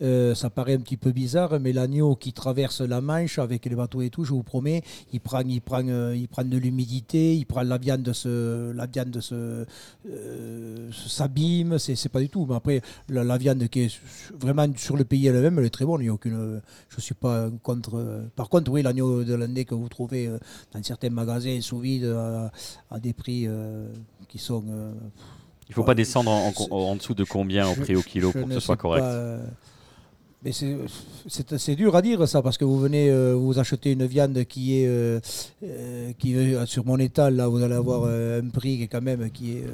euh, 0.00 0.34
ça 0.34 0.50
paraît 0.50 0.74
un 0.74 0.80
petit 0.80 0.96
peu 0.96 1.12
bizarre, 1.12 1.60
mais 1.60 1.72
l'agneau 1.72 2.16
qui 2.16 2.32
traverse 2.32 2.80
la 2.80 3.00
Manche 3.00 3.38
avec 3.38 3.66
les 3.66 3.74
bateaux 3.76 4.00
et 4.02 4.10
tout, 4.10 4.24
je 4.24 4.32
vous 4.32 4.42
promets, 4.42 4.82
il 5.12 5.20
prend, 5.20 5.40
il 5.40 5.60
prend, 5.60 5.86
euh, 5.86 6.16
il 6.16 6.26
prend 6.28 6.44
de 6.44 6.56
l'humidité, 6.56 7.36
il 7.36 7.44
prend 7.46 7.62
la 7.62 7.78
viande, 7.78 8.12
la 8.24 8.86
viande 8.86 9.20
euh, 9.32 10.90
s'abîme, 10.92 11.78
c'est, 11.78 12.08
pas 12.08 12.20
du 12.20 12.28
tout. 12.28 12.46
Mais 12.48 12.54
après, 12.56 12.80
la, 13.08 13.24
la 13.24 13.38
viande 13.38 13.68
qui 13.68 13.80
est 13.82 14.00
vraiment 14.38 14.66
sur 14.76 14.96
le 14.96 15.04
pays 15.04 15.26
elle-même, 15.26 15.58
elle 15.58 15.66
est 15.66 15.70
très 15.70 15.84
bonne. 15.84 16.00
Il 16.00 16.06
y 16.06 16.08
a 16.08 16.14
aucune, 16.14 16.60
je 16.88 17.00
suis 17.00 17.14
pas 17.14 17.48
contre. 17.62 18.24
Par 18.34 18.48
contre, 18.48 18.70
oui, 18.70 18.82
l'agneau 18.82 19.24
de 19.24 19.34
l'année 19.34 19.64
que 19.64 19.74
vous 19.74 19.88
trouvez 19.88 20.28
dans 20.72 20.82
certains 20.82 21.10
magasins 21.10 21.60
sous 21.60 21.78
vide 21.78 22.06
à, 22.06 22.50
à 22.90 22.98
des 22.98 23.12
prix 23.12 23.46
qui 24.28 24.38
sont. 24.38 24.64
Il 25.68 25.70
ne 25.72 25.74
faut 25.74 25.84
pas 25.84 25.94
descendre 25.94 26.30
en, 26.30 26.48
en- 26.48 26.52
je- 26.52 26.70
en 26.70 26.96
dessous 26.96 27.14
de 27.14 27.24
combien 27.24 27.68
au 27.68 27.74
prix 27.74 27.96
au 27.96 28.02
kilo 28.02 28.30
je 28.34 28.38
pour 28.40 28.48
que 28.48 28.54
ce 28.54 28.60
soit 28.60 28.76
correct? 28.76 29.02
pas, 29.04 29.38
mais 30.44 30.52
c'est- 30.52 31.74
dur 31.76 31.94
à 31.94 32.02
dire 32.02 32.26
ça 32.26 32.42
parce 32.42 32.58
que 32.58 32.64
vous 32.64 32.78
venez 32.80 33.08
euh, 33.10 33.34
vous 33.34 33.58
achetez 33.58 33.92
une 33.92 34.06
viande 34.06 34.44
qui 34.44 34.78
est 34.80 34.86
euh, 34.86 35.20
euh, 35.64 36.12
qui 36.18 36.34
est 36.34 36.66
sur 36.66 36.84
mon 36.84 36.98
étal 36.98 37.36
là 37.36 37.46
vous 37.48 37.62
allez 37.62 37.74
avoir 37.74 38.04
un 38.04 38.48
prix 38.48 38.76
qui 38.78 38.82
est 38.84 38.88
quand 38.88 39.02
même 39.02 39.30
qui 39.30 39.52
est 39.58 39.64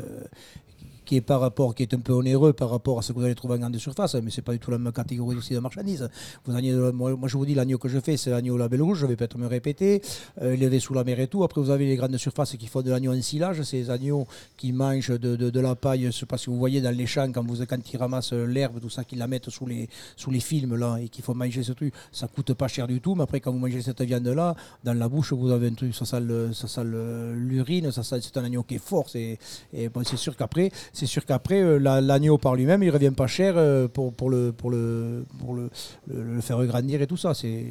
qui 1.09 1.16
est 1.16 1.21
par 1.23 1.40
rapport, 1.40 1.75
qui 1.75 1.83
est 1.85 1.94
un 1.94 2.01
peu 2.01 2.12
onéreux 2.12 2.53
par 2.53 2.68
rapport 2.68 2.99
à 2.99 3.03
ce 3.03 3.12
que 3.12 3.18
vous 3.18 3.25
allez 3.25 3.35
trouver 3.35 3.55
en 3.55 3.59
grande 3.61 3.77
surface, 3.79 4.14
mais 4.16 4.31
c'est 4.31 4.42
pas 4.42 4.53
du 4.53 4.59
tout 4.59 4.71
la 4.71 4.77
même 4.77 4.92
catégorie 4.92 5.37
aussi 5.37 5.55
de 5.55 5.59
marchandises. 5.59 6.07
Vous 6.44 6.55
avez- 6.55 6.92
moi, 6.92 7.16
je 7.27 7.37
vous 7.38 7.47
dis, 7.47 7.55
l'agneau 7.55 7.79
que 7.79 7.88
je 7.88 7.99
fais, 7.99 8.18
c'est 8.18 8.29
l'agneau 8.31 8.59
label 8.59 8.83
rouge, 8.83 8.99
je 8.99 9.07
vais 9.07 9.16
peut-être 9.16 9.38
me 9.38 9.47
répéter, 9.47 10.03
euh, 10.42 10.53
élevé 10.53 10.81
sous 10.81 10.92
la 10.92 11.05
mer 11.05 11.18
et 11.18 11.27
tout. 11.27 11.44
Après, 11.44 11.61
vous 11.62 11.71
avez 11.71 11.87
les 11.87 11.97
grandes 11.97 12.16
surfaces 12.18 12.55
qui 12.57 12.66
font 12.66 12.83
de 12.83 12.90
l'agneau 12.90 13.12
en 13.14 13.23
silage, 13.23 13.62
ces 13.62 13.88
agneaux 13.88 14.27
qui 14.59 14.73
mangent 14.73 15.18
de, 15.18 15.35
de- 15.37 15.61
la 15.61 15.75
paille, 15.75 16.05
je 16.07 16.11
sais 16.11 16.27
pas 16.27 16.37
si 16.38 16.47
vous 16.51 16.59
voyez 16.59 16.81
dans 16.83 16.94
les 16.94 17.07
champs, 17.07 17.33
quand, 17.33 17.44
vous, 17.44 17.64
quand 17.66 17.79
ils 17.92 17.97
ramassent 17.97 18.33
l'herbe, 18.35 18.79
tout 18.81 18.90
ça, 18.90 19.03
qu'ils 19.05 19.18
la 19.18 19.27
mettent 19.27 19.49
sous 19.51 19.66
les, 19.66 19.88
sous 20.16 20.31
les 20.31 20.40
films 20.40 20.77
là, 20.77 20.99
et 21.03 21.09
qu'il 21.09 21.25
faut 21.25 21.35
manger 21.35 21.62
ce 21.62 21.73
truc, 21.73 21.92
ça 22.12 22.29
coûte 22.29 22.53
pas 22.55 22.68
cher 22.68 22.87
du 22.87 23.01
tout, 23.01 23.14
mais 23.14 23.23
après, 23.25 23.40
quand 23.40 23.51
vous 23.51 23.59
mangez 23.59 23.81
cette 23.83 24.03
viande-là, 24.03 24.55
dans 24.85 24.94
la 24.94 25.09
bouche, 25.09 25.33
vous 25.33 25.51
avez 25.51 25.68
un 25.68 25.75
truc, 25.75 25.94
ça 25.94 26.05
sent 26.05 26.21
le- 26.21 26.53
ça 26.53 26.85
le- 26.85 27.35
l'urine, 27.35 27.90
ça 27.90 28.03
c'est 28.05 28.37
un 28.37 28.44
agneau 28.44 28.62
qui 28.62 28.75
est 28.77 28.85
fort, 28.85 29.09
c'est, 29.09 29.38
et 29.73 29.88
bon, 29.88 30.03
c'est 30.05 30.16
sûr 30.16 30.37
qu'après, 30.37 30.71
c'est 30.98 31.06
sûr 31.06 31.24
qu'après, 31.24 31.61
euh, 31.62 31.78
la- 31.78 32.00
l'agneau 32.00 32.38
par 32.38 32.54
lui-même, 32.56 32.82
il 32.82 32.90
revient 32.90 33.12
pas 33.16 33.26
cher 33.26 33.54
euh, 33.56 33.87
pour, 33.88 34.12
pour, 34.12 34.30
le, 34.30 34.52
pour, 34.52 34.70
le, 34.70 35.24
pour 35.38 35.54
le, 35.54 35.70
le- 36.08 36.22
le 36.34 36.40
faire 36.40 36.64
grandir 36.66 37.00
et 37.00 37.06
tout 37.06 37.16
ça, 37.16 37.34
c'est, 37.34 37.64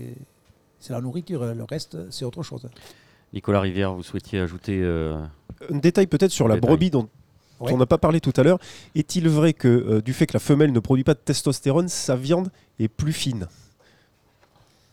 c'est 0.79 0.93
la 0.93 1.01
nourriture, 1.01 1.43
le 1.53 1.63
reste, 1.63 1.97
c'est 2.11 2.25
autre 2.25 2.43
chose. 2.43 2.67
Nicolas 3.33 3.59
Rivière, 3.61 3.93
vous 3.93 4.03
souhaitiez 4.03 4.39
ajouter 4.39 4.79
euh, 4.81 5.17
Un 5.69 5.77
détail 5.77 6.07
peut-être 6.07 6.31
sur 6.31 6.47
la 6.47 6.55
Détail. 6.55 6.69
brebis 6.69 6.89
dont 6.91 7.09
Ouais. 7.59 7.73
on 7.73 7.77
n'a 7.77 7.87
pas 7.87 7.97
parlé 7.97 8.21
tout 8.21 8.33
à 8.37 8.43
l'heure. 8.43 8.59
Est-il 8.93 9.27
vrai 9.27 9.51
que 9.51 9.67
euh, 9.67 9.99
du 10.01 10.13
fait 10.13 10.27
que 10.27 10.33
la 10.33 10.39
femelle 10.39 10.71
ne 10.71 10.79
produit 10.79 11.03
pas 11.03 11.15
de 11.15 11.19
testostérone, 11.19 11.87
sa 11.89 12.15
viande 12.15 12.51
est 12.79 12.87
plus 12.87 13.13
fine? 13.13 13.47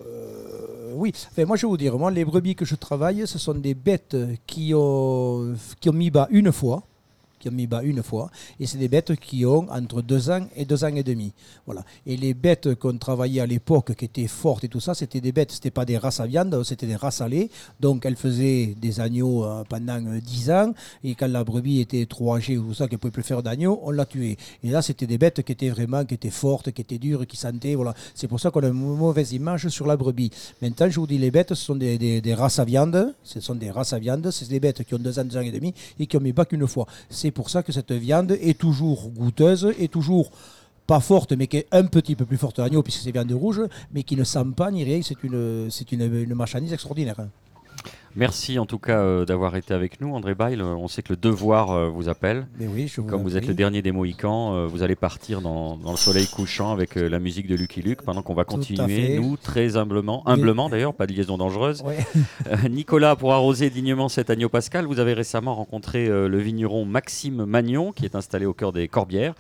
Euh, 0.05 0.93
oui, 0.95 1.13
Enfin, 1.31 1.45
moi 1.45 1.57
je 1.57 1.63
vais 1.67 1.69
vous 1.69 1.77
dire, 1.77 1.99
moi 1.99 2.11
les 2.11 2.25
brebis 2.25 2.55
que 2.55 2.65
je 2.65 2.75
travaille, 2.75 3.27
ce 3.27 3.39
sont 3.39 3.55
des 3.55 3.75
bêtes 3.75 4.17
qui 4.47 4.73
ont, 4.75 5.55
qui 5.81 5.89
ont 5.91 5.93
mis 5.93 6.11
bas 6.11 6.27
une 6.31 6.53
fois, 6.53 6.83
qui 7.45 7.49
ont 7.51 7.53
mis 7.53 7.67
bas 7.67 7.83
une 7.83 8.03
fois, 8.03 8.31
et 8.59 8.67
c'est 8.67 8.79
des 8.79 8.89
bêtes 8.89 9.15
qui 9.17 9.45
ont 9.45 9.67
entre 9.71 10.01
deux 10.01 10.31
ans 10.31 10.47
et 10.57 10.65
deux 10.65 10.83
ans 10.83 10.95
et 10.95 11.03
demi. 11.03 11.33
Voilà. 11.67 11.85
Et 12.07 12.17
les 12.17 12.33
bêtes 12.33 12.75
qu'on 12.77 12.97
travaillait 12.97 13.43
à 13.43 13.47
l'époque, 13.47 13.95
qui 13.95 14.07
étaient 14.07 14.27
fortes 14.27 14.65
et 14.65 14.69
tout 14.69 14.81
ça, 14.81 14.95
c'était 14.95 15.21
des 15.21 15.33
bêtes, 15.33 15.53
c'était 15.53 15.71
pas 15.71 15.85
des 15.85 15.99
races 15.99 16.21
à 16.21 16.27
viande, 16.27 16.63
c'était 16.65 16.87
des 16.87 16.97
races 16.97 17.21
à 17.21 17.29
lait. 17.29 17.51
Donc 17.81 18.07
elles 18.07 18.17
faisaient 18.17 18.75
des 18.81 19.01
agneaux 19.01 19.45
euh, 19.45 19.63
pendant 19.69 20.03
euh, 20.07 20.21
10 20.21 20.51
ans, 20.51 20.73
et 21.03 21.15
quand 21.15 21.27
la 21.29 21.45
brebis 21.45 21.81
était 21.81 22.07
trop 22.07 22.35
âgée 22.35 22.57
ou 22.57 22.69
tout 22.69 22.75
ça, 22.75 22.89
qu'elle 22.89 22.99
pouvait 22.99 23.11
plus 23.11 23.23
faire 23.23 23.43
d'agneaux, 23.43 23.79
on 23.83 23.91
la 23.91 24.07
tuait. 24.07 24.37
Et 24.63 24.71
là, 24.71 24.81
c'était 24.81 25.07
des 25.07 25.19
bêtes 25.19 25.43
qui 25.43 25.53
étaient 25.53 25.69
vraiment, 25.71 26.05
qui 26.05 26.15
étaient 26.15 26.31
fortes, 26.31 26.73
qui 26.73 26.81
étaient 26.81 26.99
dures, 26.99 27.27
qui 27.27 27.37
sentaient. 27.37 27.75
Voilà. 27.75 27.93
C'est 28.15 28.29
pour 28.29 28.41
ça 28.41 28.51
qu'on 28.51 28.63
a 28.63 28.69
une 28.69 28.73
mauvaise 28.73 29.33
image 29.33 29.69
sur 29.69 29.87
la 29.87 29.97
brebis. 29.97 30.31
Maintenant, 30.63 30.89
je 30.89 30.99
vous 30.99 31.07
dis, 31.07 31.19
les 31.19 31.31
bêtes, 31.31 31.51
ce 31.55 31.65
sont 31.67 31.77
des, 31.77 31.99
des- 31.99 32.35
races 32.35 32.59
à 32.59 32.65
viande. 32.65 33.15
Ce 33.23 33.41
sont 33.41 33.55
des 33.55 33.71
races 33.71 33.93
à 33.93 33.99
viande. 33.99 34.31
C'est 34.31 34.49
des 34.49 34.61
bêtes 34.61 34.83
qui 34.85 34.95
ont 34.95 34.99
deux 34.99 35.19
ans, 35.19 35.25
deux 35.25 35.37
ans 35.37 35.41
et 35.43 35.51
demi 35.51 35.75
et 35.99 36.07
qui 36.07 36.17
ont 36.17 36.21
mis 36.21 36.33
pas 36.33 36.45
qu'une 36.45 36.67
fois. 36.67 36.87
Pour 37.35 37.51
ça 37.51 37.63
que 37.63 37.73
cette 37.73 37.93
viande 37.93 38.33
est 38.33 38.59
toujours 38.59 39.11
goûteuse, 39.11 39.73
est 39.79 39.93
toujours 39.93 40.31
pas 40.87 41.01
forte, 41.01 41.33
mais 41.33 41.47
qui 41.47 41.59
est 41.59 41.67
un 41.73 41.85
petit 41.85 42.15
peu 42.15 42.25
plus 42.25 42.37
forte 42.37 42.57
que 42.57 42.63
l'agneau, 42.63 42.83
puisque 42.83 43.01
c'est 43.01 43.13
viande 43.13 43.33
rouge, 43.33 43.63
mais 43.93 44.03
qui 44.03 44.17
ne 44.17 44.25
sent 44.25 44.45
pas 44.57 44.71
ni 44.71 44.85
rien. 44.85 45.01
C'est 45.03 45.23
une, 45.23 45.71
c'est 45.71 45.91
une, 45.93 46.03
une 46.03 46.35
extraordinaire. 46.73 47.17
Merci 48.17 48.61
en 48.61 48.67
tout 48.67 48.79
cas 48.79 48.99
euh, 48.99 49.25
d'avoir 49.25 49.57
été 49.57 49.75
avec 49.75 50.01
nous, 50.01 50.15
André 50.15 50.35
Bail. 50.35 50.61
Euh, 50.61 50.65
On 50.65 50.87
sait 50.87 51.03
que 51.03 51.13
le 51.13 51.17
devoir 51.17 51.73
euh, 51.73 51.89
vous 51.89 52.09
appelle. 52.09 52.47
Mais 52.61 52.67
oui, 52.69 52.87
je 52.87 53.01
vous 53.01 53.09
Comme 53.09 53.23
vous 53.23 53.37
êtes 53.37 53.47
le 53.49 53.55
dernier 53.55 53.83
des 53.83 53.91
Mohicans, 53.91 54.55
euh, 54.55 54.67
vous 54.67 54.85
allez 54.85 54.95
partir 54.95 55.41
dans, 55.41 55.77
dans 55.77 55.91
le 55.91 55.97
soleil 55.97 56.27
couchant 56.29 56.71
avec 56.71 56.95
la 56.95 57.19
musique 57.19 57.49
de 57.49 57.57
Lucky 57.57 57.83
Luke 57.83 58.03
pendant 58.03 58.23
qu'on 58.23 58.35
va 58.35 58.45
continuer, 58.45 59.19
nous, 59.19 59.37
très 59.37 59.77
humblement, 59.77 60.23
humblement 60.29 60.69
d'ailleurs, 60.69 60.95
pas 60.95 61.07
de 61.07 61.13
liaison 61.13 61.37
dangereuse. 61.39 61.83
Ouais. 61.83 61.99
Nicolas, 62.71 63.17
pour 63.17 63.33
arroser 63.33 63.69
dignement 63.71 64.09
cet 64.09 64.31
agneau 64.31 64.49
pascal, 64.49 64.87
vous 64.87 65.01
avez 65.01 65.15
récemment 65.15 65.55
rencontré 65.55 66.07
le 66.07 66.39
vigneron 66.39 66.85
Maxime 66.85 67.45
Magnon, 67.45 67.93
qui 67.93 68.05
est 68.05 68.15
installé 68.15 68.47
au 68.47 68.55
cœur 68.55 68.73
des 68.73 68.87
Corbières 68.87 69.35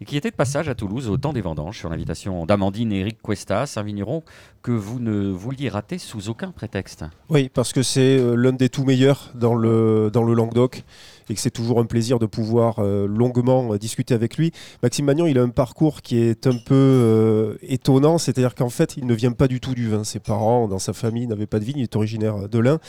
et 0.00 0.04
qui 0.04 0.16
était 0.16 0.30
de 0.30 0.36
passage 0.36 0.68
à 0.68 0.74
Toulouse 0.74 1.08
au 1.08 1.16
temps 1.16 1.32
des 1.32 1.40
vendanges 1.40 1.78
sur 1.78 1.88
l'invitation 1.88 2.46
d'Amandine 2.46 2.92
et 2.92 3.00
Eric 3.00 3.22
Cuestas, 3.22 3.74
un 3.76 3.82
vigneron 3.82 4.22
que 4.62 4.72
vous 4.72 4.98
ne 4.98 5.30
vouliez 5.30 5.68
rater 5.68 5.96
sous 5.98 6.28
aucun 6.28 6.50
prétexte. 6.50 7.04
Oui, 7.28 7.48
parce 7.48 7.72
que 7.72 7.82
c'est 7.82 8.18
euh, 8.18 8.34
l'un 8.34 8.52
des 8.52 8.68
tout 8.68 8.84
meilleurs 8.84 9.30
dans 9.34 9.54
le, 9.54 10.10
dans 10.12 10.24
le 10.24 10.34
Languedoc 10.34 10.82
et 11.28 11.34
que 11.34 11.40
c'est 11.40 11.50
toujours 11.50 11.78
un 11.78 11.84
plaisir 11.84 12.18
de 12.18 12.26
pouvoir 12.26 12.80
euh, 12.80 13.06
longuement 13.06 13.72
euh, 13.72 13.78
discuter 13.78 14.12
avec 14.12 14.36
lui. 14.36 14.52
Maxime 14.82 15.06
Magnon, 15.06 15.26
il 15.26 15.38
a 15.38 15.42
un 15.42 15.50
parcours 15.50 16.02
qui 16.02 16.18
est 16.18 16.48
un 16.48 16.56
peu 16.56 17.56
étonnant, 17.62 18.18
c'est-à-dire 18.18 18.54
qu'en 18.54 18.68
fait, 18.68 18.96
il 18.96 19.06
ne 19.06 19.14
vient 19.14 19.32
pas 19.32 19.46
du 19.46 19.60
tout 19.60 19.74
du 19.74 19.88
vin. 19.88 20.02
Ses 20.02 20.18
parents, 20.18 20.66
dans 20.66 20.80
sa 20.80 20.92
famille, 20.92 21.26
n'avaient 21.26 21.46
pas 21.46 21.60
de 21.60 21.64
vigne, 21.64 21.78
il 21.78 21.84
est 21.84 21.96
originaire 21.96 22.48
de 22.48 22.58
l'Ain. 22.58 22.80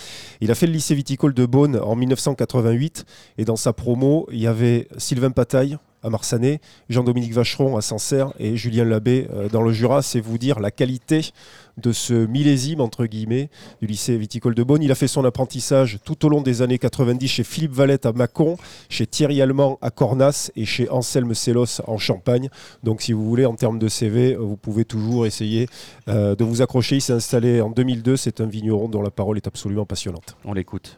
Il 0.41 0.49
a 0.49 0.55
fait 0.55 0.65
le 0.65 0.73
lycée 0.73 0.95
viticole 0.95 1.35
de 1.35 1.45
Beaune 1.45 1.77
en 1.77 1.95
1988 1.95 3.05
et 3.37 3.45
dans 3.45 3.55
sa 3.55 3.73
promo, 3.73 4.27
il 4.31 4.39
y 4.39 4.47
avait 4.47 4.87
Sylvain 4.97 5.31
Pataille 5.31 5.77
à 6.03 6.09
Marsanet, 6.09 6.59
Jean-Dominique 6.89 7.33
Vacheron 7.33 7.77
à 7.77 7.81
Sancerre 7.81 8.33
et 8.39 8.55
Julien 8.57 8.85
Labbé 8.85 9.27
euh, 9.33 9.49
dans 9.49 9.61
le 9.61 9.71
Jura. 9.71 10.01
C'est 10.01 10.19
vous 10.19 10.37
dire 10.37 10.59
la 10.59 10.71
qualité 10.71 11.31
de 11.77 11.91
ce 11.91 12.13
millésime, 12.13 12.81
entre 12.81 13.05
guillemets, 13.05 13.49
du 13.81 13.87
lycée 13.87 14.17
viticole 14.17 14.55
de 14.55 14.63
Beaune. 14.63 14.81
Il 14.81 14.91
a 14.91 14.95
fait 14.95 15.07
son 15.07 15.23
apprentissage 15.25 15.99
tout 16.03 16.25
au 16.25 16.29
long 16.29 16.41
des 16.41 16.61
années 16.61 16.79
90 16.79 17.27
chez 17.27 17.43
Philippe 17.43 17.73
Valette 17.73 18.05
à 18.05 18.13
Mâcon, 18.13 18.57
chez 18.89 19.05
Thierry 19.05 19.41
Allemand 19.41 19.77
à 19.81 19.91
Cornas 19.91 20.51
et 20.55 20.65
chez 20.65 20.89
Anselme 20.89 21.33
Sellos 21.33 21.81
en 21.85 21.97
Champagne. 21.97 22.49
Donc 22.83 23.01
si 23.01 23.13
vous 23.13 23.27
voulez, 23.27 23.45
en 23.45 23.55
termes 23.55 23.79
de 23.79 23.87
CV, 23.87 24.33
euh, 24.33 24.37
vous 24.37 24.57
pouvez 24.57 24.85
toujours 24.85 25.25
essayer 25.25 25.67
euh, 26.07 26.35
de 26.35 26.43
vous 26.43 26.61
accrocher. 26.61 26.95
Il 26.95 27.01
s'est 27.01 27.13
installé 27.13 27.61
en 27.61 27.69
2002. 27.69 28.17
C'est 28.17 28.41
un 28.41 28.47
vigneron 28.47 28.89
dont 28.89 29.01
la 29.01 29.11
parole 29.11 29.37
est 29.37 29.47
absolument 29.47 29.85
passionnante. 29.85 30.35
On 30.45 30.53
l'écoute. 30.53 30.97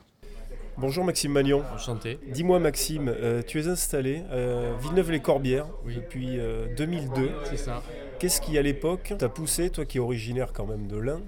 Bonjour 0.79 1.03
Maxime 1.03 1.31
Magnon. 1.33 1.63
Enchanté. 1.75 2.19
Dis-moi 2.31 2.59
Maxime, 2.59 3.09
euh, 3.09 3.41
tu 3.45 3.59
es 3.59 3.67
installé 3.67 4.21
à 4.31 4.77
Villeneuve-les-Corbières 4.81 5.65
Oui. 5.85 5.95
depuis 5.95 6.39
euh, 6.39 6.67
2002. 6.77 7.31
C'est 7.45 7.57
ça. 7.57 7.83
Qu'est-ce 8.19 8.41
qui 8.41 8.57
à 8.57 8.61
l'époque 8.61 9.13
t'a 9.17 9.29
poussé, 9.29 9.69
toi 9.69 9.85
qui 9.85 9.97
es 9.97 9.99
originaire 10.01 10.51
quand 10.53 10.65
même 10.65 10.87
de 10.87 10.97
l'Ain, 10.97 11.21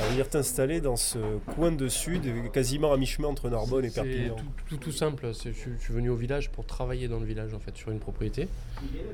à 0.00 0.02
venir 0.10 0.28
t'installer 0.30 0.80
dans 0.80 0.96
ce 0.96 1.18
coin 1.54 1.70
de 1.72 1.88
sud, 1.88 2.22
quasiment 2.52 2.90
à 2.92 2.96
mi-chemin 2.96 3.28
entre 3.28 3.50
Narbonne 3.50 3.84
et 3.84 3.90
Perpignan? 3.90 4.34
tout, 4.36 4.44
tout, 4.66 4.76
tout 4.78 4.92
simple. 4.92 5.26
Je, 5.28 5.50
suis- 5.50 5.72
je 5.78 5.84
suis 5.84 5.92
venu 5.92 6.08
au 6.08 6.16
village 6.16 6.50
pour 6.50 6.64
travailler 6.64 7.06
dans 7.06 7.18
le 7.20 7.26
village 7.26 7.52
en 7.52 7.58
fait 7.58 7.76
sur 7.76 7.90
une 7.90 7.98
propriété. 7.98 8.48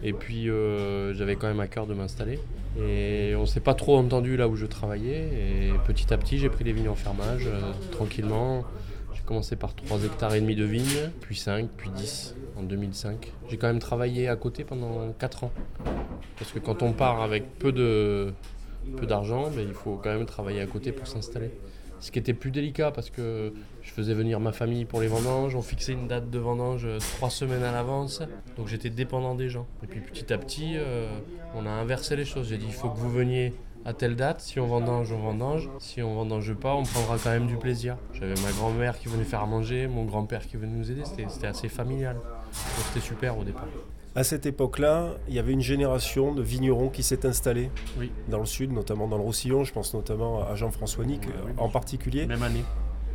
Et 0.04 0.12
puis 0.12 0.48
euh, 0.48 1.12
j'avais 1.14 1.34
quand 1.34 1.48
même 1.48 1.60
à 1.60 1.66
cœur 1.66 1.86
de 1.88 1.94
m'installer. 1.94 2.38
Et 2.80 3.34
on 3.36 3.46
s'est 3.46 3.60
pas 3.60 3.74
trop 3.74 3.96
entendu 3.96 4.36
là 4.36 4.46
où 4.48 4.54
je 4.54 4.66
travaillais. 4.66 5.24
Et 5.24 5.72
petit 5.86 6.12
à 6.14 6.18
petit 6.18 6.38
j'ai 6.38 6.48
pris 6.50 6.62
les 6.64 6.72
vignes 6.72 6.88
en 6.88 6.94
fermage 6.96 7.46
euh, 7.46 7.72
tranquillement. 7.90 8.64
Commencé 9.26 9.56
par 9.56 9.74
3 9.74 10.04
hectares 10.04 10.34
et 10.34 10.40
demi 10.40 10.54
de 10.54 10.64
vignes, 10.64 11.10
puis 11.20 11.36
5, 11.36 11.68
puis 11.76 11.90
10 11.90 12.34
en 12.58 12.62
2005. 12.62 13.32
J'ai 13.48 13.56
quand 13.56 13.68
même 13.68 13.78
travaillé 13.78 14.28
à 14.28 14.36
côté 14.36 14.64
pendant 14.64 15.12
4 15.18 15.44
ans. 15.44 15.52
Parce 16.38 16.52
que 16.52 16.58
quand 16.58 16.82
on 16.82 16.92
part 16.92 17.22
avec 17.22 17.58
peu 17.58 17.72
de 17.72 18.32
peu 18.96 19.06
d'argent, 19.06 19.50
ben, 19.50 19.66
il 19.66 19.74
faut 19.74 19.96
quand 19.96 20.10
même 20.10 20.26
travailler 20.26 20.60
à 20.60 20.66
côté 20.66 20.92
pour 20.92 21.06
s'installer. 21.06 21.50
Ce 22.00 22.10
qui 22.10 22.18
était 22.18 22.34
plus 22.34 22.50
délicat 22.50 22.90
parce 22.90 23.08
que 23.08 23.54
je 23.80 23.90
faisais 23.90 24.12
venir 24.12 24.38
ma 24.40 24.52
famille 24.52 24.84
pour 24.84 25.00
les 25.00 25.06
vendanges, 25.06 25.56
on 25.56 25.62
fixait 25.62 25.92
une 25.92 26.06
date 26.06 26.28
de 26.28 26.38
vendange 26.38 26.84
euh, 26.84 26.98
trois 27.16 27.30
semaines 27.30 27.62
à 27.62 27.72
l'avance, 27.72 28.22
donc 28.58 28.68
j'étais 28.68 28.90
dépendant 28.90 29.34
des 29.34 29.48
gens. 29.48 29.66
Et 29.82 29.86
puis 29.86 30.00
petit 30.00 30.30
à 30.30 30.36
petit, 30.36 30.72
euh, 30.74 31.08
on 31.54 31.64
a 31.64 31.70
inversé 31.70 32.14
les 32.14 32.26
choses. 32.26 32.48
J'ai 32.48 32.58
dit 32.58 32.66
il 32.68 32.74
faut 32.74 32.90
que 32.90 32.98
vous 32.98 33.10
veniez 33.10 33.54
à 33.84 33.92
telle 33.92 34.16
date, 34.16 34.40
si 34.40 34.58
on 34.60 34.66
vendange, 34.66 35.12
on 35.12 35.18
vendange, 35.18 35.68
si 35.78 36.02
on 36.02 36.14
vendange 36.14 36.54
pas, 36.54 36.74
on 36.74 36.84
prendra 36.84 37.18
quand 37.18 37.30
même 37.30 37.46
du 37.46 37.56
plaisir. 37.56 37.96
J'avais 38.14 38.34
ma 38.42 38.50
grand-mère 38.52 38.98
qui 38.98 39.08
venait 39.08 39.24
faire 39.24 39.40
à 39.42 39.46
manger, 39.46 39.86
mon 39.88 40.04
grand-père 40.04 40.46
qui 40.46 40.56
venait 40.56 40.76
nous 40.76 40.90
aider, 40.90 41.02
c'était 41.04 41.26
c'était 41.28 41.46
assez 41.48 41.68
familial. 41.68 42.16
Donc 42.16 42.84
c'était 42.86 43.04
super 43.04 43.36
au 43.38 43.44
départ. 43.44 43.66
À 44.16 44.22
cette 44.22 44.46
époque-là, 44.46 45.14
il 45.28 45.34
y 45.34 45.40
avait 45.40 45.52
une 45.52 45.60
génération 45.60 46.32
de 46.34 46.40
vignerons 46.42 46.88
qui 46.88 47.02
s'est 47.02 47.26
installée 47.26 47.70
Oui. 47.98 48.12
dans 48.28 48.38
le 48.38 48.46
sud, 48.46 48.70
notamment 48.72 49.08
dans 49.08 49.16
le 49.16 49.24
Roussillon. 49.24 49.64
Je 49.64 49.72
pense 49.72 49.92
notamment 49.92 50.46
à 50.48 50.54
Jean-François 50.54 51.04
Nick 51.04 51.22
Oui, 51.26 51.52
en 51.58 51.68
particulier. 51.68 52.24
Même 52.26 52.44
année. 52.44 52.62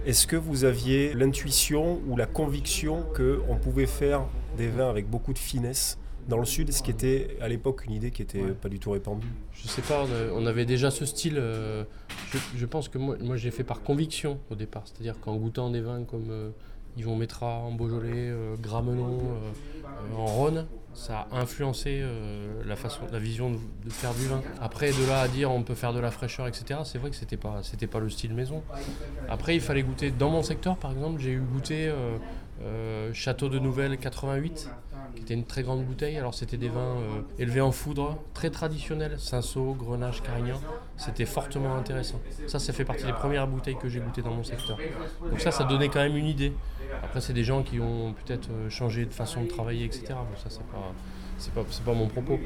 Est-ce 0.06 0.28
que 0.28 0.36
vous 0.36 0.66
aviez 0.66 1.14
l'intuition 1.14 2.02
ou 2.08 2.18
la 2.18 2.26
conviction 2.26 3.06
qu'on 3.16 3.56
pouvait 3.56 3.86
faire 3.86 4.26
des 4.58 4.68
vins 4.68 4.90
avec 4.90 5.10
beaucoup 5.10 5.32
de 5.34 5.38
finesse 5.40 5.98
dans 6.30 6.38
le 6.38 6.46
sud, 6.46 6.72
ce 6.72 6.82
qui 6.82 6.92
était 6.92 7.36
à 7.42 7.48
l'époque 7.50 7.84
une 7.86 7.92
idée 7.94 8.12
qui 8.12 8.22
n'était 8.22 8.42
Ouais. 8.42 8.52
pas 8.52 8.70
du 8.70 8.80
tout 8.80 8.92
répandue 8.92 9.28
Je 9.52 9.68
sais 9.68 9.82
pas, 9.82 10.06
on 10.34 10.44
on 10.44 10.46
avait 10.46 10.66
déjà 10.66 10.92
ce 10.92 11.06
style. 11.06 11.36
euh, 11.38 11.84
je, 12.32 12.38
je 12.56 12.66
pense 12.66 12.88
que 12.88 12.98
moi, 12.98 13.18
moi 13.20 13.36
j'ai 13.36 13.52
fait 13.52 13.64
par 13.66 13.82
conviction 13.82 14.40
au 14.50 14.56
départ. 14.56 14.84
C'est-à-dire 14.86 15.20
qu'en 15.20 15.36
goûtant 15.36 15.70
des 15.70 15.82
vins 15.82 16.04
comme 16.06 16.30
euh, 16.30 16.50
Yvon 16.98 17.16
Métra 17.16 17.58
en 17.60 17.72
Beaujolais, 17.72 18.12
euh, 18.16 18.56
Gramenon, 18.58 19.18
euh, 19.20 19.52
euh, 19.86 20.16
en 20.18 20.26
Rhône, 20.26 20.66
ça 20.94 21.28
a 21.32 21.40
influencé 21.40 22.00
euh, 22.02 22.62
la 22.66 22.76
façon, 22.76 23.02
la 23.12 23.20
vision 23.20 23.52
de, 23.52 23.58
de 23.86 23.90
faire 23.90 24.14
du 24.14 24.26
vin. 24.28 24.42
Après, 24.60 24.92
de 24.92 25.08
là 25.08 25.22
à 25.22 25.28
dire 25.28 25.52
on 25.52 25.64
peut 25.64 25.76
faire 25.76 25.94
de 25.94 26.00
la 26.00 26.12
fraîcheur, 26.12 26.48
etc. 26.48 26.82
C'est 26.84 26.98
vrai 26.98 27.10
que 27.10 27.16
c'était 27.16 27.38
pas, 27.38 27.60
c'était 27.64 27.88
pas 27.88 28.00
le 28.00 28.10
style 28.10 28.34
maison. 28.34 28.64
Après, 29.30 29.56
il 29.56 29.62
fallait 29.62 29.84
goûter. 29.84 30.12
Dans 30.12 30.30
mon 30.30 30.44
secteur, 30.44 30.78
par 30.78 30.92
exemple, 30.92 31.20
j'ai 31.22 31.32
eu 31.32 31.40
goûté 31.42 31.88
euh, 31.88 32.18
euh, 32.64 33.14
Château 33.14 33.48
de 33.50 33.60
Nouvelle 33.60 33.98
88 33.98 34.70
qui 35.16 35.22
était 35.22 35.34
une 35.34 35.46
très 35.46 35.64
grande 35.64 35.84
bouteille. 35.84 36.18
Alors 36.18 36.34
c'était 36.34 36.58
des 36.58 36.70
vins 36.70 36.98
euh, 36.98 37.22
élevés 37.38 37.62
en 37.62 37.72
foudre, 37.72 38.18
très 38.34 38.50
traditionnels, 38.50 39.20
Cinsault, 39.20 39.74
Grenache, 39.74 40.22
Carignan. 40.22 40.60
c'était 40.98 41.26
fortement 41.26 41.76
intéressant. 41.76 42.20
Ça, 42.48 42.60
ça 42.60 42.74
fait 42.74 42.86
partie 42.86 43.06
des 43.06 43.14
premières 43.14 43.48
bouteilles 43.48 43.78
que 43.78 43.90
j'ai 43.90 44.00
goûtées 44.00 44.22
dans 44.22 44.34
mon 44.34 44.44
secteur. 44.44 44.78
Donc 45.30 45.40
ça, 45.40 45.52
ça 45.52 45.64
donnait 45.64 45.90
quand 45.90 46.00
même 46.00 46.18
une 46.18 46.28
idée. 46.28 46.54
Après, 47.04 47.22
c'est 47.22 47.34
des 47.34 47.44
gens 47.44 47.64
qui 47.64 47.80
ont 47.80 48.14
peut-être 48.14 48.50
euh, 48.52 48.70
changé 48.70 49.06
de 49.06 49.14
façon 49.14 49.44
de 49.44 49.48
travailler, 49.48 49.86
etc. 49.86 50.06
Bon, 50.10 50.38
ça, 50.38 50.50
c'est 50.50 50.64
pas, 50.64 50.94
c'est 51.38 51.54
pas, 51.54 51.64
pas 51.86 51.94
mon 51.94 52.08
propos. 52.08 52.40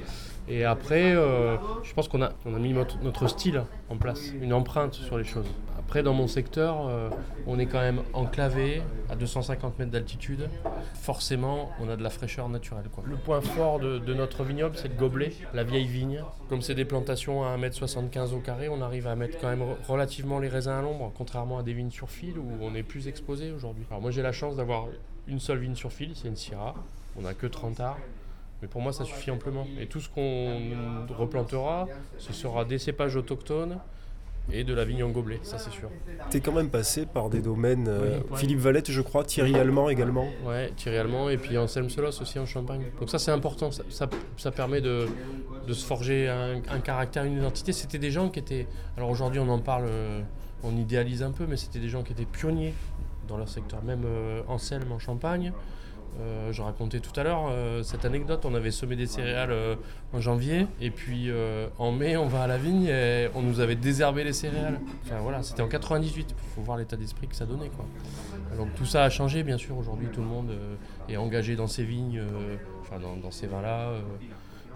Et 0.47 0.65
après, 0.65 1.15
euh, 1.15 1.57
je 1.83 1.93
pense 1.93 2.07
qu'on 2.07 2.21
a, 2.21 2.33
on 2.45 2.53
a 2.53 2.59
mis 2.59 2.73
notre 2.73 3.27
style 3.27 3.63
en 3.89 3.97
place, 3.97 4.31
une 4.41 4.53
empreinte 4.53 4.93
sur 4.93 5.17
les 5.17 5.23
choses. 5.23 5.47
Après, 5.93 6.01
dans 6.01 6.13
mon 6.15 6.25
secteur, 6.25 6.87
euh, 6.87 7.11
on 7.45 7.59
est 7.59 7.67
quand 7.67 7.79
même 7.79 8.01
enclavé 8.13 8.81
à 9.11 9.15
250 9.15 9.77
mètres 9.77 9.91
d'altitude. 9.91 10.49
Forcément, 10.95 11.69
on 11.79 11.87
a 11.87 11.95
de 11.95 12.01
la 12.01 12.09
fraîcheur 12.09 12.49
naturelle. 12.49 12.85
Le 13.05 13.15
point 13.15 13.41
fort 13.41 13.77
de, 13.79 13.99
de 13.99 14.13
notre 14.15 14.43
vignoble, 14.43 14.75
c'est 14.75 14.87
le 14.87 14.95
gobelet, 14.95 15.33
la 15.53 15.63
vieille 15.63 15.85
vigne. 15.85 16.23
Comme 16.49 16.63
c'est 16.63 16.73
des 16.73 16.85
plantations 16.85 17.43
à 17.43 17.55
1m75 17.59 18.33
au 18.33 18.39
carré, 18.39 18.69
on 18.69 18.81
arrive 18.81 19.05
à 19.05 19.15
mettre 19.15 19.37
quand 19.39 19.49
même 19.49 19.61
re- 19.61 19.75
relativement 19.87 20.39
les 20.39 20.47
raisins 20.47 20.71
à 20.71 20.81
l'ombre, 20.81 21.11
contrairement 21.15 21.59
à 21.59 21.61
des 21.61 21.73
vignes 21.73 21.91
sur 21.91 22.09
fil 22.09 22.39
où 22.39 22.47
on 22.59 22.73
est 22.73 22.81
plus 22.81 23.07
exposé 23.07 23.51
aujourd'hui. 23.51 23.85
Alors 23.91 24.01
moi, 24.01 24.09
j'ai 24.09 24.23
la 24.23 24.31
chance 24.31 24.55
d'avoir 24.55 24.87
une 25.27 25.39
seule 25.39 25.59
vigne 25.59 25.75
sur 25.75 25.91
fil, 25.93 26.13
c'est 26.15 26.27
une 26.27 26.35
Syrah. 26.35 26.73
On 27.19 27.21
n'a 27.21 27.35
que 27.35 27.45
30 27.45 27.79
arts. 27.81 27.99
Mais 28.63 28.67
pour 28.67 28.81
moi, 28.81 28.93
ça 28.93 29.05
suffit 29.05 29.29
amplement. 29.29 29.67
Et 29.79 29.85
tout 29.85 29.99
ce 29.99 30.09
qu'on 30.09 30.59
replantera, 31.15 31.87
ce 32.17 32.33
sera 32.33 32.65
des 32.65 32.79
cépages 32.79 33.15
autochtones 33.15 33.77
et 34.51 34.63
de 34.63 34.73
la 34.73 34.83
vigne 34.83 35.03
en 35.03 35.09
gobelet, 35.09 35.39
ça 35.43 35.57
c'est 35.57 35.71
sûr. 35.71 35.89
Tu 36.29 36.37
es 36.37 36.39
quand 36.41 36.51
même 36.51 36.69
passé 36.69 37.05
par 37.05 37.29
des 37.29 37.41
domaines. 37.41 37.87
euh, 37.87 38.19
Oui. 38.31 38.37
Philippe 38.39 38.59
Valette, 38.59 38.91
je 38.91 39.01
crois, 39.01 39.23
Thierry 39.23 39.55
Allemand 39.55 39.89
également. 39.89 40.27
Ouais, 40.45 40.71
Thierry 40.75 40.97
Allemand 40.97 41.29
et 41.29 41.37
puis 41.37 41.57
Anselme 41.57 41.89
Solos 41.89 42.21
aussi 42.21 42.37
en 42.39 42.45
Champagne. 42.45 42.83
Donc 42.99 43.09
ça 43.09 43.19
c'est 43.19 43.31
important, 43.31 43.71
ça, 43.71 43.83
ça, 43.89 44.09
ça 44.37 44.51
permet 44.51 44.81
de, 44.81 45.07
de 45.65 45.73
se 45.73 45.85
forger 45.85 46.27
un, 46.29 46.55
un 46.69 46.79
caractère, 46.79 47.23
une 47.23 47.37
identité. 47.37 47.71
C'était 47.71 47.99
des 47.99 48.11
gens 48.11 48.29
qui 48.29 48.39
étaient... 48.39 48.67
Alors 48.97 49.09
aujourd'hui 49.09 49.39
on 49.39 49.49
en 49.49 49.59
parle, 49.59 49.85
euh, 49.87 50.21
on 50.63 50.75
idéalise 50.75 51.23
un 51.23 51.31
peu, 51.31 51.45
mais 51.47 51.55
c'était 51.57 51.79
des 51.79 51.89
gens 51.89 52.03
qui 52.03 52.11
étaient 52.11 52.25
pionniers 52.25 52.73
dans 53.27 53.37
leur 53.37 53.47
secteur. 53.49 53.81
Même 53.83 54.03
euh, 54.05 54.41
Anselme 54.49 54.91
en 54.91 54.99
Champagne. 54.99 55.53
Euh, 56.19 56.51
je 56.51 56.61
racontais 56.61 56.99
tout 56.99 57.17
à 57.19 57.23
l'heure 57.23 57.47
euh, 57.49 57.81
cette 57.81 58.05
anecdote, 58.05 58.45
on 58.45 58.53
avait 58.53 58.71
semé 58.71 58.95
des 58.95 59.07
céréales 59.07 59.51
euh, 59.51 59.75
en 60.13 60.21
janvier 60.21 60.67
et 60.79 60.91
puis 60.91 61.31
en 61.79 61.91
mai 61.91 62.17
on 62.17 62.27
va 62.27 62.43
à 62.43 62.47
la 62.47 62.57
vigne 62.57 62.85
et 62.85 63.29
on 63.33 63.41
nous 63.41 63.59
avait 63.59 63.75
désherbé 63.75 64.23
les 64.23 64.33
céréales. 64.33 64.79
Enfin 65.05 65.19
voilà, 65.21 65.41
c'était 65.41 65.61
en 65.61 65.67
98, 65.67 66.27
il 66.29 66.55
faut 66.55 66.61
voir 66.61 66.77
l'état 66.77 66.95
d'esprit 66.95 67.27
que 67.27 67.35
ça 67.35 67.45
donnait 67.45 67.69
quoi. 67.69 67.85
Donc 68.57 68.73
tout 68.75 68.85
ça 68.85 69.03
a 69.03 69.09
changé 69.09 69.43
bien 69.43 69.57
sûr, 69.57 69.77
aujourd'hui 69.77 70.07
tout 70.13 70.21
le 70.21 70.27
monde 70.27 70.51
est 71.09 71.17
engagé 71.17 71.55
dans 71.55 71.67
ses 71.67 71.83
vignes, 71.83 72.21
enfin 72.81 72.99
dans, 72.99 73.15
dans 73.15 73.31
ces 73.31 73.47
vins-là, 73.47 73.93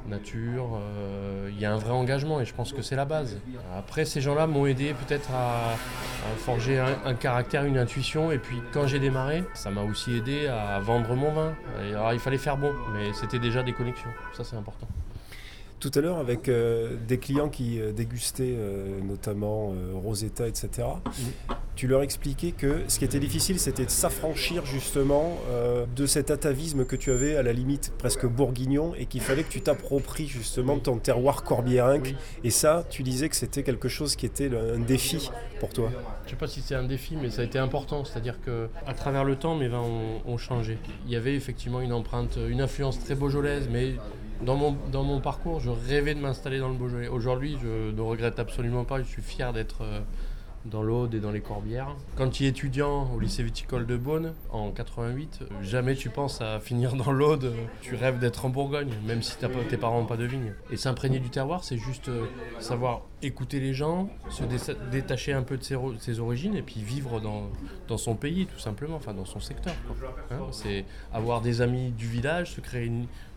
nature, 0.08 0.70
euh, 0.76 1.50
il 1.52 1.60
y 1.60 1.66
a 1.66 1.74
un 1.74 1.78
vrai 1.78 1.92
engagement 1.92 2.40
et 2.42 2.46
je 2.46 2.54
pense 2.54 2.74
que 2.74 2.82
c'est 2.82 2.96
la 2.96 3.06
base. 3.06 3.38
Après 3.78 4.06
ces 4.06 4.22
gens-là 4.22 4.48
m'ont 4.48 4.66
aidé 4.66 4.94
peut-être 4.94 5.30
à, 5.32 5.74
à 5.74 6.36
forger 6.38 6.80
un, 6.80 6.98
un 7.06 7.14
caractère, 7.14 7.66
une 7.66 7.78
intuition 7.78 8.32
et 8.32 8.38
puis 8.38 8.58
quand 8.74 8.88
j'ai 8.88 9.00
démarré, 9.00 9.44
ça 9.54 9.70
m'a 9.70 9.84
aussi 9.84 10.16
aidé 10.16 10.48
à 10.48 10.80
vendre 10.80 11.16
mon 11.16 11.32
vin. 11.32 11.54
Alors 11.90 12.14
il 12.14 12.20
fallait 12.20 12.38
faire 12.38 12.58
bon, 12.58 12.72
mais 12.94 13.14
c'était 13.14 13.40
déjà 13.40 13.64
des 13.64 13.74
connexions, 13.74 14.10
ça 14.36 14.44
c'est 14.44 14.56
important. 14.56 14.88
Tout 15.80 15.92
à 15.94 16.02
l'heure, 16.02 16.18
avec 16.18 16.50
euh, 16.50 16.96
des 17.08 17.20
clients 17.20 17.50
qui 17.50 17.80
euh, 17.80 17.92
dégustaient 17.92 18.56
euh, 18.58 19.00
notamment 19.00 19.74
Rosetta, 19.94 20.48
etc., 20.48 20.88
tu 21.78 21.88
leur 21.88 22.02
expliquais 22.02 22.52
que 22.52 22.82
ce 22.88 22.98
qui 22.98 23.06
était 23.06 23.20
difficile, 23.20 23.60
c'était 23.60 23.86
de 23.86 23.92
s'affranchir 23.92 24.66
justement 24.66 25.38
euh, 25.50 25.86
de 25.96 26.08
cet 26.08 26.32
atavisme 26.32 26.86
que 26.86 26.96
tu 26.96 27.12
avais 27.12 27.38
à 27.38 27.44
la 27.44 27.54
limite 27.54 27.94
presque 28.00 28.26
bourguignon 28.26 28.94
et 28.98 29.06
qu'il 29.06 29.22
fallait 29.22 29.44
que 29.44 29.52
tu 29.52 29.62
t'appropries 29.62 30.28
justement 30.28 30.80
ton 30.80 30.98
terroir 30.98 31.44
corbiérinque. 31.44 32.06
Oui. 32.06 32.16
Et 32.44 32.50
ça, 32.50 32.84
tu 32.90 33.04
disais 33.04 33.30
que 33.30 33.36
c'était 33.36 33.62
quelque 33.62 33.88
chose 33.88 34.16
qui 34.16 34.26
était 34.26 34.50
un 34.56 34.80
défi 34.80 35.30
pour 35.60 35.70
toi. 35.70 35.92
Je 36.26 36.32
sais 36.32 36.36
pas 36.36 36.48
si 36.48 36.62
c'est 36.62 36.76
un 36.76 36.84
défi, 36.84 37.16
mais 37.16 37.30
ça 37.30 37.44
a 37.44 37.46
été 37.46 37.60
important. 37.60 38.04
C'est-à-dire 38.04 38.42
que 38.42 38.70
à 38.88 38.96
travers 38.96 39.24
le 39.24 39.36
temps, 39.36 39.56
mes 39.56 39.68
vins 39.68 39.82
ont, 39.82 40.22
ont 40.26 40.38
changé. 40.38 40.80
Il 41.06 41.12
y 41.12 41.16
avait 41.16 41.36
effectivement 41.36 41.80
une 41.80 41.94
empreinte, 41.94 42.40
une 42.50 42.60
influence 42.60 43.00
très 43.00 43.14
beaujolaise, 43.14 43.70
mais 43.72 43.94
dans 44.42 44.56
mon, 44.56 44.76
dans 44.92 45.04
mon 45.04 45.20
parcours, 45.20 45.60
je 45.60 45.70
rêvais 45.70 46.16
de 46.16 46.20
m'installer 46.20 46.60
dans 46.60 46.70
le 46.70 46.76
Beaujolais. 46.76 47.08
Aujourd'hui, 47.08 47.58
je 47.62 47.92
ne 47.92 48.02
regrette 48.02 48.40
absolument 48.40 48.84
pas. 48.84 49.00
Je 49.00 49.08
suis 49.08 49.22
fier 49.22 49.54
d'être 49.54 49.82
euh, 49.82 50.00
dans 50.66 50.84
l'Aude 50.84 51.14
et 51.14 51.20
dans 51.20 51.32
les 51.32 51.42
Corbières. 51.42 51.96
Quand 52.16 52.30
tu 52.30 52.46
es 52.46 52.48
étudiant 52.48 53.10
au 53.14 53.20
lycée 53.20 53.44
viticole 53.44 53.86
de 53.86 53.96
Beaune, 53.98 54.34
en 54.52 54.72
88, 54.72 55.40
euh, 55.42 55.46
jamais 55.62 55.96
tu 55.96 56.10
penses 56.10 56.42
à 56.42 56.60
finir 56.60 56.96
dans 56.96 57.12
l'Aude. 57.12 57.54
Tu 57.82 57.96
rêves 57.96 58.20
d'être 58.20 58.46
en 58.46 58.50
Bourgogne, 58.50 58.92
même 59.06 59.22
si 59.22 59.36
tes 59.38 59.78
parents 59.78 60.02
n'ont 60.02 60.06
pas 60.06 60.18
de 60.18 60.26
vigne. 60.26 60.54
Et 60.72 60.78
s'imprégner 60.78 61.20
du 61.20 61.30
terroir, 61.30 61.64
c'est 61.64 61.78
juste 61.78 62.10
euh, 62.10 62.26
savoir 62.60 63.02
écouter 63.22 63.60
les 63.60 63.74
gens, 63.74 64.10
se 64.30 64.44
dé- 64.44 64.78
détacher 64.92 65.34
un 65.34 65.44
peu 65.44 65.58
de 65.58 65.64
ses, 65.64 66.20
origines 66.20 66.56
et 66.56 66.62
puis 66.62 66.82
vivre 66.82 67.20
dans, 67.20 67.98
son 67.98 68.16
pays, 68.16 68.46
tout 68.46 68.60
simplement, 68.60 68.96
enfin 68.96 69.14
dans 69.14 69.26
son 69.26 69.40
secteur. 69.40 69.74
Hein, 70.32 70.40
c'est 70.52 70.86
avoir 71.14 71.42
des 71.42 71.62
amis 71.62 71.92
du 71.92 72.08
village, 72.08 72.52
se 72.52 72.62
créer 72.62 72.92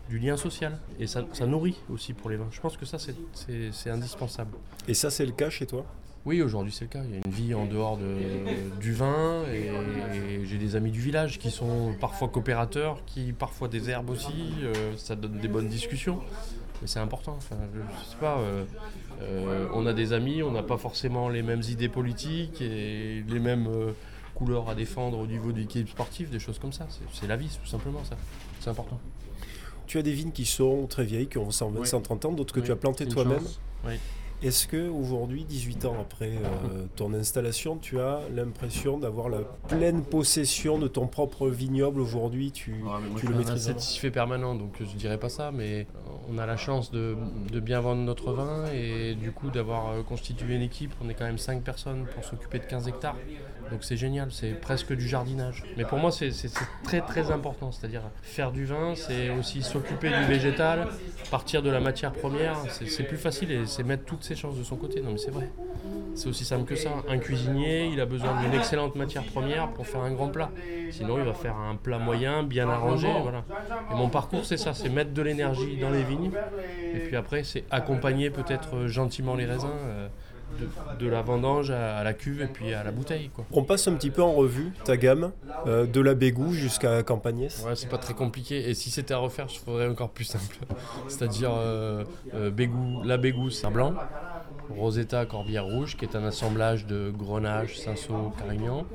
du 0.09 0.19
lien 0.19 0.37
social. 0.37 0.77
Et 0.99 1.07
ça, 1.07 1.23
nourrit 1.47 1.77
aussi 1.89 2.13
pour 2.13 2.29
les 2.29 2.35
vins. 2.37 2.49
Je 2.51 2.59
pense 2.59 2.77
que 2.77 2.85
ça, 2.85 2.97
c'est 2.99 3.89
indispensable. 3.89 4.57
Et 4.87 4.93
ça, 4.93 5.09
c'est 5.09 5.25
le 5.25 5.31
cas 5.31 5.49
chez 5.49 5.65
toi? 5.65 5.85
Oui, 6.25 6.41
aujourd'hui 6.43 6.71
c'est 6.71 6.85
le 6.85 6.89
cas. 6.89 7.01
Il 7.03 7.11
y 7.11 7.13
a 7.15 7.21
une 7.25 7.31
vie 7.31 7.53
en 7.55 7.65
dehors 7.65 7.97
de- 7.97 8.79
du 8.79 8.93
vin 8.93 9.43
et, 9.51 9.67
et 10.35 10.45
j'ai 10.45 10.57
des 10.59 10.75
amis 10.75 10.91
du 10.91 10.99
village 11.01 11.39
qui 11.39 11.49
sont 11.49 11.95
parfois 11.99 12.27
coopérateurs, 12.29 13.03
qui 13.07 13.33
parfois 13.33 13.67
des 13.67 13.89
herbes 13.89 14.09
aussi. 14.11 14.53
euh, 14.63 14.73
ça 14.97 15.15
donne 15.15 15.39
des 15.39 15.47
bonnes 15.47 15.67
discussions. 15.67 16.19
Mais 16.81 16.87
c'est 16.87 16.99
important. 16.99 17.33
Enfin, 17.37 17.55
je, 17.73 17.79
je 17.79 18.09
sais 18.11 18.17
pas. 18.19 18.37
euh, 18.39 18.63
euh, 19.21 19.67
on 19.73 19.85
a 19.87 19.93
des 19.93 20.13
amis, 20.13 20.41
on 20.43 20.51
n'a 20.51 20.63
pas 20.63 20.77
forcément 20.77 21.27
les 21.29 21.41
mêmes 21.43 21.61
idées 21.67 21.89
politiques 21.89 22.61
et 22.61 23.23
les 23.27 23.39
mêmes 23.39 23.67
euh, 23.67 23.91
couleurs 24.35 24.69
à 24.69 24.75
défendre 24.75 25.17
au 25.19 25.27
niveau 25.27 25.51
de 25.51 25.57
l'équipe 25.59 25.89
sportive, 25.89 26.29
des 26.29 26.39
choses 26.39 26.59
comme 26.59 26.73
ça. 26.73 26.85
C'est- 26.89 27.01
C'est 27.19 27.27
la 27.27 27.35
vie, 27.35 27.49
tout 27.63 27.69
simplement 27.69 28.03
ça. 28.03 28.15
C'est 28.59 28.69
important. 28.69 28.99
Tu 29.87 29.97
as 29.97 30.01
des 30.03 30.13
vignes 30.13 30.31
qui 30.31 30.45
sont 30.45 30.85
très 30.87 31.03
vieilles, 31.03 31.27
qui 31.27 31.37
ont 31.39 31.49
120, 31.51 31.79
Oui. 31.81 31.87
130 31.87 32.25
ans, 32.25 32.31
d'autres 32.31 32.53
que 32.53 32.59
Oui, 32.61 32.65
tu 32.67 32.71
as 32.71 32.75
plantées 32.75 33.07
toi-même. 33.07 33.39
chance. 33.39 33.59
Oui. 33.85 33.93
Est-ce 34.43 34.67
que 34.67 34.89
aujourd'hui, 34.89 35.45
18 35.45 35.85
ans 35.85 35.97
après 36.01 36.31
euh, 36.31 36.85
ton 36.95 37.13
installation, 37.13 37.77
tu 37.77 37.99
as 37.99 38.21
l'impression 38.33 38.97
d'avoir 38.97 39.29
la 39.29 39.41
pleine 39.67 40.03
possession 40.03 40.79
de 40.79 40.87
ton 40.87 41.05
propre 41.05 41.47
vignoble 41.47 42.01
aujourd'hui 42.01 42.51
Tu, 42.51 42.83
tu 43.17 43.27
le 43.27 43.35
un 43.35 43.37
maîtrises 43.37 43.67
satisfait 43.67 44.09
permanent, 44.09 44.55
donc 44.55 44.73
je 44.79 44.97
dirais 44.97 45.19
pas 45.19 45.29
ça, 45.29 45.51
mais 45.51 45.85
on 46.27 46.39
a 46.39 46.47
la 46.47 46.57
chance 46.57 46.89
de, 46.91 47.15
de 47.51 47.59
bien 47.59 47.81
vendre 47.81 48.01
notre 48.01 48.33
vin 48.33 48.65
et 48.73 49.13
du 49.13 49.31
coup 49.31 49.51
d'avoir 49.51 49.89
euh, 49.89 50.01
constitué 50.01 50.55
une 50.55 50.63
équipe. 50.63 50.93
On 51.03 51.09
est 51.09 51.13
quand 51.13 51.25
même 51.25 51.37
5 51.37 51.61
personnes 51.61 52.05
pour 52.15 52.25
s'occuper 52.25 52.57
de 52.57 52.65
15 52.65 52.87
hectares. 52.87 53.17
Donc 53.69 53.83
c'est 53.83 53.95
génial, 53.95 54.31
c'est 54.31 54.59
presque 54.59 54.93
du 54.93 55.07
jardinage. 55.07 55.63
Mais 55.77 55.85
pour 55.85 55.97
moi, 55.97 56.11
c'est 56.11 56.31
très 56.83 57.01
très 57.01 57.31
important, 57.31 57.71
c'est-à-dire 57.71 58.01
faire 58.21 58.51
du 58.51 58.65
vin, 58.65 58.95
c'est 58.95 59.29
aussi 59.29 59.61
s'occuper 59.61 60.09
du 60.09 60.25
végétal, 60.25 60.89
partir 61.29 61.61
de 61.61 61.69
la 61.69 61.79
matière 61.79 62.11
première, 62.11 62.57
c'est 62.69 63.03
plus 63.03 63.17
facile 63.17 63.51
et 63.51 63.65
c'est 63.65 63.83
mettre 63.83 64.03
toutes 64.03 64.23
chances 64.35 64.57
de 64.57 64.63
son 64.63 64.75
côté. 64.75 65.01
Non 65.01 65.11
mais 65.11 65.17
c'est 65.17 65.31
vrai. 65.31 65.49
C'est 66.15 66.27
aussi 66.27 66.43
simple 66.43 66.65
que 66.65 66.75
ça. 66.75 66.89
Un 67.07 67.17
cuisinier, 67.17 67.85
il 67.85 67.99
a 67.99 68.05
besoin 68.05 68.41
d'une 68.41 68.53
excellente 68.53 68.95
matière 68.95 69.23
première 69.23 69.69
pour 69.69 69.87
faire 69.87 70.01
un 70.01 70.11
grand 70.11 70.27
plat. 70.27 70.51
Sinon, 70.91 71.17
il 71.17 71.23
va 71.23 71.33
faire 71.33 71.55
un 71.55 71.75
plat 71.75 71.99
moyen, 71.99 72.43
bien 72.43 72.69
arrangé. 72.69 73.07
Voilà. 73.21 73.43
Et 73.91 73.95
mon 73.95 74.09
parcours, 74.09 74.45
c'est 74.45 74.57
ça 74.57 74.73
c'est 74.73 74.89
mettre 74.89 75.13
de 75.13 75.21
l'énergie 75.21 75.77
dans 75.77 75.89
les 75.89 76.03
vignes. 76.03 76.31
Et 76.93 76.99
puis 76.99 77.15
après, 77.15 77.43
c'est 77.43 77.63
accompagner 77.71 78.29
peut-être 78.29 78.75
euh, 78.75 78.87
gentiment 78.87 79.35
les 79.35 79.45
raisins 79.45 79.69
euh, 79.69 80.07
de, 80.59 81.05
de 81.05 81.09
la 81.09 81.21
vendange 81.21 81.71
à, 81.71 82.03
la 82.03 82.13
cuve 82.13 82.41
et 82.41 82.47
puis 82.47 82.73
à 82.73 82.83
la 82.83 82.91
bouteille. 82.91 83.29
Quoi. 83.33 83.45
On 83.51 83.63
passe 83.63 83.87
un 83.87 83.93
petit 83.93 84.09
peu 84.09 84.21
en 84.21 84.33
revue 84.33 84.71
ta 84.85 84.97
gamme, 84.97 85.31
euh, 85.67 85.85
de 85.85 86.01
la 86.01 86.13
Bégou 86.13 86.53
jusqu'à 86.53 87.03
Campagnès. 87.03 87.63
Ouais, 87.65 87.75
c'est 87.75 87.89
pas 87.89 87.97
très 87.97 88.13
compliqué. 88.13 88.69
Et 88.69 88.73
si 88.73 88.89
c'était 88.89 89.13
à 89.13 89.17
refaire, 89.17 89.47
je 89.49 89.59
ferais 89.59 89.87
encore 89.87 90.09
plus 90.09 90.25
simple. 90.25 90.57
C'est-à-dire 91.07 91.51
euh, 91.53 92.03
euh, 92.33 92.51
Bégou- 92.51 93.03
la 93.05 93.17
Bégou, 93.17 93.49
c'est 93.49 93.69
blanc. 93.69 93.93
Rosetta, 94.69 95.25
Corbière 95.25 95.65
Rouge, 95.65 95.97
qui 95.97 96.05
est 96.05 96.15
un 96.15 96.23
assemblage 96.23 96.85
de 96.85 97.11
Grenache, 97.15 97.77
Cinsault, 97.77 98.33
Carignan. 98.37 98.85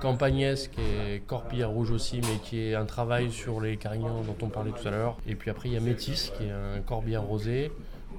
Campagnès, 0.00 0.68
qui 0.68 0.80
est 0.80 1.20
Corbière 1.26 1.68
Rouge 1.70 1.90
aussi, 1.90 2.20
mais 2.22 2.38
qui 2.42 2.58
est 2.60 2.74
un 2.74 2.86
travail 2.86 3.30
sur 3.30 3.60
les 3.60 3.76
Carignans 3.76 4.22
dont 4.22 4.36
on 4.46 4.48
parlait 4.48 4.70
tout 4.70 4.88
à 4.88 4.90
l'heure. 4.90 5.18
Et 5.26 5.34
puis 5.34 5.50
après, 5.50 5.68
il 5.68 5.74
y 5.74 5.76
a 5.76 5.80
Métis, 5.80 6.32
qui 6.38 6.44
est 6.44 6.50
un 6.50 6.80
Corbière 6.80 7.22
Rosé, 7.22 7.70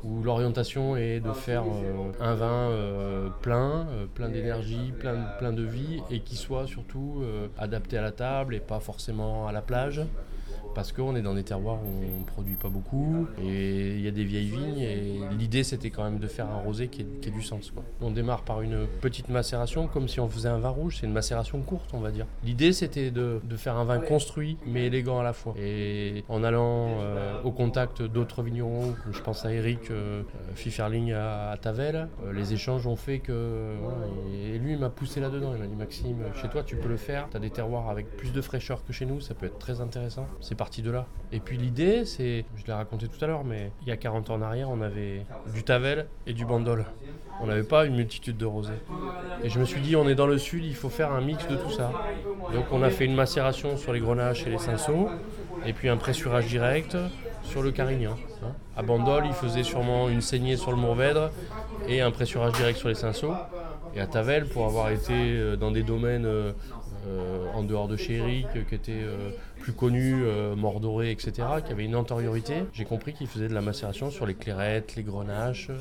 où 0.04 0.24
l'orientation 0.24 0.96
est 0.96 1.20
de 1.20 1.32
faire 1.32 1.64
euh, 1.64 2.12
un 2.20 2.34
vin 2.34 2.70
euh, 2.70 3.30
plein, 3.42 3.88
euh, 3.88 4.06
plein 4.14 4.30
d'énergie, 4.30 4.94
plein, 5.00 5.16
plein 5.40 5.54
de 5.54 5.64
vie, 5.64 6.02
et 6.10 6.22
qui 6.22 6.36
soit 6.36 6.68
surtout 6.68 7.24
adapté 7.58 7.98
à 7.98 8.02
la 8.02 8.12
table 8.12 8.56
et 8.56 8.60
pas 8.60 8.80
forcément 8.80 9.48
à 9.48 9.52
la 9.52 9.62
plage. 9.62 10.02
Parce 10.74 10.92
qu'on 10.92 11.16
est 11.16 11.22
dans 11.22 11.34
des 11.34 11.44
terroirs 11.44 11.80
où 11.84 11.88
on 12.16 12.20
ne 12.20 12.26
produit 12.26 12.56
pas 12.56 12.70
beaucoup 12.70 13.28
et 13.42 13.96
il 13.96 14.02
y 14.02 14.08
a 14.08 14.12
des 14.12 14.24
vieilles 14.24 14.50
vignes 14.50 14.80
et 14.80 15.20
l'idée 15.38 15.64
c'était 15.64 15.90
quand 15.90 16.04
même 16.04 16.20
de 16.20 16.28
faire 16.28 16.48
un 16.50 16.58
rosé 16.58 16.88
qui 16.88 17.02
ait, 17.02 17.08
qui 17.22 17.30
ait 17.30 17.32
du 17.32 17.42
sens. 17.42 17.72
quoi. 17.72 17.84
On 18.02 18.12
démarre 18.12 18.44
par 18.44 18.62
une 18.62 18.86
petite 19.02 19.30
macération 19.30 19.88
comme 19.88 20.08
si 20.08 20.20
on 20.20 20.28
faisait 20.30 20.50
un 20.50 20.60
vin 20.60 20.70
rouge, 20.70 20.98
c'est 21.00 21.06
une 21.08 21.14
macération 21.14 21.60
courte 21.62 21.92
on 21.94 22.00
va 22.00 22.12
dire. 22.12 22.26
L'idée 22.44 22.74
c'était 22.74 23.12
de, 23.12 23.42
de 23.44 23.56
faire 23.56 23.76
un 23.78 23.86
vin 23.86 24.00
construit 24.00 24.58
mais 24.66 24.88
élégant 24.88 25.20
à 25.20 25.24
la 25.24 25.34
fois 25.34 25.54
et 25.58 26.24
en 26.30 26.44
allant 26.44 27.00
euh, 27.00 27.42
au 27.44 27.52
contact 27.52 28.02
d'autres 28.02 28.44
vignerons, 28.44 28.94
comme 29.04 29.14
je 29.14 29.22
pense 29.22 29.46
à 29.46 29.54
Eric 29.54 29.92
euh, 29.92 30.24
Fiferling 30.56 31.12
à, 31.14 31.52
à 31.52 31.58
Tavel, 31.58 32.08
euh, 32.26 32.34
les 32.34 32.54
échanges 32.54 32.88
ont 32.88 32.96
fait 32.96 33.20
que 33.20 33.76
et, 34.34 34.56
et 34.56 34.60
lui 34.60 34.74
il 34.74 34.80
m'a 34.80 34.90
poussé 34.90 35.20
là-dedans, 35.20 35.54
il 35.54 35.60
m'a 35.60 35.68
dit 35.68 35.76
Maxime 35.76 36.18
chez 36.42 36.48
toi 36.50 36.64
tu 36.64 36.76
peux 36.76 36.90
le 36.90 36.98
faire, 36.98 37.28
tu 37.30 37.38
as 37.38 37.40
des 37.40 37.50
terroirs 37.50 37.90
avec 37.90 38.18
plus 38.18 38.32
de 38.32 38.42
fraîcheur 38.42 38.84
que 38.86 38.94
chez 38.94 39.06
nous, 39.06 39.20
ça 39.20 39.34
peut 39.34 39.46
être 39.46 39.60
très 39.60 39.82
intéressant. 39.82 40.26
C'est 40.40 40.56
parti 40.62 40.84
de 40.84 40.92
là. 40.92 41.08
Et 41.32 41.40
puis 41.40 41.58
l'idée, 41.58 42.06
c'est, 42.06 42.46
je 42.56 42.68
l'ai 42.68 42.74
raconté 42.74 43.08
tout 43.08 43.26
à 43.26 43.28
l'heure, 43.28 43.44
mais 43.44 43.72
il 43.82 43.88
y 43.88 43.92
a 43.92 43.98
40 43.98 44.30
ans 44.30 44.36
en 44.36 44.44
arrière, 44.44 44.70
on 44.70 44.82
avait 44.82 45.26
du 45.56 45.64
Tavel 45.64 46.06
et 46.28 46.34
du 46.34 46.46
Bandol. 46.46 46.86
On 47.42 47.48
n'avait 47.48 47.64
pas 47.64 47.86
une 47.88 47.96
multitude 47.96 48.38
de 48.38 48.46
rosés. 48.46 48.80
Et 49.44 49.50
je 49.50 49.58
me 49.60 49.66
suis 49.66 49.82
dit, 49.82 49.96
on 49.96 50.08
est 50.08 50.14
dans 50.14 50.28
le 50.28 50.38
sud, 50.38 50.64
il 50.64 50.76
faut 50.76 50.90
faire 50.90 51.12
un 51.14 51.22
mix 51.22 51.48
de 51.48 51.56
tout 51.56 51.72
ça. 51.72 51.92
Donc 52.54 52.66
on 52.72 52.84
a 52.84 52.92
fait 52.92 53.06
une 53.06 53.16
macération 53.16 53.76
sur 53.76 53.92
les 53.92 54.02
grenaches 54.02 54.46
et 54.46 54.52
les 54.52 54.60
cinceaux, 54.60 55.10
et 55.66 55.74
puis 55.74 55.90
un 55.90 55.98
pressurage 55.98 56.46
direct 56.46 56.96
sur 57.42 57.64
le 57.64 57.72
carignan. 57.72 58.16
hein. 58.44 58.52
À 58.78 58.84
Bandol, 58.84 59.24
il 59.26 59.34
faisait 59.34 59.64
sûrement 59.64 60.10
une 60.10 60.22
saignée 60.22 60.58
sur 60.58 60.70
le 60.70 60.78
Mourvèdre 60.78 61.32
et 61.88 62.02
un 62.02 62.12
pressurage 62.12 62.54
direct 62.54 62.78
sur 62.78 62.90
les 62.90 62.94
cinceaux. 62.94 63.34
Et 63.96 64.00
à 64.00 64.06
Tavel, 64.06 64.48
pour 64.48 64.68
avoir 64.68 64.92
été 64.92 65.12
euh, 65.12 65.56
dans 65.58 65.72
des 65.72 65.84
domaines 65.84 66.26
euh, 66.26 66.54
euh, 67.08 67.46
en 67.56 67.64
dehors 67.64 67.88
de 67.88 67.96
euh, 67.96 68.62
qui 68.70 68.76
étaient 68.76 69.04
plus 69.62 69.74
connus, 69.74 70.24
euh, 70.24 70.56
Mordoré, 70.56 71.12
etc., 71.12 71.32
qui 71.66 71.72
avaient 71.72 71.86
une 71.86 71.96
antériorité, 71.96 72.64
j'ai 72.74 72.86
compris 72.86 73.14
qu'ils 73.14 73.28
faisaient 73.28 73.48
de 73.48 73.54
la 73.54 73.62
macération 73.62 74.10
sur 74.12 74.26
les 74.26 74.34
clairettes, 74.34 74.96
les 74.96 75.04
grenaches 75.04 75.70
euh, 75.70 75.78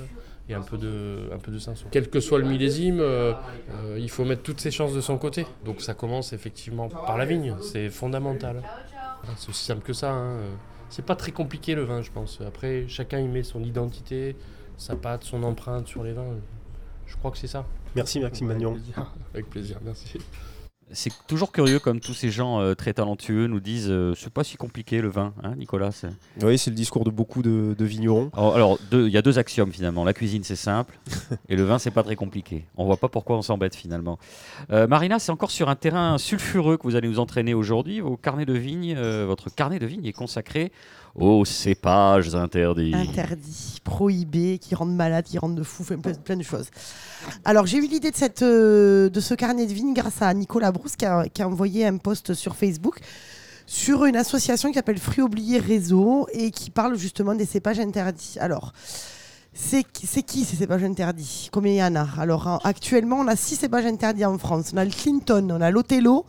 et 0.48 0.54
un 0.54 0.60
peu 0.60 0.76
de, 0.78 1.30
un 1.32 1.38
peu 1.38 1.50
de 1.50 1.58
cinceau. 1.58 1.86
Quel 1.90 2.08
que 2.10 2.20
soit 2.20 2.38
le 2.38 2.44
millésime, 2.46 3.00
euh, 3.00 3.32
euh, 3.84 3.98
il 3.98 4.10
faut 4.10 4.24
mettre 4.24 4.42
toutes 4.42 4.60
ses 4.60 4.70
chances 4.70 4.92
de 4.94 5.00
son 5.00 5.16
côté. 5.18 5.46
Donc 5.64 5.80
ça 5.80 5.94
commence 5.94 6.32
effectivement 6.32 6.88
par 6.88 7.16
la 7.16 7.24
vigne, 7.24 7.54
c'est 7.60 7.88
fondamental. 7.88 8.62
C'est 9.36 9.50
aussi 9.50 9.64
simple 9.64 9.82
que 9.82 9.92
ça. 9.92 10.12
hein. 10.12 10.38
C'est 10.88 11.04
pas 11.04 11.14
très 11.16 11.30
compliqué 11.30 11.74
le 11.74 11.82
vin, 11.84 12.02
je 12.02 12.10
pense. 12.10 12.40
Après, 12.46 12.84
chacun 12.88 13.18
y 13.20 13.28
met 13.28 13.42
son 13.44 13.62
identité, 13.62 14.34
sa 14.76 14.96
patte, 14.96 15.24
son 15.24 15.42
empreinte 15.44 15.86
sur 15.86 16.02
les 16.02 16.12
vins. 16.12 16.36
Je 17.06 17.16
crois 17.16 17.30
que 17.30 17.38
c'est 17.38 17.46
ça. 17.46 17.64
Merci 17.94 18.18
Maxime 18.20 18.46
Magnon. 18.48 18.70
Avec 18.72 18.82
plaisir, 18.82 19.12
Avec 19.34 19.50
plaisir, 19.50 19.76
merci. 19.84 20.18
C'est 20.92 21.12
toujours 21.28 21.52
curieux 21.52 21.78
comme 21.78 22.00
tous 22.00 22.14
ces 22.14 22.30
gens 22.30 22.60
euh, 22.60 22.74
très 22.74 22.92
talentueux 22.92 23.46
nous 23.46 23.60
disent 23.60 23.88
euh, 23.88 24.12
c'est 24.16 24.32
pas 24.32 24.42
si 24.42 24.56
compliqué 24.56 25.00
le 25.00 25.08
vin, 25.08 25.32
hein, 25.44 25.54
Nicolas 25.56 25.92
c'est- 25.92 26.08
Oui, 26.42 26.58
c'est 26.58 26.70
le 26.70 26.74
discours 26.76 27.04
de 27.04 27.10
beaucoup 27.10 27.42
de, 27.42 27.76
de 27.78 27.84
vignerons. 27.84 28.30
Alors, 28.34 28.54
alors, 28.56 28.78
il 28.92 29.08
y 29.08 29.16
a 29.16 29.22
deux 29.22 29.38
axiomes 29.38 29.72
finalement. 29.72 30.02
La 30.04 30.12
cuisine 30.14 30.42
c'est 30.42 30.56
simple 30.56 30.98
et 31.48 31.54
le 31.54 31.62
vin 31.62 31.78
c'est 31.78 31.92
pas 31.92 32.02
très 32.02 32.16
compliqué. 32.16 32.64
On 32.76 32.86
voit 32.86 32.96
pas 32.96 33.08
pourquoi 33.08 33.36
on 33.36 33.42
s'embête 33.42 33.76
finalement. 33.76 34.18
Euh, 34.72 34.88
Marina, 34.88 35.18
c'est 35.20 35.30
encore 35.30 35.52
sur 35.52 35.68
un 35.68 35.76
terrain 35.76 36.18
sulfureux 36.18 36.76
que 36.76 36.82
vous 36.82 36.96
allez 36.96 37.08
nous 37.08 37.20
entraîner 37.20 37.54
aujourd'hui. 37.54 38.00
Vos 38.00 38.16
carnets 38.16 38.46
de 38.46 38.54
vigne, 38.54 38.94
votre 39.26 39.48
carnet 39.54 39.78
de 39.78 39.86
vigne 39.86 40.04
est 40.06 40.12
consacré 40.12 40.72
aux 41.14 41.44
cépages 41.44 42.34
interdits. 42.34 42.94
interdits, 42.94 43.78
prohibés, 43.82 44.58
qui 44.58 44.74
rendent 44.74 44.94
malade, 44.94 45.24
qui 45.24 45.38
rendent 45.38 45.56
de 45.56 45.62
fou, 45.62 45.84
fait 45.84 45.96
plein, 45.96 46.36
de 46.36 46.42
choses. 46.42 46.68
Alors 47.44 47.66
j'ai 47.66 47.78
eu 47.78 47.86
l'idée 47.86 48.12
euh, 48.42 49.08
de 49.08 49.20
ce 49.20 49.34
carnet 49.34 49.66
de 49.66 49.72
vigne 49.72 49.94
grâce 49.94 50.22
à 50.22 50.32
Nicolas 50.32 50.72
Brousse 50.72 50.96
qui 50.96 51.06
a, 51.06 51.24
envoyé 51.40 51.86
un 51.86 51.96
post 51.96 52.34
sur 52.34 52.56
Facebook 52.56 53.00
sur 53.66 54.04
une 54.04 54.16
association 54.16 54.68
qui 54.70 54.74
s'appelle 54.74 54.98
Fruits 54.98 55.22
oubliés 55.22 55.58
Réseau 55.58 56.26
et 56.32 56.50
qui 56.50 56.70
parle 56.70 56.98
justement 56.98 57.36
des 57.36 57.46
cépages 57.46 57.78
interdits. 57.78 58.36
Alors, 58.40 58.72
c'est 59.52 59.84
qui, 59.84 60.44
ces 60.44 60.56
cépages 60.56 60.84
interdits? 60.84 61.48
Combien 61.52 61.72
il 61.72 61.76
y 61.76 61.82
en 61.82 61.96
a? 61.96 62.06
Alors 62.18 62.46
en- 62.46 62.58
actuellement, 62.58 63.16
on 63.16 63.26
a 63.26 63.36
six 63.36 63.56
cépages 63.56 63.86
interdits 63.86 64.24
en 64.24 64.38
France. 64.38 64.70
On 64.72 64.76
a 64.76 64.84
le 64.84 64.90
Clinton, 64.90 65.48
on 65.50 65.60
a 65.60 65.70
l'Othello, 65.70 66.24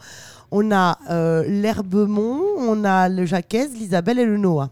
on 0.51 0.71
a 0.71 0.99
euh, 1.09 1.43
l'Herbemont, 1.47 2.41
on 2.57 2.83
a 2.83 3.09
le 3.09 3.25
Jacques, 3.25 3.69
l'Isabelle 3.73 4.19
et 4.19 4.25
le 4.25 4.37
Noah. 4.37 4.69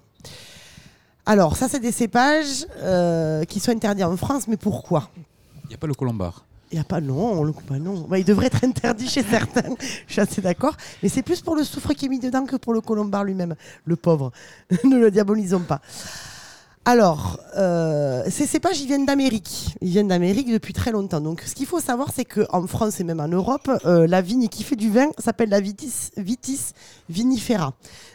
Alors, 1.25 1.55
ça, 1.55 1.67
c'est 1.67 1.79
des 1.79 1.91
cépages 1.91 2.65
euh, 2.77 3.43
qui 3.45 3.59
sont 3.59 3.71
interdits 3.71 4.03
en 4.03 4.17
France, 4.17 4.47
mais 4.47 4.57
pourquoi? 4.57 5.09
Il 5.65 5.69
n'y 5.69 5.75
a 5.75 5.77
pas 5.77 5.87
le 5.87 5.93
colombard. 5.93 6.45
Il 6.71 6.75
n'y 6.75 6.81
a 6.81 6.83
pas, 6.83 7.01
non, 7.01 7.43
le, 7.43 7.51
bah 7.67 7.79
non. 7.79 8.05
Bah, 8.07 8.19
il 8.19 8.25
devrait 8.25 8.47
être 8.47 8.63
interdit 8.63 9.07
chez 9.07 9.23
certains, 9.23 9.75
je 10.07 10.13
suis 10.13 10.21
assez 10.21 10.41
d'accord. 10.41 10.75
Mais 11.01 11.09
c'est 11.09 11.23
plus 11.23 11.41
pour 11.41 11.55
le 11.55 11.63
soufre 11.63 11.93
qui 11.93 12.05
est 12.05 12.09
mis 12.09 12.19
dedans 12.19 12.45
que 12.45 12.57
pour 12.57 12.73
le 12.73 12.81
colombard 12.81 13.23
lui-même, 13.23 13.55
le 13.85 13.95
pauvre. 13.95 14.31
ne 14.83 14.97
le 14.97 15.09
diabolisons 15.11 15.61
pas. 15.61 15.81
Alors, 16.85 17.39
euh, 17.59 18.23
ces 18.29 18.45
cépages, 18.45 18.79
ils 18.79 18.87
viennent 18.87 19.05
d'Amérique. 19.05 19.75
Ils 19.81 19.89
viennent 19.89 20.07
d'Amérique 20.07 20.51
depuis 20.51 20.73
très 20.73 20.91
longtemps. 20.91 21.19
Donc, 21.19 21.41
ce 21.41 21.53
qu'il 21.53 21.65
faut 21.65 21.79
savoir, 21.79 22.09
c'est 22.15 22.25
qu'en 22.25 22.65
France 22.67 22.99
et 22.99 23.03
même 23.03 23.19
en 23.19 23.27
Europe, 23.27 23.69
euh, 23.85 24.07
la 24.07 24.21
vigne 24.21 24.47
qui 24.47 24.63
fait 24.63 24.75
du 24.75 24.89
vin 24.89 25.09
s'appelle 25.17 25.49
la 25.49 25.59
vitis, 25.59 26.73
vinifera. 27.09 27.73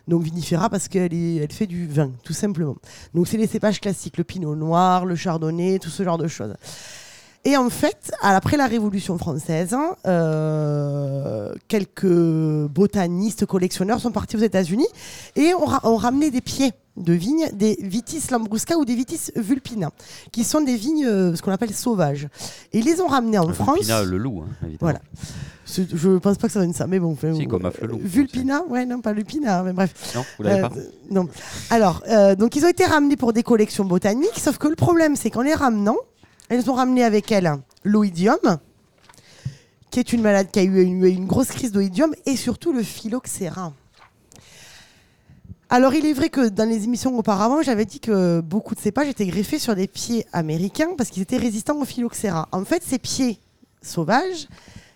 Donc, 0.08 0.22
vinifera 0.22 0.70
parce 0.70 0.88
qu'elle 0.88 1.52
fait 1.52 1.66
du 1.66 1.86
vin, 1.86 2.10
tout 2.22 2.32
simplement. 2.32 2.76
Donc, 3.12 3.28
c'est 3.28 3.36
les 3.36 3.46
cépages 3.46 3.80
classiques, 3.80 4.16
le 4.16 4.24
pinot 4.24 4.56
noir, 4.56 5.04
le 5.04 5.14
chardonnay, 5.14 5.78
tout 5.78 5.90
ce 5.90 6.02
genre 6.02 6.18
de 6.18 6.28
choses. 6.28 6.54
Et 7.46 7.56
en 7.58 7.68
fait, 7.68 8.10
après 8.22 8.56
la 8.56 8.66
Révolution 8.66 9.18
française, 9.18 9.76
euh, 10.06 11.52
quelques 11.68 12.06
botanistes, 12.06 13.44
collectionneurs 13.46 14.00
sont 14.00 14.12
partis 14.12 14.36
aux 14.36 14.40
États-Unis 14.40 14.86
et 15.36 15.52
ont, 15.54 15.66
ra- 15.66 15.80
ont 15.84 15.96
ramené 15.96 16.30
des 16.30 16.40
pieds 16.40 16.72
de 16.96 17.12
vignes, 17.12 17.48
des 17.52 17.76
Vitis 17.82 18.22
lambrusca 18.30 18.78
ou 18.78 18.84
des 18.84 18.94
Vitis 18.94 19.30
vulpina, 19.36 19.90
qui 20.32 20.44
sont 20.44 20.60
des 20.60 20.76
vignes, 20.76 21.06
euh, 21.06 21.34
ce 21.34 21.42
qu'on 21.42 21.50
appelle 21.50 21.74
sauvages. 21.74 22.28
Et 22.72 22.78
ils 22.78 22.84
les 22.84 23.00
ont 23.00 23.08
ramenés 23.08 23.38
en 23.38 23.52
France. 23.52 23.78
Vulpina, 23.78 24.04
le 24.04 24.16
loup, 24.16 24.42
hein, 24.42 24.48
évidemment. 24.62 24.78
Voilà. 24.80 25.00
Je 25.66 26.18
pense 26.18 26.38
pas 26.38 26.46
que 26.46 26.52
ça 26.52 26.60
donne 26.60 26.72
ça, 26.74 26.86
mais 26.86 27.00
bon. 27.00 27.16
Si, 27.34 27.46
comme 27.46 27.64
euh, 27.64 27.68
Afflelou. 27.68 27.98
Vulpina, 28.02 28.62
ouais, 28.68 28.86
non, 28.86 29.00
pas 29.00 29.12
Lupina, 29.12 29.62
mais 29.64 29.72
bref. 29.72 29.92
Non, 30.14 30.24
vous 30.38 30.44
l'avez 30.44 30.60
Euh, 30.62 30.68
pas 30.68 30.74
non. 31.10 31.26
Alors, 31.70 32.02
euh, 32.08 32.34
donc 32.36 32.54
ils 32.56 32.64
ont 32.64 32.68
été 32.68 32.84
ramenés 32.84 33.16
pour 33.16 33.32
des 33.32 33.42
collections 33.42 33.84
botaniques, 33.84 34.38
sauf 34.38 34.56
que 34.58 34.68
le 34.68 34.76
problème, 34.76 35.16
c'est 35.16 35.30
qu'en 35.30 35.42
les 35.42 35.54
ramenant, 35.54 35.96
elles 36.48 36.70
ont 36.70 36.74
ramené 36.74 37.04
avec 37.04 37.32
elles 37.32 37.52
l'oïdium, 37.84 38.58
qui 39.90 40.00
est 40.00 40.12
une 40.12 40.22
malade 40.22 40.48
qui 40.50 40.58
a 40.58 40.62
eu 40.62 40.82
une, 40.82 41.26
grosse 41.26 41.48
crise 41.48 41.72
d'oïdium, 41.72 42.14
et 42.26 42.36
surtout 42.36 42.72
le 42.72 42.82
phylloxéra. 42.82 43.72
Alors, 45.70 45.94
il 45.94 46.06
est 46.06 46.12
vrai 46.12 46.28
que 46.28 46.48
dans 46.48 46.68
les 46.68 46.84
émissions 46.84 47.16
auparavant, 47.18 47.62
j'avais 47.62 47.84
dit 47.84 47.98
que 47.98 48.40
beaucoup 48.40 48.74
de 48.74 48.80
cépages 48.80 49.08
étaient 49.08 49.26
greffés 49.26 49.58
sur 49.58 49.74
des 49.74 49.88
pieds 49.88 50.26
américains 50.32 50.90
parce 50.96 51.10
qu'ils 51.10 51.22
étaient 51.22 51.38
résistants 51.38 51.80
au 51.80 51.84
phylloxéra. 51.84 52.48
En 52.52 52.64
fait, 52.64 52.82
ces 52.82 52.98
pieds 52.98 53.40
sauvages 53.82 54.46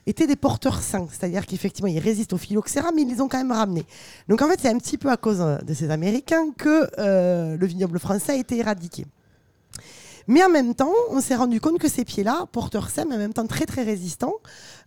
étaient 0.06 0.26
des 0.26 0.36
porteurs 0.36 0.80
sains, 0.80 1.06
c'est-à-dire 1.10 1.46
qu'effectivement, 1.46 1.88
ils 1.88 1.98
résistent 1.98 2.32
au 2.32 2.38
phylloxéra, 2.38 2.90
mais 2.94 3.02
ils 3.02 3.08
les 3.08 3.20
ont 3.20 3.28
quand 3.28 3.38
même 3.38 3.52
ramenés. 3.52 3.84
Donc, 4.28 4.40
en 4.42 4.48
fait, 4.48 4.60
c'est 4.60 4.68
un 4.68 4.78
petit 4.78 4.98
peu 4.98 5.10
à 5.10 5.16
cause 5.16 5.40
euh, 5.40 5.58
de 5.58 5.74
ces 5.74 5.90
Américains 5.90 6.50
que 6.56 6.88
euh, 6.98 7.56
le 7.56 7.66
vignoble 7.66 7.98
français 7.98 8.32
a 8.32 8.36
été 8.36 8.58
éradiqué. 8.58 9.04
Mais 10.28 10.44
en 10.44 10.48
même 10.48 10.74
temps, 10.74 10.92
on 11.10 11.20
s'est 11.20 11.34
rendu 11.34 11.60
compte 11.60 11.78
que 11.78 11.88
ces 11.88 12.04
pieds-là, 12.04 12.46
porteurs 12.52 12.90
sains, 12.90 13.06
mais 13.08 13.16
en 13.16 13.18
même 13.18 13.32
temps 13.32 13.46
très 13.46 13.66
très 13.66 13.82
résistants, 13.82 14.34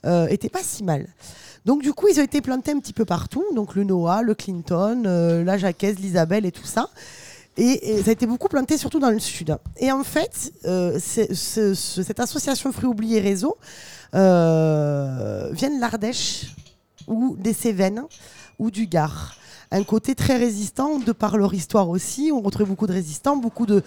euh, 0.05 0.27
étaient 0.27 0.49
pas 0.49 0.63
si 0.63 0.83
mal. 0.83 1.07
Donc 1.65 1.81
du 1.81 1.93
coup, 1.93 2.07
ils 2.07 2.19
ont 2.19 2.23
été 2.23 2.41
plantés 2.41 2.71
un 2.71 2.79
petit 2.79 2.93
peu 2.93 3.05
partout, 3.05 3.43
donc 3.53 3.75
le 3.75 3.83
Noah, 3.83 4.21
le 4.21 4.33
Clinton, 4.33 5.03
euh, 5.05 5.43
la 5.43 5.57
Jacques, 5.57 5.81
l'Isabelle 5.81 6.45
et 6.45 6.51
tout 6.51 6.65
ça. 6.65 6.89
Et, 7.57 8.01
ça 8.01 8.09
a 8.09 8.13
été 8.13 8.25
beaucoup 8.25 8.47
planté 8.47 8.77
surtout 8.77 8.99
dans 8.99 9.09
le 9.09 9.19
sud. 9.19 9.57
Et 9.77 9.91
en 9.91 10.03
fait, 10.03 10.53
euh, 10.65 10.97
cette 10.99 12.19
association 12.19 12.71
Fruits 12.71 12.87
oubliés 12.87 13.19
Réseau 13.19 13.57
euh, 14.15 15.49
vient 15.51 15.69
de 15.69 15.79
l'Ardèche 15.79 16.55
ou 17.07 17.35
des 17.37 17.53
Cévennes 17.53 18.03
ou 18.57 18.71
du 18.71 18.87
Gard. 18.87 19.35
Un 19.73 19.83
côté 19.83 20.15
très 20.15 20.35
résistant 20.35 20.99
de 20.99 21.13
par 21.13 21.37
leur 21.37 21.53
histoire 21.53 21.87
aussi. 21.87 22.29
On 22.33 22.41
retrouve 22.41 22.67
beaucoup 22.67 22.87
de 22.87 22.91
résistants, 22.91 23.37
beaucoup 23.37 23.65
de, 23.65 23.81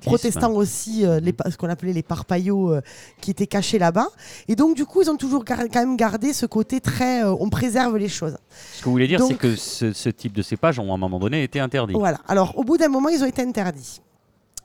protestants 0.00 0.52
aussi, 0.52 1.04
euh, 1.04 1.20
les, 1.20 1.34
ce 1.50 1.56
qu'on 1.58 1.68
appelait 1.68 1.92
les 1.92 2.02
parpaillots 2.02 2.72
euh, 2.72 2.80
qui 3.20 3.30
étaient 3.30 3.46
cachés 3.46 3.78
là-bas. 3.78 4.08
Et 4.48 4.56
donc, 4.56 4.74
du 4.74 4.86
coup, 4.86 5.02
ils 5.02 5.10
ont 5.10 5.18
toujours 5.18 5.44
gar- 5.44 5.68
quand 5.70 5.80
même 5.80 5.98
gardé 5.98 6.32
ce 6.32 6.46
côté 6.46 6.80
très. 6.80 7.24
euh, 7.24 7.34
on 7.38 7.50
préserve 7.50 7.98
les 7.98 8.08
choses. 8.08 8.36
Ce 8.74 8.80
que 8.80 8.86
vous 8.86 8.92
voulez 8.92 9.06
dire, 9.06 9.22
c'est 9.22 9.34
que 9.34 9.54
ce, 9.54 9.92
ce 9.92 10.08
type 10.08 10.32
de 10.32 10.40
cépage 10.40 10.78
ont 10.78 10.90
à 10.90 10.94
un 10.94 10.98
moment 10.98 11.18
donné 11.18 11.42
été 11.42 11.60
interdit. 11.60 11.92
Voilà. 11.92 12.18
Alors, 12.26 12.56
au 12.56 12.64
bout 12.64 12.78
d'un 12.78 12.88
moment, 12.88 13.10
ils 13.10 13.22
ont 13.22 13.26
été 13.26 13.42
interdits. 13.42 14.00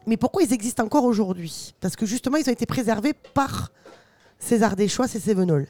Mais 0.06 0.16
pourquoi 0.16 0.44
ils 0.44 0.54
existent 0.54 0.86
encore 0.86 1.04
aujourd'hui? 1.04 1.74
Parce 1.82 1.98
que 1.98 2.06
justement, 2.06 2.38
ils 2.38 2.48
ont 2.48 2.54
été 2.54 2.66
préservés 2.66 3.12
par 3.34 3.72
ces 4.40 4.64
Ardéchois, 4.64 5.10
ces 5.10 5.20
Cévenols. 5.20 5.68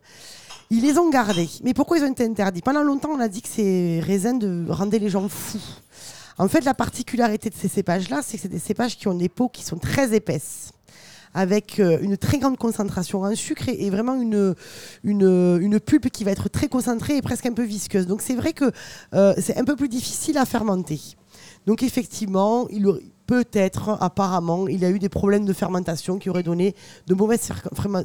Ils 0.70 0.82
les 0.82 0.98
ont 0.98 1.10
gardés. 1.10 1.50
Mais 1.64 1.74
pourquoi 1.74 1.98
ils 1.98 2.04
ont 2.04 2.12
été 2.12 2.26
interdits? 2.26 2.62
Pendant 2.62 2.84
longtemps, 2.84 3.12
on 3.12 3.20
a 3.20 3.28
dit 3.28 3.42
que 3.42 3.48
ces 3.48 4.02
raisins 4.02 4.66
rendaient 4.70 5.00
les 5.00 5.10
gens 5.10 5.28
fous. 5.30 5.62
En 6.38 6.48
fait, 6.48 6.64
la 6.66 6.74
particularité 6.74 7.50
de 7.50 7.56
ces 7.56 7.68
cépages-là, 7.68 8.22
c'est 8.22 8.38
que 8.38 8.44
c'est 8.44 8.50
des 8.50 8.60
cépages 8.60 8.98
qui 8.98 9.08
ont 9.08 9.16
des 9.16 9.30
peaux 9.30 9.50
qui 9.50 9.64
sont 9.64 9.78
très 9.78 10.14
épaisses. 10.14 10.72
avec 11.34 11.80
euh, 11.80 12.00
une 12.02 12.18
très 12.18 12.40
grande 12.40 12.58
concentration 12.58 13.22
en 13.22 13.36
sucre 13.36 13.70
et, 13.70 13.90
vraiment 13.90 14.16
une, 14.16 14.56
une, 15.04 15.60
une 15.62 15.80
pulpe 15.80 16.10
qui 16.10 16.24
va 16.24 16.32
être 16.32 16.50
très 16.50 16.68
concentrée 16.68 17.18
et 17.18 17.22
presque 17.22 17.46
un 17.46 17.54
peu 17.54 17.64
visqueuse. 17.64 18.08
Donc 18.08 18.22
c'est 18.22 18.36
vrai 18.36 18.54
que 18.54 18.72
euh, 19.14 19.34
c'est 19.38 19.58
un 19.58 19.64
peu 19.64 19.76
plus 19.76 19.90
difficile 19.90 20.38
à 20.38 20.46
fermenter. 20.46 21.00
Donc 21.66 21.84
effectivement, 21.84 22.68
il 22.70 22.88
peut-être, 23.28 23.98
apparemment, 24.02 24.68
il 24.68 24.80
y 24.80 24.86
a 24.86 24.90
eu 24.90 25.00
des 25.00 25.10
problèmes 25.10 25.46
de 25.46 25.54
fermentation 25.54 26.18
qui 26.18 26.30
auraient 26.30 26.44
donné 26.44 26.76
de 27.08 27.14
mauvaises 27.14 27.52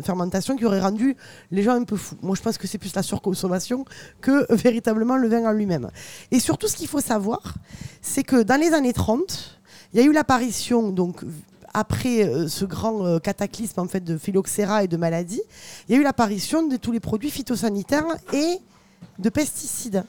fermentations 0.03 0.57
qui 0.57 0.65
auraient 0.65 0.81
rendu 0.81 1.17
les 1.51 1.63
gens 1.63 1.75
un 1.75 1.85
peu 1.85 1.97
fous. 1.97 2.17
Moi, 2.23 2.35
je 2.37 2.43
pense 2.43 2.59
que 2.59 2.67
c'est 2.67 2.79
plus 2.79 2.95
la 2.95 3.03
surconsommation 3.03 3.85
que 4.21 4.51
euh, 4.53 4.57
véritablement 4.57 5.17
le 5.17 5.29
vin 5.29 5.49
en 5.49 5.53
lui-même. 5.53 5.91
Et 6.33 6.41
surtout, 6.41 6.67
ce 6.67 6.77
qu'il 6.77 6.89
faut 6.89 7.01
savoir, 7.01 7.55
c'est 8.03 8.25
que 8.25 8.43
dans 8.43 8.61
les 8.61 8.73
années 8.75 8.93
30, 8.93 9.61
il 9.95 10.01
y 10.01 10.03
a 10.03 10.07
eu 10.07 10.13
l'apparition, 10.13 10.91
donc 10.91 11.25
après 11.73 12.25
euh, 12.25 12.49
ce 12.49 12.65
grand 12.65 13.07
euh, 13.07 13.19
cataclysme 13.19 13.81
en 13.81 13.87
fait 13.87 14.03
de 14.03 14.19
phylloxéra 14.19 14.83
et 14.83 14.89
de 14.89 14.97
maladies, 14.97 15.43
il 15.89 15.95
y 15.95 15.99
a 15.99 16.01
eu 16.01 16.05
l'apparition 16.05 16.67
de 16.67 16.77
tous 16.77 16.93
les 16.93 17.01
produits 17.01 17.31
phytosanitaires 17.31 18.07
et 18.33 18.59
de 19.19 19.29
pesticides. 19.29 20.05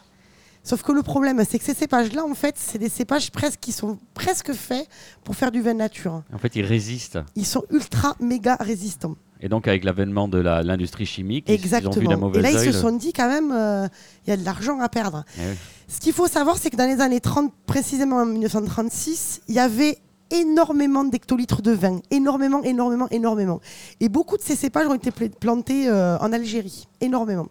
Sauf 0.64 0.82
que 0.82 0.92
le 0.94 1.04
problème, 1.04 1.44
c'est 1.48 1.60
que 1.60 1.66
ces 1.66 1.74
cépages-là, 1.74 2.24
en 2.26 2.34
fait, 2.34 2.56
c'est 2.58 2.78
des 2.78 2.88
cépages 2.90 3.32
presque 3.32 3.60
qui 3.60 3.72
sont 3.74 3.98
presque 4.14 4.54
faits 4.54 4.88
pour 5.26 5.36
faire 5.36 5.52
du 5.52 5.62
vin 5.62 5.74
nature. 5.74 6.24
En 6.34 6.38
fait, 6.38 6.56
ils 6.56 6.66
résistent. 6.66 7.20
Ils 7.36 7.46
sont 7.46 7.64
ultra 7.70 8.16
méga 8.22 8.56
résistants. 8.60 9.16
Et 9.42 9.50
donc, 9.50 9.68
avec 9.68 9.84
l'avènement 9.84 10.30
de 10.30 10.38
la- 10.38 10.64
l'industrie 10.64 11.06
chimique, 11.06 11.46
ils- 11.50 11.56
ils 11.56 11.58
ont 11.58 11.62
vu 11.66 11.70
la 11.72 11.78
Exactement. 11.80 12.18
mauvaise 12.18 12.40
Et 12.40 12.42
là, 12.44 12.52
ils 12.64 12.72
se 12.74 12.80
sont 12.80 12.92
dit 12.96 13.12
quand 13.12 13.28
même, 13.28 13.52
euh, 13.52 13.88
il 14.26 14.30
y 14.30 14.34
a 14.34 14.38
de 14.38 14.46
l'argent 14.46 14.80
à 14.80 14.88
perdre. 14.88 15.26
Eh 15.38 15.42
oui. 15.42 15.56
Ce 15.90 16.00
qu'il 16.00 16.14
faut 16.14 16.28
savoir, 16.30 16.58
c'est 16.58 16.70
que 16.70 16.78
dans 16.78 16.88
les 16.88 17.02
années 17.02 17.20
30, 17.20 17.52
précisément 17.66 18.18
en 18.22 18.26
1936, 18.26 19.42
il 19.50 19.56
y 19.56 19.60
avait 19.60 19.98
énormément 20.32 21.04
d'hectolitres 21.04 21.62
de 21.62 21.72
vin. 21.72 22.00
Énormément, 22.10 22.64
énormément, 22.64 23.08
énormément. 23.12 23.60
Et 24.00 24.08
beaucoup 24.10 24.38
de 24.38 24.42
ces 24.42 24.56
cépages 24.56 24.88
ont 24.88 24.96
été 24.96 25.12
pla- 25.12 25.28
plantés 25.30 25.90
euh, 25.90 26.18
en 26.20 26.32
Algérie. 26.32 26.88
Énormément. 27.02 27.48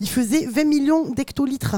Ils 0.00 0.08
faisaient 0.08 0.44
20 0.46 0.64
millions 0.64 1.08
d'hectolitres 1.10 1.76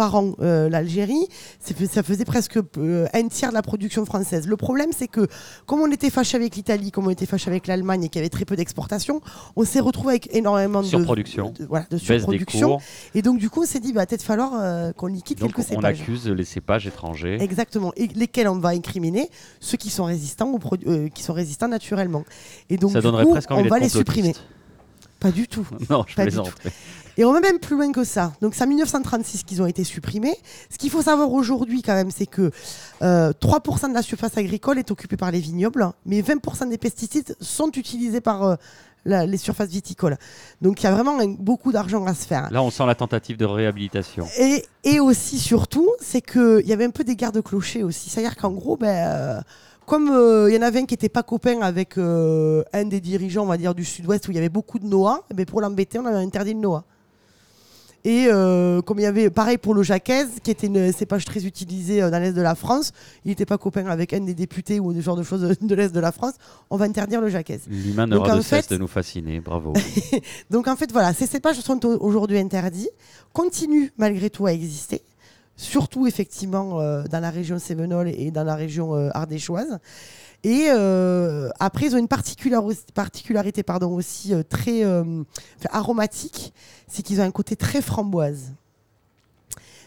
par 0.00 0.14
an, 0.14 0.32
euh, 0.40 0.70
l'Algérie. 0.70 1.28
Ça 1.60 2.02
faisait 2.02 2.24
presque 2.24 2.58
euh, 2.78 3.06
un 3.12 3.28
tiers 3.28 3.50
de 3.50 3.54
la 3.54 3.60
production 3.60 4.06
française. 4.06 4.46
Le 4.46 4.56
problème, 4.56 4.92
c'est 4.96 5.08
que 5.08 5.26
comme 5.66 5.80
on 5.80 5.92
était 5.92 6.08
fâché 6.08 6.38
avec 6.38 6.56
l'Italie, 6.56 6.90
comme 6.90 7.06
on 7.06 7.10
était 7.10 7.26
fâché 7.26 7.50
avec 7.50 7.66
l'Allemagne 7.66 8.04
et 8.04 8.08
qu'il 8.08 8.18
y 8.18 8.22
avait 8.22 8.30
très 8.30 8.46
peu 8.46 8.56
d'exportation, 8.56 9.20
on 9.56 9.64
s'est 9.66 9.78
retrouvé 9.78 10.12
avec 10.12 10.34
énormément 10.34 10.80
de 10.80 10.86
Surproduction. 10.86 11.52
de, 11.58 11.66
voilà, 11.66 11.84
de 11.90 11.96
Baisse 11.98 12.06
des 12.06 12.16
surproduction. 12.16 12.68
cours. 12.68 12.82
Et 13.14 13.20
donc, 13.20 13.38
du 13.38 13.50
coup, 13.50 13.60
on 13.64 13.66
s'est 13.66 13.78
dit, 13.78 13.92
bah, 13.92 14.06
peut-être 14.06 14.22
falloir 14.22 14.52
euh, 14.54 14.92
qu'on 14.92 15.08
liquide 15.08 15.38
Donc, 15.38 15.54
quelques 15.54 15.66
on 15.66 15.74
cépages. 15.74 16.00
accuse 16.00 16.26
les 16.28 16.44
cépages 16.44 16.86
étrangers. 16.86 17.36
Exactement. 17.38 17.92
Et 17.98 18.06
lesquels 18.06 18.48
on 18.48 18.58
va 18.58 18.70
incriminer? 18.70 19.28
Ceux 19.60 19.76
qui 19.76 19.90
sont 19.90 20.04
résistants, 20.04 20.50
aux 20.50 20.60
euh, 20.86 21.10
qui 21.10 21.22
sont 21.22 21.34
résistants 21.34 21.68
naturellement. 21.68 22.24
Et 22.70 22.78
donc, 22.78 22.92
Ça 22.92 23.00
du 23.00 23.02
donnerait 23.04 23.24
coup, 23.24 23.32
presque 23.32 23.50
envie 23.50 23.66
on 23.66 23.68
va 23.68 23.78
les 23.78 23.90
supprimer. 23.90 24.32
Pas 25.20 25.30
du 25.30 25.46
tout. 25.46 25.66
Non, 25.90 26.04
je 26.08 26.14
Pas 26.16 26.24
du 26.24 26.30
plaisante. 26.30 26.52
Et 27.16 27.24
on 27.24 27.32
va 27.32 27.40
même 27.40 27.58
plus 27.58 27.76
loin 27.76 27.92
que 27.92 28.04
ça. 28.04 28.32
Donc 28.40 28.54
c'est 28.54 28.64
en 28.64 28.68
1936 28.68 29.42
qu'ils 29.44 29.60
ont 29.60 29.66
été 29.66 29.84
supprimés. 29.84 30.34
Ce 30.70 30.78
qu'il 30.78 30.90
faut 30.90 31.02
savoir 31.02 31.30
aujourd'hui 31.32 31.82
quand 31.82 31.94
même, 31.94 32.10
c'est 32.10 32.26
que 32.26 32.50
euh, 33.02 33.32
3% 33.32 33.88
de 33.90 33.94
la 33.94 34.02
surface 34.02 34.38
agricole 34.38 34.78
est 34.78 34.90
occupée 34.90 35.16
par 35.18 35.30
les 35.30 35.40
vignobles, 35.40 35.86
mais 36.06 36.22
20% 36.22 36.68
des 36.70 36.78
pesticides 36.78 37.36
sont 37.40 37.70
utilisés 37.72 38.20
par 38.22 38.42
euh, 38.44 38.54
la- 39.04 39.26
les 39.26 39.36
surfaces 39.36 39.68
viticoles. 39.68 40.16
Donc 40.62 40.80
il 40.80 40.84
y 40.84 40.86
a 40.86 40.92
vraiment 40.92 41.18
un- 41.20 41.26
beaucoup 41.28 41.72
d'argent 41.72 42.06
à 42.06 42.14
se 42.14 42.26
faire. 42.26 42.50
Là, 42.50 42.62
on 42.62 42.70
sent 42.70 42.86
la 42.86 42.94
tentative 42.94 43.36
de 43.36 43.44
réhabilitation. 43.44 44.26
Et, 44.38 44.64
et 44.84 45.00
aussi, 45.00 45.38
surtout, 45.38 45.90
c'est 46.00 46.22
qu'il 46.22 46.62
y 46.66 46.72
avait 46.72 46.84
un 46.86 46.90
peu 46.90 47.04
des 47.04 47.16
gardes-clochers 47.16 47.82
aussi. 47.82 48.08
C'est-à-dire 48.08 48.36
qu'en 48.36 48.52
gros, 48.52 48.76
ben, 48.78 48.88
euh, 48.88 49.40
comme 49.90 50.08
euh, 50.12 50.48
il 50.48 50.54
y 50.54 50.58
en 50.58 50.62
avait 50.62 50.78
un 50.78 50.86
qui 50.86 50.94
n'était 50.94 51.08
pas 51.08 51.24
copain 51.24 51.62
avec 51.62 51.98
euh, 51.98 52.62
un 52.72 52.84
des 52.84 53.00
dirigeants, 53.00 53.42
on 53.42 53.46
va 53.46 53.56
dire, 53.56 53.74
du 53.74 53.84
sud-ouest, 53.84 54.28
où 54.28 54.30
il 54.30 54.36
y 54.36 54.38
avait 54.38 54.48
beaucoup 54.48 54.78
de 54.78 54.86
Noah, 54.86 55.24
eh 55.32 55.34
ben, 55.34 55.44
pour 55.44 55.60
l'embêter, 55.60 55.98
on 55.98 56.06
avait 56.06 56.18
interdit 56.18 56.54
le 56.54 56.60
Noah. 56.60 56.84
Et 58.04 58.26
euh, 58.28 58.80
comme 58.82 59.00
il 59.00 59.02
y 59.02 59.06
avait, 59.06 59.30
pareil 59.30 59.58
pour 59.58 59.74
le 59.74 59.82
Jacquez, 59.82 60.26
qui 60.44 60.52
était 60.52 60.68
une 60.68 60.92
cépage 60.92 61.24
très 61.24 61.44
utilisée 61.44 62.00
dans 62.08 62.22
l'Est 62.22 62.32
de 62.32 62.40
la 62.40 62.54
France, 62.54 62.92
il 63.24 63.30
n'était 63.30 63.46
pas 63.46 63.58
copain 63.58 63.84
avec 63.86 64.12
un 64.12 64.20
des 64.20 64.32
députés 64.32 64.78
ou 64.78 64.92
des 64.92 65.02
genres 65.02 65.16
de 65.16 65.24
choses 65.24 65.42
de, 65.60 65.74
l'Est 65.74 65.92
de 65.92 66.00
la 66.00 66.12
France, 66.12 66.34
on 66.70 66.76
va 66.76 66.84
interdire 66.84 67.20
le 67.20 67.28
Jacquez. 67.28 67.58
L'humain 67.68 68.06
n'aura 68.06 68.36
de 68.36 68.42
cesse 68.42 68.68
fait- 68.68 68.74
de 68.74 68.78
nous 68.78 68.86
fasciner. 68.86 69.40
Bravo. 69.40 69.72
Donc 70.50 70.68
en 70.68 70.76
fait, 70.76 70.92
voilà, 70.92 71.12
ces 71.12 71.26
cépages 71.26 71.58
sont 71.58 71.84
au- 71.84 71.98
aujourd'hui 71.98 72.38
interdits, 72.38 72.88
continuent 73.32 73.88
malgré 73.98 74.30
tout 74.30 74.46
à 74.46 74.52
exister, 74.52 75.02
surtout 75.60 76.06
effectivement 76.06 76.80
euh, 76.80 77.02
dans 77.04 77.20
la 77.20 77.30
région 77.30 77.58
sévenole 77.58 78.08
et 78.08 78.30
dans 78.30 78.44
la 78.44 78.54
région 78.54 78.94
euh, 78.94 79.10
ardéchoise. 79.12 79.78
Et 80.42 80.68
euh, 80.70 81.50
après, 81.60 81.86
ils 81.86 81.94
ont 81.94 81.98
une 81.98 82.08
particular- 82.08 82.64
particularité 82.94 83.62
pardon, 83.62 83.94
aussi 83.94 84.32
très 84.48 84.82
aromatique, 85.70 86.54
c'est 86.88 87.02
qu'ils 87.02 87.20
ont 87.20 87.24
un 87.24 87.30
côté 87.30 87.56
très 87.56 87.82
framboise. 87.82 88.52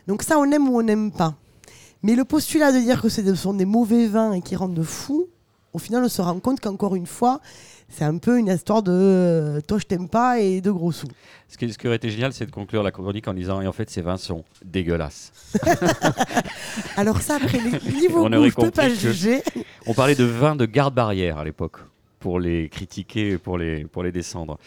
Donc 0.08 0.22
ça, 0.22 0.38
on 0.38 0.52
aime 0.52 0.70
ou 0.70 0.78
on 0.78 0.84
n'aime 0.84 1.12
pas. 1.12 1.34
Mais 2.04 2.14
le 2.14 2.24
postulat 2.24 2.72
de 2.72 2.80
dire 2.80 3.02
que 3.02 3.10
ce 3.10 3.34
sont 3.34 3.56
des 3.56 3.66
mauvais 3.66 4.06
vins 4.06 4.34
et 4.34 4.42
qui 4.42 4.56
rendent 4.56 4.84
fous, 4.84 5.28
au 5.74 5.80
final, 5.80 6.04
on 6.04 6.10
se 6.10 6.22
rend 6.22 6.40
compte 6.40 6.60
qu'encore 6.60 6.96
une 6.96 7.08
fois, 7.08 7.42
c'est 7.94 8.06
un 8.06 8.18
peu 8.18 8.40
une 8.40 8.48
histoire 8.48 8.82
de 8.82 8.92
euh, 8.92 9.62
toi 9.62 9.78
je 9.78 9.86
t'aime 9.86 10.10
pas 10.10 10.40
et 10.40 10.62
de 10.62 10.72
gros 10.72 10.92
sous. 10.92 11.08
Ce 11.48 11.58
qui, 11.58 11.72
ce 11.72 11.78
qui 11.78 11.88
aurait 11.88 11.98
été 11.98 12.10
génial, 12.10 12.34
c'est 12.34 12.46
de 12.46 12.52
conclure 12.52 12.82
la 12.82 12.92
chronique 12.92 13.28
en 13.28 13.34
disant 13.34 13.62
et 13.62 13.68
en 13.68 13.72
fait, 13.72 13.90
ces 13.90 14.02
vins 14.02 14.18
sont 14.18 14.44
dégueulasses. 14.66 15.32
Alors 16.98 17.22
ça, 17.22 17.36
après, 17.36 17.60
les 17.60 17.92
niveau 17.94 18.26
On 18.26 18.30
goût, 18.30 18.36
aurait 18.38 18.50
je 18.50 18.56
peux 18.56 18.72
pas 18.72 18.90
juger. 18.90 19.44
On 19.86 19.94
parlait 19.94 20.16
de 20.16 20.24
vins 20.24 20.56
de 20.56 20.66
garde-barrière 20.66 21.38
à 21.38 21.44
l'époque 21.44 21.78
pour 22.20 22.40
les 22.40 22.70
critiquer 22.70 23.38
pour 23.38 23.58
les, 23.58 23.86
pour 23.86 24.02
les 24.02 24.12
descendre. 24.12 24.58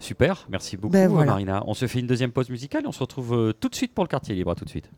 Super, 0.00 0.46
merci 0.48 0.76
beaucoup 0.76 0.92
Ben 0.92 1.08
voilà. 1.08 1.32
Marina. 1.32 1.62
On 1.66 1.74
se 1.74 1.86
fait 1.86 2.00
une 2.00 2.06
deuxième 2.06 2.30
pause 2.32 2.48
musicale 2.50 2.84
et 2.84 2.86
on 2.88 2.92
se 2.92 3.00
retrouve 3.00 3.34
euh, 3.34 3.52
tout 3.52 3.68
de 3.68 3.74
suite 3.74 3.92
pour 3.92 4.04
le 4.04 4.08
quartier 4.08 4.34
libre. 4.34 4.50
À 4.50 4.54
tout 4.54 4.64
de 4.64 4.70
suite. 4.70 4.90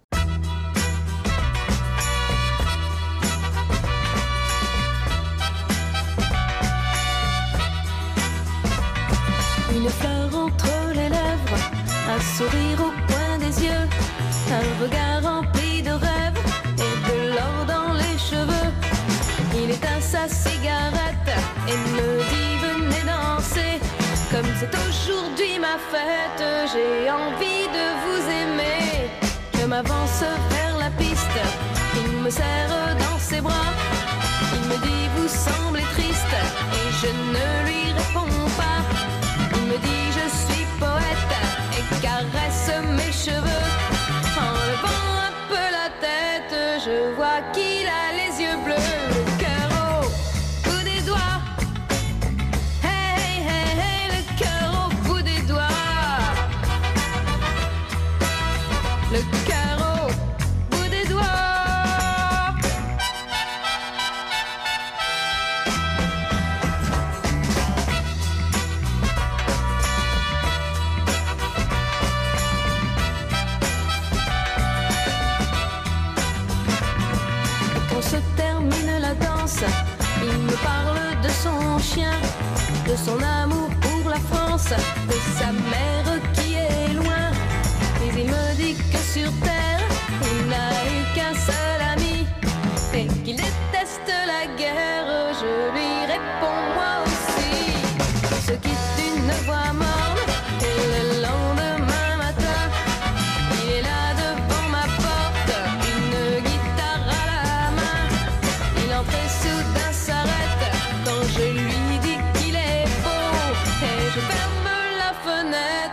Un 12.17 12.21
sourire 12.21 12.81
au 12.81 12.93
coin 13.12 13.39
des 13.39 13.64
yeux, 13.64 13.87
un 14.51 14.83
regard 14.83 15.23
rempli 15.23 15.83
de 15.83 15.91
rêves 15.91 16.41
et 16.87 16.95
de 17.09 17.35
l'or 17.35 17.59
dans 17.67 17.93
les 17.93 18.17
cheveux. 18.19 18.71
Il 19.55 19.71
éteint 19.71 20.01
sa 20.01 20.27
cigarette 20.29 21.33
et 21.69 21.79
me 21.95 22.09
dit 22.31 22.55
venez 22.67 23.05
danser. 23.12 23.75
Comme 24.31 24.51
c'est 24.59 24.75
aujourd'hui 24.87 25.59
ma 25.59 25.77
fête, 25.93 26.45
j'ai 26.73 27.11
envie 27.11 27.67
de 27.79 27.85
vous 28.03 28.23
aimer. 28.43 29.11
Je 29.59 29.67
m'avance 29.67 30.23
vers 30.51 30.77
la 30.79 30.91
piste, 30.91 31.39
il 32.03 32.12
me 32.25 32.31
serre 32.31 32.97
dans 32.99 33.19
ses 33.19 33.41
bras. 33.41 33.73
Il 34.55 34.69
me 34.71 34.77
dit 34.87 35.05
vous 35.17 35.29
semblez 35.29 35.87
triste 35.95 36.37
et 36.79 36.89
je 37.01 37.11
ne 37.35 37.47
lui 37.67 37.93
réponds 38.01 38.49
pas. 38.57 38.81
Il 39.57 39.62
me 39.73 39.79
dit 39.79 40.06
caresse 42.01 42.72
mes 42.97 43.12
cheveux. 43.12 43.66
Son 82.97 83.22
amour 83.22 83.68
pour 83.80 84.11
la 84.11 84.18
France, 84.18 84.70
de 85.09 85.18
sa 85.38 85.53
mère 85.53 86.20
qui 86.34 86.55
est 86.55 86.94
loin. 86.94 87.30
Mais 88.01 88.22
il 88.22 88.26
me 88.26 88.55
dit 88.57 88.74
que 88.90 88.99
sur 88.99 89.30
terre, 89.42 89.88
il 90.22 90.49
n'a 90.49 90.70
eu 90.94 91.05
qu'un 91.14 91.34
seul 91.34 91.80
ami, 91.94 92.26
et 92.94 93.07
qu'il 93.22 93.36
déteste 93.36 94.11
la 94.26 94.47
guerre. 94.57 95.34
Je 95.40 95.72
lui 95.74 96.07
réponds 96.07 96.62
moi 96.74 97.05
aussi. 97.05 97.53
On 98.24 98.40
se 98.49 98.53
quitte 98.53 98.99
une 98.99 99.32
voix 99.44 99.72
morne, 99.72 99.95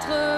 être 0.03 0.11
euh, 0.11 0.32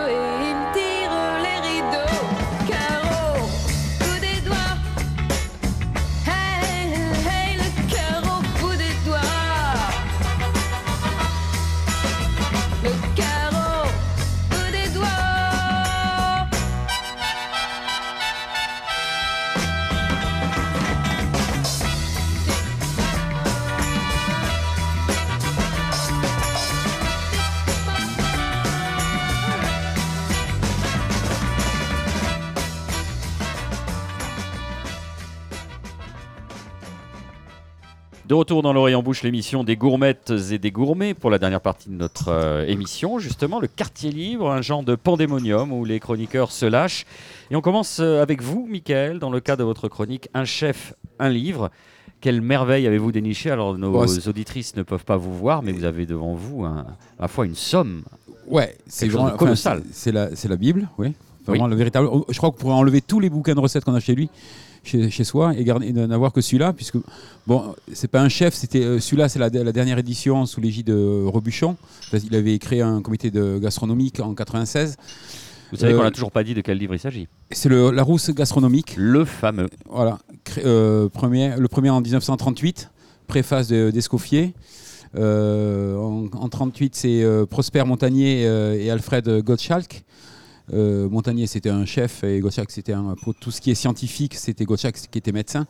De 38.36 38.40
retour 38.40 38.62
dans 38.64 38.74
l'oreille 38.74 38.96
en 38.96 39.02
bouche, 39.02 39.24
l'émission 39.24 39.64
des 39.64 39.78
gourmettes 39.78 40.34
et 40.52 40.58
des 40.58 40.70
gourmets 40.70 41.14
pour 41.14 41.30
la 41.30 41.40
dernière 41.40 41.62
partie 41.62 41.88
de 41.88 41.94
notre 41.96 42.28
euh, 42.28 42.66
émission, 42.68 43.18
justement 43.18 43.62
le 43.62 43.68
quartier 43.68 44.12
libre, 44.12 44.52
un 44.52 44.62
genre 44.62 44.84
de 44.84 44.96
pandémonium 44.96 45.72
où 45.72 45.86
les 45.86 46.02
chroniqueurs 46.02 46.52
se 46.52 46.66
lâchent. 46.66 47.06
Et 47.50 47.56
on 47.56 47.62
commence 47.62 48.00
euh, 48.02 48.22
avec 48.22 48.42
vous, 48.42 48.68
Michael, 48.70 49.20
dans 49.20 49.30
le 49.30 49.40
cas 49.40 49.56
de 49.56 49.64
votre 49.64 49.88
chronique 49.88 50.28
Un 50.34 50.44
chef, 50.44 50.94
un 51.18 51.30
livre. 51.30 51.72
Quelle 52.20 52.42
merveille 52.42 52.86
avez-vous 52.86 53.14
déniché? 53.14 53.52
Alors 53.52 53.78
nos 53.78 53.92
Bon, 53.94 54.06
auditrices 54.28 54.76
ne 54.76 54.84
peuvent 54.84 55.06
pas 55.06 55.16
vous 55.16 55.34
voir, 55.34 55.64
mais 55.64 55.72
vous 55.72 55.86
avez 55.86 56.06
devant 56.06 56.36
vous 56.36 56.66
un- 56.66 56.80
à 57.18 57.22
la 57.22 57.28
fois 57.30 57.46
une 57.46 57.56
somme. 57.56 58.04
Ouais, 58.48 58.76
c'est 58.86 59.08
colossal. 59.08 59.78
enfin, 59.78 59.88
c'est- 59.94 60.12
la, 60.12 60.28
la 60.50 60.56
Bible, 60.58 60.90
oui. 60.98 61.14
Vraiment 61.48 61.68
le 61.68 61.76
véritable. 61.78 62.10
Je 62.30 62.38
crois 62.38 62.52
qu'on 62.52 62.58
pourrait 62.58 62.74
enlever 62.74 63.00
tous 63.00 63.22
les 63.22 63.30
bouquins 63.30 63.54
de 63.56 63.60
recettes 63.62 63.86
qu'on 63.86 63.94
a 63.96 64.00
chez 64.02 64.14
lui, 64.16 64.30
chez, 64.86 65.10
chez 65.10 65.24
soi, 65.24 65.54
et, 65.58 65.64
n'avoir 65.92 66.32
que 66.32 66.42
celui-là, 66.42 66.72
puisque 66.74 66.98
bon, 67.48 67.76
c'est 67.94 68.08
pas 68.10 68.22
un 68.22 68.30
chef. 68.30 68.54
C'était 68.54 68.84
euh, 68.84 69.00
celui-là, 69.00 69.28
c'est 69.30 69.40
la, 69.40 69.50
la 69.50 69.72
dernière 69.72 69.98
édition 69.98 70.46
sous 70.46 70.62
l'égide 70.62 70.88
de 70.88 71.24
Robuchon. 71.26 71.76
Parce 72.12 72.24
qu'il 72.24 72.36
avait 72.36 72.58
créé 72.60 72.82
un 72.82 73.02
comité 73.02 73.32
de 73.32 73.58
gastronomique 73.60 74.20
en 74.20 74.34
96. 74.34 74.96
Vous 75.72 75.78
savez 75.78 75.94
Euh, 75.94 75.98
qu'on 75.98 76.04
n'a 76.04 76.12
toujours 76.12 76.32
pas 76.32 76.44
dit 76.44 76.54
de 76.54 76.62
quel 76.62 76.78
livre 76.78 76.94
il 76.94 77.00
s'agit. 77.00 77.28
C'est 77.52 77.70
le 77.70 77.90
la 77.92 78.04
rousse 78.04 78.30
gastronomique. 78.30 78.94
Le 78.98 79.26
fameux. 79.26 79.68
Voilà, 79.90 80.20
euh, 80.60 81.10
premier, 81.10 81.56
le 81.58 81.68
premier 81.68 81.90
en 81.90 82.02
1938, 82.02 82.90
préface 83.28 83.68
de- 83.68 83.90
d'Escoffier. 83.92 84.54
Euh, 85.18 85.98
en, 85.98 86.26
en 86.38 86.50
38, 86.50 86.96
c'est 86.96 87.24
euh, 87.24 87.46
Prosper 87.46 87.84
Montagnier 87.86 88.46
euh, 88.46 88.78
et 88.80 88.90
Alfred 88.92 89.42
Gottschalk. 89.44 90.04
Euh, 90.74 91.08
Montagnier, 91.10 91.48
c'était 91.48 91.70
un 91.70 91.86
chef 91.86 92.24
et 92.24 92.40
Gottschalk, 92.40 92.72
c'était 92.72 92.94
un 92.94 93.16
pour 93.22 93.36
tout 93.36 93.52
ce 93.52 93.62
qui 93.62 93.72
est 93.72 93.76
scientifique, 93.76 94.36
c'était 94.36 94.66
Gottschalk 94.66 94.96
qui 94.96 95.18
était 95.18 95.32
médecin. 95.32 95.68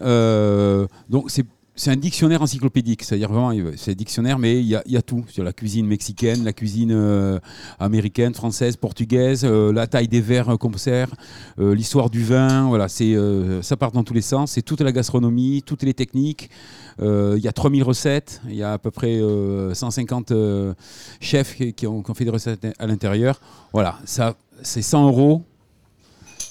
Euh, 0.00 0.86
donc 1.08 1.30
c'est 1.30 1.46
c'est 1.76 1.90
un 1.90 1.96
dictionnaire 1.96 2.42
encyclopédique, 2.42 3.02
c'est-à-dire 3.02 3.30
vraiment, 3.30 3.52
c'est 3.76 3.94
dictionnaire, 3.94 4.38
mais 4.38 4.60
il 4.60 4.66
y 4.66 4.96
a, 4.96 5.02
tout 5.02 5.24
la 5.38 5.52
cuisine 5.52 5.86
mexicaine, 5.86 6.44
la 6.44 6.52
cuisine 6.52 6.92
euh, 6.92 7.38
américaine, 7.78 8.32
française, 8.34 8.76
portugaise, 8.76 9.44
euh, 9.44 9.72
la 9.72 9.86
taille 9.86 10.08
des 10.08 10.20
verres 10.20 10.50
euh, 10.50 10.56
qu'on 10.56 10.72
sert, 10.76 11.10
l'histoire 11.58 12.10
du 12.10 12.22
vin, 12.22 12.68
voilà, 12.68 12.88
c'est 12.88 13.14
ça 13.62 13.76
part 13.76 13.92
dans 13.92 14.02
tous 14.02 14.14
les 14.14 14.22
sens, 14.22 14.52
c'est 14.52 14.62
toute 14.62 14.80
la 14.80 14.92
gastronomie, 14.92 15.62
toutes 15.64 15.82
les 15.82 15.94
techniques. 15.94 16.50
Il 17.00 17.38
y 17.38 17.48
a 17.48 17.52
3000 17.52 17.82
recettes, 17.82 18.40
il 18.48 18.54
y 18.54 18.62
a 18.62 18.74
à 18.74 18.78
peu 18.78 18.90
près 18.90 19.20
euh, 19.20 19.74
150 19.74 20.30
euh, 20.30 20.74
chefs 21.20 21.56
qui, 21.56 21.86
ont, 21.86 22.02
qui 22.02 22.14
fait 22.14 22.24
des 22.24 22.30
recettes 22.30 22.66
à 22.78 22.86
l'intérieur. 22.86 23.40
Voilà, 23.72 23.98
ça, 24.04 24.34
c'est 24.62 24.82
100 24.82 25.08
euros, 25.08 25.42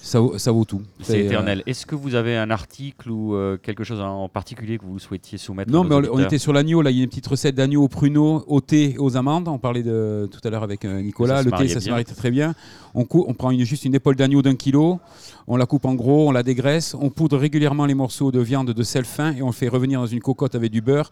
ça, 0.04 0.20
vaut- 0.20 0.38
ça 0.38 0.52
vaut 0.52 0.66
tout. 0.66 0.82
C'est 1.02 1.22
euh, 1.22 1.26
éternel. 1.26 1.64
Est-ce 1.66 1.86
que 1.86 1.96
vous 1.96 2.14
avez 2.14 2.36
un 2.36 2.52
article 2.52 3.10
ou 3.10 3.36
euh, 3.36 3.58
quelque 3.58 3.86
chose 3.86 4.02
en 4.02 4.28
particulier 4.28 4.78
que 4.78 4.84
vous 4.84 5.00
souhaitiez 5.00 5.38
soumettre 5.38 5.72
Non, 5.72 5.86
mais 5.86 5.96
on, 5.96 6.20
était 6.20 6.38
sur 6.38 6.52
l'agneau. 6.52 6.82
Là, 6.82 6.92
il 6.92 6.98
y 6.98 7.00
a 7.00 7.04
une 7.04 7.10
petite 7.10 7.26
recette 7.28 7.56
d'agneau 7.56 7.84
au 7.84 7.88
pruneau, 7.88 8.44
au 8.48 8.60
thé 8.60 8.96
et 8.96 8.98
aux 8.98 9.16
amandes. 9.16 9.48
On 9.48 9.60
parlait 9.60 9.82
de, 9.82 10.28
tout 10.30 10.46
à 10.46 10.50
l'heure 10.50 10.64
avec 10.64 10.84
euh, 10.84 11.02
Nicolas. 11.02 11.38
Ça 11.38 11.44
le 11.44 11.52
thé, 11.52 11.70
ça 11.70 11.80
se 11.80 11.90
marie 11.90 12.04
très, 12.04 12.32
bien. 12.32 12.54
On, 12.94 13.06
prend 13.06 13.52
une- 13.52 13.64
juste 13.64 13.86
une 13.86 13.96
épaule 13.96 14.18
d'agneau 14.18 14.42
d'un 14.42 14.56
kilo. 14.56 15.00
On 15.48 15.56
la 15.56 15.66
coupe 15.66 15.86
en 15.86 15.96
gros, 15.96 16.28
on 16.28 16.32
la 16.32 16.44
dégraisse. 16.44 16.96
On 17.00 17.10
poudre 17.10 17.38
régulièrement 17.38 17.86
les 17.86 17.96
morceaux 17.96 18.32
de 18.34 18.42
viande 18.42 18.72
de 18.72 18.84
sel 18.84 19.06
fin 19.06 19.34
et 19.34 19.42
on 19.42 19.48
le 19.48 19.54
fait 19.54 19.70
revenir 19.70 20.02
dans 20.02 20.06
une 20.06 20.20
cocotte 20.20 20.56
avec 20.56 20.70
du 20.70 20.82
beurre. 20.82 21.12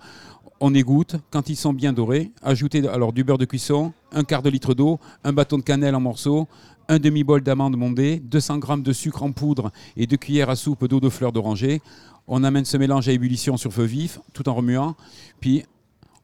On 0.59 0.73
égoutte. 0.73 1.15
Quand 1.31 1.49
ils 1.49 1.55
sont 1.55 1.71
bien 1.73 1.93
dorés, 1.93 2.31
ajoutez 2.43 2.85
alors 2.89 3.13
du 3.13 3.23
beurre 3.23 3.37
de 3.37 3.45
cuisson, 3.45 3.93
un 4.11 4.25
quart 4.25 4.41
de 4.41 4.49
litre 4.49 4.73
d'eau, 4.73 4.99
un 5.23 5.31
bâton 5.31 5.57
de 5.57 5.63
cannelle 5.63 5.95
en 5.95 6.01
morceaux, 6.01 6.47
un 6.91 6.99
demi-bol 6.99 7.41
d'amandes 7.41 7.77
mondées, 7.77 8.19
200 8.19 8.59
g 8.59 8.81
de 8.81 8.91
sucre 8.91 9.23
en 9.23 9.31
poudre 9.31 9.71
et 9.95 10.07
deux 10.07 10.17
cuillères 10.17 10.49
à 10.49 10.57
soupe 10.57 10.85
d'eau 10.87 10.99
de 10.99 11.07
fleur 11.07 11.31
d'oranger. 11.31 11.81
On 12.27 12.43
amène 12.43 12.65
ce 12.65 12.75
mélange 12.75 13.07
à 13.07 13.13
ébullition 13.13 13.55
sur 13.55 13.71
feu 13.71 13.85
vif, 13.85 14.19
tout 14.33 14.49
en 14.49 14.53
remuant. 14.53 14.97
Puis 15.39 15.63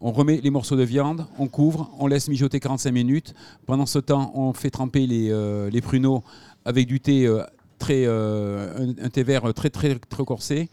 on 0.01 0.11
remet 0.11 0.41
les 0.41 0.49
morceaux 0.49 0.75
de 0.75 0.83
viande, 0.83 1.25
on 1.39 1.47
couvre, 1.47 1.89
on 1.99 2.07
laisse 2.07 2.27
mijoter 2.27 2.59
45 2.59 2.91
minutes. 2.91 3.33
Pendant 3.65 3.85
ce 3.85 3.97
temps, 3.97 4.33
on 4.35 4.51
fait 4.51 4.69
tremper 4.69 5.07
les, 5.07 5.29
euh, 5.31 5.71
pruneaux 5.81 6.21
avec 6.65 6.85
du 6.85 6.99
thé 6.99 7.25
euh, 7.25 7.43
euh, 7.89 8.93
un, 9.01 9.09
thé 9.09 9.23
vert 9.23 9.53
très 9.53 9.69
très 9.69 9.97
corsé. 10.25 10.69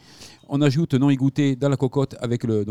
On 0.48 0.60
ajoute 0.60 0.94
non 0.94 1.08
égoutté 1.08 1.54
dans 1.54 1.68
la 1.68 1.76
cocotte 1.76 2.16
avec 2.20 2.42
le, 2.42 2.64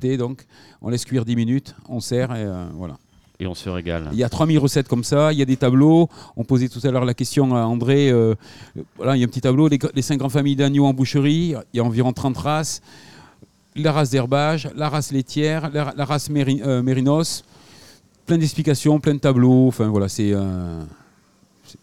thé. 0.00 0.16
Donc, 0.16 0.46
on 0.80 0.88
laisse 0.88 1.04
cuire 1.04 1.26
10 1.26 1.36
minutes, 1.36 1.76
on 1.86 2.00
sert 2.00 2.34
et 2.34 2.46
voilà. 2.72 2.96
Et 3.38 3.46
on 3.46 3.54
se 3.54 3.68
régale. 3.68 4.08
Il 4.12 4.18
y 4.18 4.24
a 4.24 4.28
3000 4.28 4.58
recettes 4.58 4.88
comme 4.88 5.04
ça, 5.04 5.32
il 5.32 5.38
y 5.38 5.42
a 5.42 5.44
des 5.44 5.56
tableaux. 5.58 6.08
On 6.36 6.44
posait 6.44 6.68
tout 6.68 6.80
à 6.84 6.90
l'heure 6.90 7.04
la 7.04 7.12
question 7.14 7.54
à 7.54 7.60
André. 7.64 8.10
euh, 8.10 8.34
voilà, 8.96 9.14
il 9.16 9.20
y 9.20 9.22
a 9.22 9.26
un 9.26 9.28
petit 9.28 9.42
tableau, 9.42 9.68
les, 9.68 9.78
les 9.94 10.02
cinq 10.02 10.16
grandes 10.18 10.32
familles 10.32 10.56
d'agneaux 10.56 10.86
en 10.86 10.94
boucherie, 10.94 11.54
il 11.72 11.76
y 11.76 11.80
a 11.80 11.84
environ 11.84 12.12
30 12.12 12.36
races. 12.38 12.80
La 13.74 13.92
race 13.92 14.08
d'herbage, 14.08 14.70
la 14.74 14.88
race 14.88 15.12
laitière, 15.12 15.70
la, 15.70 15.92
la 15.94 16.04
race 16.06 16.30
méri- 16.30 16.62
euh, 16.64 16.82
mérinos. 16.82 17.44
Plein 18.24 18.38
d'explications, 18.38 18.98
plein 19.00 19.12
de 19.14 19.18
tableaux. 19.20 19.66
Enfin 19.68 19.88
voilà, 19.88 20.08
c'est 20.08 20.32
euh, 20.32 20.80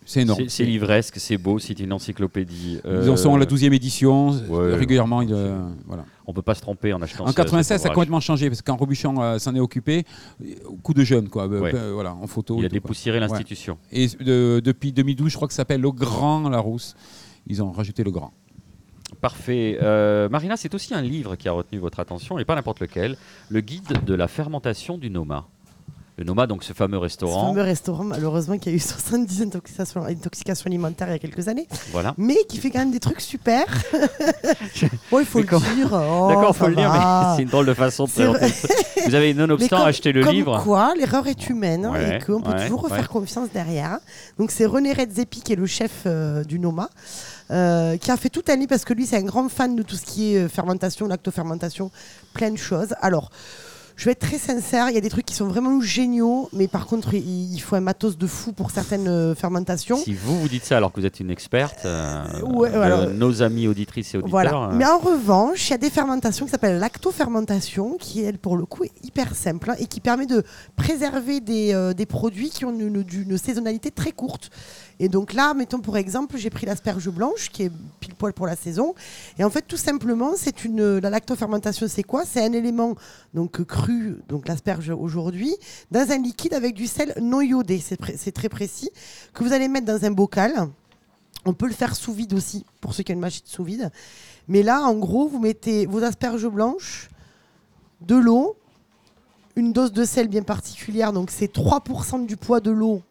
c'est- 0.05 0.21
énorme. 0.21 0.43
C'est- 0.47 0.63
livresque, 0.63 1.15
c'est 1.19 1.37
beau, 1.37 1.59
c'est 1.59 1.79
une 1.79 1.93
encyclopédie. 1.93 2.79
Ils 2.83 3.09
en 3.11 3.15
sont 3.15 3.35
à 3.35 3.37
la 3.37 3.45
12e 3.45 3.73
édition. 3.73 4.31
ouais. 4.49 4.75
régulièrement, 4.75 5.21
il, 5.21 5.31
euh, 5.33 5.55
voilà. 5.85 6.03
On 6.25 6.33
peut 6.33 6.41
pas 6.41 6.55
se 6.55 6.61
tromper 6.61 6.93
en 6.93 7.01
achetant 7.01 7.25
En 7.25 7.31
ce- 7.31 7.35
96, 7.35 7.65
cet 7.77 7.81
ça 7.83 7.89
a 7.91 7.93
complètement 7.93 8.19
changé 8.21 8.49
parce 8.49 8.61
qu'en 8.61 8.77
Robuchon 8.77 9.21
euh, 9.21 9.39
s'en 9.39 9.53
est 9.55 9.59
occupé, 9.59 10.05
coup 10.81 10.93
de 10.93 11.03
jeune, 11.03 11.27
quoi. 11.29 11.43
euh, 11.51 11.59
Ouais. 11.59 11.75
euh, 11.75 11.91
voilà, 11.93 12.13
en 12.13 12.27
photo. 12.27 12.55
Il 12.59 12.65
a 12.65 12.69
dépoussiéré 12.69 13.17
Ouais. 13.19 13.27
l'institution. 13.27 13.77
Et 13.91 14.07
de- 14.07 14.61
depuis 14.63 14.91
2012, 14.93 15.29
je 15.31 15.35
crois 15.35 15.47
que 15.47 15.53
ça 15.53 15.57
s'appelle 15.57 15.81
Le 15.81 15.91
Grand 15.91 16.47
Larousse. 16.49 16.95
Ils 17.47 17.61
ont 17.61 17.71
rajouté 17.71 18.03
Le 18.03 18.11
Grand. 18.11 18.31
Parfait. 19.21 19.77
Euh, 19.81 20.27
Marina, 20.29 20.57
c'est 20.57 20.73
aussi 20.73 20.93
un 20.93 21.01
livre 21.01 21.35
qui 21.35 21.47
a 21.47 21.51
retenu 21.51 21.77
votre 21.79 21.99
attention, 21.99 22.39
et 22.39 22.45
pas 22.45 22.55
n'importe 22.55 22.79
lequel, 22.79 23.15
le 23.49 23.61
guide 23.61 24.03
de 24.05 24.13
la 24.13 24.27
fermentation 24.27 24.97
du 24.97 25.09
Noma. 25.09 25.47
Le 26.17 26.23
Noma, 26.25 26.45
donc 26.45 26.63
ce 26.63 26.73
fameux 26.73 26.97
Ce 26.97 27.01
restaurant. 27.01 27.47
fameux 27.47 27.63
restaurant, 27.63 28.03
malheureusement, 28.03 28.57
qui 28.59 28.69
a 28.69 28.71
eu 28.71 28.77
70 28.79 29.41
intoxications, 29.41 30.03
intoxications 30.05 30.67
alimentaires 30.67 31.07
il 31.09 31.13
y 31.13 31.15
a 31.15 31.19
quelques 31.19 31.47
années, 31.47 31.67
Voilà. 31.91 32.13
mais 32.17 32.35
qui 32.47 32.57
fait 32.57 32.69
quand 32.69 32.79
même 32.79 32.91
des 32.91 32.99
trucs 32.99 33.19
super. 33.21 33.65
bon, 35.11 35.19
il 35.19 35.25
faut 35.25 35.39
le 35.39 35.45
dire. 35.45 35.89
oh, 35.91 36.27
D'accord, 36.29 36.53
ça 36.53 36.53
faut 36.53 36.67
le 36.67 36.75
dire, 36.75 36.91
mais 36.93 36.99
c'est 37.35 37.41
une 37.43 37.49
drôle 37.49 37.65
de 37.65 37.73
façon 37.73 38.05
de 38.05 38.11
présenter. 38.11 38.53
Vous 39.07 39.15
avez 39.15 39.33
nonobstant 39.33 39.83
acheté 39.83 40.11
le 40.11 40.23
comme 40.23 40.33
livre. 40.33 40.61
quoi, 40.63 40.93
l'erreur 40.95 41.25
est 41.27 41.49
humaine 41.49 41.85
hein, 41.85 41.91
Ouais, 41.93 42.17
et 42.17 42.23
qu'on 42.23 42.41
peut 42.41 42.51
ouais, 42.51 42.63
toujours 42.63 42.83
ouais. 42.83 42.89
refaire 42.91 43.09
confiance 43.09 43.49
derrière. 43.51 43.97
Donc 44.37 44.51
c'est 44.51 44.65
René 44.65 44.93
Redzepi 44.93 45.41
qui 45.41 45.53
est 45.53 45.57
le 45.57 45.65
chef 45.65 46.03
euh, 46.05 46.43
du 46.43 46.59
Noma, 46.59 46.89
euh, 47.51 47.97
qui 47.97 48.11
a 48.11 48.17
fait 48.17 48.29
tout 48.29 48.43
un 48.49 48.55
livre 48.55 48.69
parce 48.69 48.85
que 48.85 48.93
lui 48.93 49.05
c'est 49.07 49.17
un 49.17 49.23
grand 49.23 49.49
fan 49.49 49.75
de 49.75 49.81
tout 49.83 49.95
ce 49.95 50.05
qui 50.05 50.35
est 50.35 50.43
euh, 50.43 50.47
fermentation, 50.47 51.07
lactofermentation, 51.07 51.89
plein 52.33 52.51
de 52.51 52.57
choses. 52.57 52.93
Alors 53.01 53.31
je 53.95 54.05
vais 54.05 54.11
être 54.11 54.19
très 54.19 54.37
sincère, 54.37 54.89
il 54.89 54.95
y 54.95 54.97
a 54.97 55.01
des 55.01 55.09
trucs 55.09 55.25
qui 55.25 55.35
sont 55.35 55.47
vraiment 55.47 55.79
géniaux, 55.81 56.49
mais 56.53 56.67
par 56.67 56.87
contre 56.87 57.13
il, 57.13 57.53
il 57.53 57.59
faut 57.59 57.75
un 57.75 57.81
matos 57.81 58.17
de 58.17 58.27
fou 58.27 58.51
pour 58.51 58.71
certaines 58.71 59.07
euh, 59.07 59.35
fermentations. 59.35 59.97
Si 59.97 60.13
vous 60.13 60.39
vous 60.41 60.47
dites 60.49 60.65
ça 60.65 60.77
alors 60.77 60.91
que 60.91 60.99
vous 60.99 61.05
êtes 61.05 61.19
une 61.19 61.29
experte, 61.29 61.85
euh, 61.85 62.23
Ouais, 62.41 62.69
alors- 62.73 63.09
nos 63.11 63.41
amis 63.43 63.67
auditrices 63.67 64.13
et 64.15 64.17
auditeurs. 64.17 64.31
Voilà. 64.31 64.55
euh, 64.55 64.75
Mais 64.75 64.85
en 64.85 64.97
revanche, 64.97 65.67
il 65.69 65.71
y 65.71 65.75
a 65.75 65.77
des 65.77 65.89
fermentations 65.89 66.45
qui 66.45 66.51
s'appellent 66.51 66.79
lactofermentation, 66.79 67.97
qui 67.99 68.21
elle 68.23 68.37
pour 68.39 68.57
le 68.57 68.65
coup 68.65 68.83
est 68.83 68.91
hyper 69.05 69.35
simple 69.35 69.71
hein, 69.71 69.75
et 69.79 69.85
qui 69.85 69.99
permet 69.99 70.25
de 70.25 70.43
préserver 70.75 71.39
des, 71.39 71.93
des 71.95 72.05
produits 72.05 72.49
qui 72.49 72.65
ont 72.65 72.71
une, 72.71 72.81
une- 72.95 73.05
une 73.29 73.37
saisonnalité 73.37 73.91
très 73.91 74.11
courte. 74.11 74.49
Et 74.99 75.09
donc 75.09 75.33
là, 75.33 75.53
mettons 75.53 75.79
pour 75.79 75.97
exemple, 75.97 76.37
j'ai 76.37 76.49
pris 76.49 76.65
l'asperge 76.65 77.09
blanche 77.09 77.49
qui 77.49 77.63
est 77.63 77.71
pile 77.99 78.15
poil 78.15 78.33
pour 78.33 78.45
la 78.45 78.55
saison. 78.55 78.93
Et 79.37 79.43
en 79.43 79.49
fait, 79.49 79.63
tout 79.63 79.77
simplement, 79.77 80.33
c'est 80.35 80.63
une 80.65 80.99
la 80.99 81.09
lactofermentation, 81.09 81.87
c'est 81.87 82.03
quoi? 82.03 82.25
C'est 82.25 82.43
un 82.43 82.53
élément 82.53 82.95
donc 83.33 83.63
cru, 83.65 84.17
donc 84.29 84.47
l'asperge 84.47 84.89
aujourd'hui, 84.91 85.55
dans 85.91 86.11
un 86.11 86.17
liquide 86.17 86.53
avec 86.53 86.75
du 86.75 86.87
sel 86.87 87.13
non 87.21 87.41
iodé. 87.41 87.81
C'est 87.81 88.31
très 88.31 88.49
précis 88.49 88.89
que 89.33 89.43
vous 89.43 89.53
allez 89.53 89.67
mettre 89.67 89.87
dans 89.87 90.05
un 90.05 90.11
bocal. 90.11 90.69
On 91.45 91.53
peut 91.53 91.67
le 91.67 91.73
faire 91.73 91.95
sous 91.95 92.13
vide 92.13 92.33
aussi, 92.33 92.65
pour 92.79 92.93
ceux 92.93 93.03
qui 93.03 93.11
ont 93.11 93.15
une 93.15 93.21
machine 93.21 93.43
sous 93.45 93.63
vide. 93.63 93.91
Mais 94.47 94.63
là, 94.63 94.81
en 94.83 94.93
gros, 94.93 95.27
vous 95.27 95.39
mettez 95.39 95.85
vos 95.85 96.03
asperges 96.03 96.47
blanches, 96.47 97.09
de 98.01 98.15
l'eau, 98.15 98.55
une 99.55 99.73
dose 99.73 99.91
de 99.91 100.05
sel 100.05 100.29
bien 100.29 100.43
particulière, 100.43 101.11
donc 101.13 101.31
c'est 101.31 101.53
3% 101.53 102.25
du 102.25 102.37
poids 102.37 102.59
de 102.59 102.71
l'eau 102.71 103.01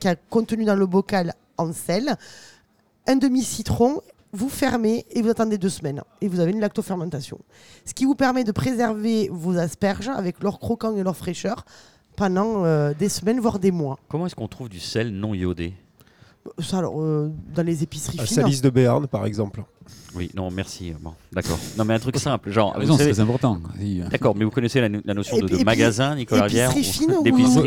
qui 0.00 0.08
a 0.08 0.16
contenu 0.16 0.64
dans 0.64 0.74
le 0.74 0.86
bocal 0.86 1.34
en 1.58 1.72
sel, 1.72 2.16
un 3.06 3.16
demi-citron, 3.16 4.00
vous 4.32 4.48
fermez 4.48 5.04
et 5.10 5.22
vous 5.22 5.28
attendez 5.28 5.58
deux 5.58 5.68
semaines. 5.68 6.02
Et 6.20 6.28
vous 6.28 6.40
avez 6.40 6.52
une 6.52 6.60
lactofermentation. 6.60 7.38
Ce 7.84 7.94
qui 7.94 8.04
vous 8.04 8.14
permet 8.14 8.44
de 8.44 8.52
préserver 8.52 9.28
vos 9.30 9.56
asperges 9.58 10.08
avec 10.08 10.42
leur 10.42 10.58
croquant 10.58 10.96
et 10.96 11.02
leur 11.02 11.16
fraîcheur 11.16 11.64
pendant 12.16 12.64
euh, 12.64 12.92
des 12.98 13.08
semaines, 13.08 13.40
voire 13.40 13.58
des 13.58 13.70
mois. 13.70 13.98
Comment 14.08 14.26
est-ce 14.26 14.34
qu'on 14.34 14.48
trouve 14.48 14.68
du 14.68 14.80
sel 14.80 15.10
non 15.10 15.34
iodé? 15.34 15.74
Ça, 16.58 16.78
alors, 16.78 17.00
euh, 17.00 17.30
dans 17.54 17.62
les 17.62 17.82
épiceries 17.82 18.18
À 18.18 18.24
fines. 18.24 18.36
Salis 18.36 18.60
de 18.62 18.70
Béarn, 18.70 19.06
par 19.06 19.26
exemple. 19.26 19.62
Oui, 20.14 20.30
non, 20.34 20.50
merci. 20.50 20.92
Bon, 21.00 21.12
d'accord. 21.32 21.58
Non, 21.78 21.84
mais 21.84 21.94
un 21.94 21.98
truc 21.98 22.16
simple, 22.18 22.50
genre. 22.50 22.72
Ah, 22.74 22.78
raison, 22.78 22.96
c'est 22.96 23.10
très 23.10 23.20
important. 23.20 23.58
Euh, 23.80 24.08
D'accord, 24.08 24.34
mais 24.34 24.44
vous 24.44 24.50
connaissez 24.50 24.80
la, 24.80 24.88
la 25.04 25.14
notion 25.14 25.36
Et 25.36 25.42
de, 25.42 25.48
de 25.58 25.64
magasin, 25.64 26.16
Nicolas 26.16 26.44
Rivière 26.44 26.70
Épicerie 26.70 27.06
fine 27.06 27.14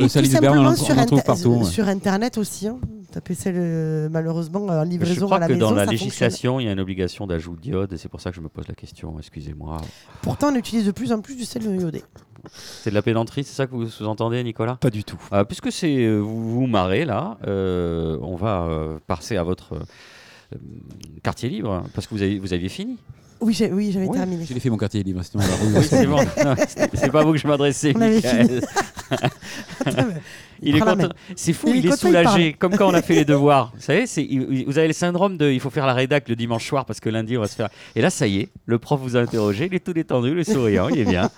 ou, 0.03 0.09
Salis 0.09 0.29
de 0.29 0.39
Berne, 0.39 0.57
on 0.65 0.75
sur, 0.75 0.97
on 0.97 1.05
trouve 1.05 1.23
partout, 1.23 1.49
ouais. 1.57 1.63
sur 1.65 1.87
Internet 1.87 2.37
aussi. 2.37 2.67
hein. 2.67 2.79
taper 3.11 3.35
celle 3.35 3.55
euh, 3.57 4.09
malheureusement 4.09 4.65
en 4.65 4.83
Je 4.83 4.89
livraison 4.89 5.25
crois 5.25 5.37
à 5.37 5.39
la 5.41 5.47
que 5.47 5.53
maison. 5.53 5.69
dans 5.69 5.75
la 5.75 5.85
législation, 5.85 6.59
il 6.59 6.65
y 6.65 6.69
a 6.69 6.71
une 6.71 6.79
obligation 6.79 7.27
d'ajout 7.27 7.55
d'iode 7.55 7.93
et 7.93 7.97
c'est 7.97 8.09
pour 8.09 8.19
ça 8.21 8.31
que 8.31 8.35
je 8.35 8.41
me 8.41 8.49
pose 8.49 8.67
la 8.67 8.75
question. 8.75 9.15
Excusez-moi. 9.19 9.77
Pourtant, 10.23 10.47
on 10.51 10.55
utilise 10.55 10.85
de 10.85 10.91
plus 10.91 11.11
en 11.13 11.21
plus 11.21 11.35
du 11.35 11.45
sel 11.45 11.63
iodé. 11.63 12.03
C'est 12.51 12.89
de 12.89 12.95
la 12.95 13.01
pédanterie, 13.01 13.43
c'est 13.43 13.53
ça 13.55 13.67
que 13.67 13.71
vous 13.71 13.87
sous-entendez, 13.87 14.43
Nicolas? 14.43 14.75
Pas 14.75 14.89
du 14.89 15.03
tout. 15.03 15.19
Euh, 15.31 15.43
puisque 15.45 15.71
c'est 15.71 15.95
euh, 16.05 16.19
vous 16.19 16.51
vous 16.61 16.67
marrez 16.67 17.05
là, 17.05 17.37
euh, 17.47 18.17
on 18.21 18.35
va 18.35 18.63
euh, 18.63 18.97
passer 19.07 19.37
à 19.37 19.43
votre 19.43 19.75
euh, 19.75 20.57
quartier 21.23 21.47
libre 21.49 21.83
parce 21.95 22.05
que 22.07 22.13
vous, 22.15 22.21
avez, 22.21 22.39
vous 22.39 22.53
aviez 22.53 22.69
fini. 22.69 22.97
Oui, 23.39 23.53
j'ai- 23.53 23.71
oui 23.71 23.91
j'avais 23.91 24.07
Oui, 24.07 24.17
terminé. 24.17 24.45
J'ai 24.45 24.59
fait 24.59 24.69
mon 24.69 24.77
quartier 24.77 25.03
libre. 25.03 25.21
sinon 25.23 25.43
on 25.43 25.47
va. 25.47 25.79
Oui, 25.79 25.85
c'est 25.89 26.05
bon. 26.07 26.17
Non, 26.17 26.55
c'est- 26.67 26.89
c'est 26.95 27.11
pas 27.11 27.21
à 27.21 27.23
vous 27.23 27.31
que 27.33 27.37
je 27.37 27.47
m'adressais, 27.47 27.93
Michael. 27.93 28.61
Il 30.63 30.75
est 30.75 30.79
content. 30.79 31.09
C'est 31.35 31.53
fou, 31.53 31.67
Il 31.69 31.75
est 31.75 31.79
il 31.79 31.85
est 31.85 31.89
content, 31.89 31.95
il 31.95 32.07
soulagé, 32.07 32.53
comme 32.53 32.75
quand 32.75 32.89
on 32.89 32.93
a 32.93 33.01
fait 33.01 33.15
les 33.15 33.25
devoirs. 33.33 33.71
Vous 33.75 33.81
savez, 33.81 34.05
c'est- 34.07 34.23
il- 34.23 34.65
vous 34.65 34.77
avez 34.77 34.87
le 34.87 34.93
syndrome 34.93 35.37
de 35.37 35.49
il 35.51 35.59
faut 35.59 35.69
faire 35.69 35.85
la 35.85 35.93
rédac 35.93 36.29
le 36.29 36.35
dimanche 36.35 36.67
soir 36.67 36.85
parce 36.85 36.99
que 36.99 37.09
lundi 37.09 37.37
on 37.37 37.41
va 37.41 37.47
se 37.47 37.55
faire. 37.55 37.69
Et 37.95 38.01
là, 38.01 38.09
ça 38.09 38.27
y 38.27 38.39
est, 38.39 38.49
le 38.65 38.79
prof 38.79 38.99
vous 39.01 39.15
a 39.17 39.19
interrogé, 39.19 39.67
il 39.71 39.75
est 39.75 39.83
tout 39.85 39.93
détendu, 39.93 40.33
le 40.33 40.43
souriant, 40.43 40.89
il 40.89 40.99
est 40.99 41.05
bien. 41.05 41.29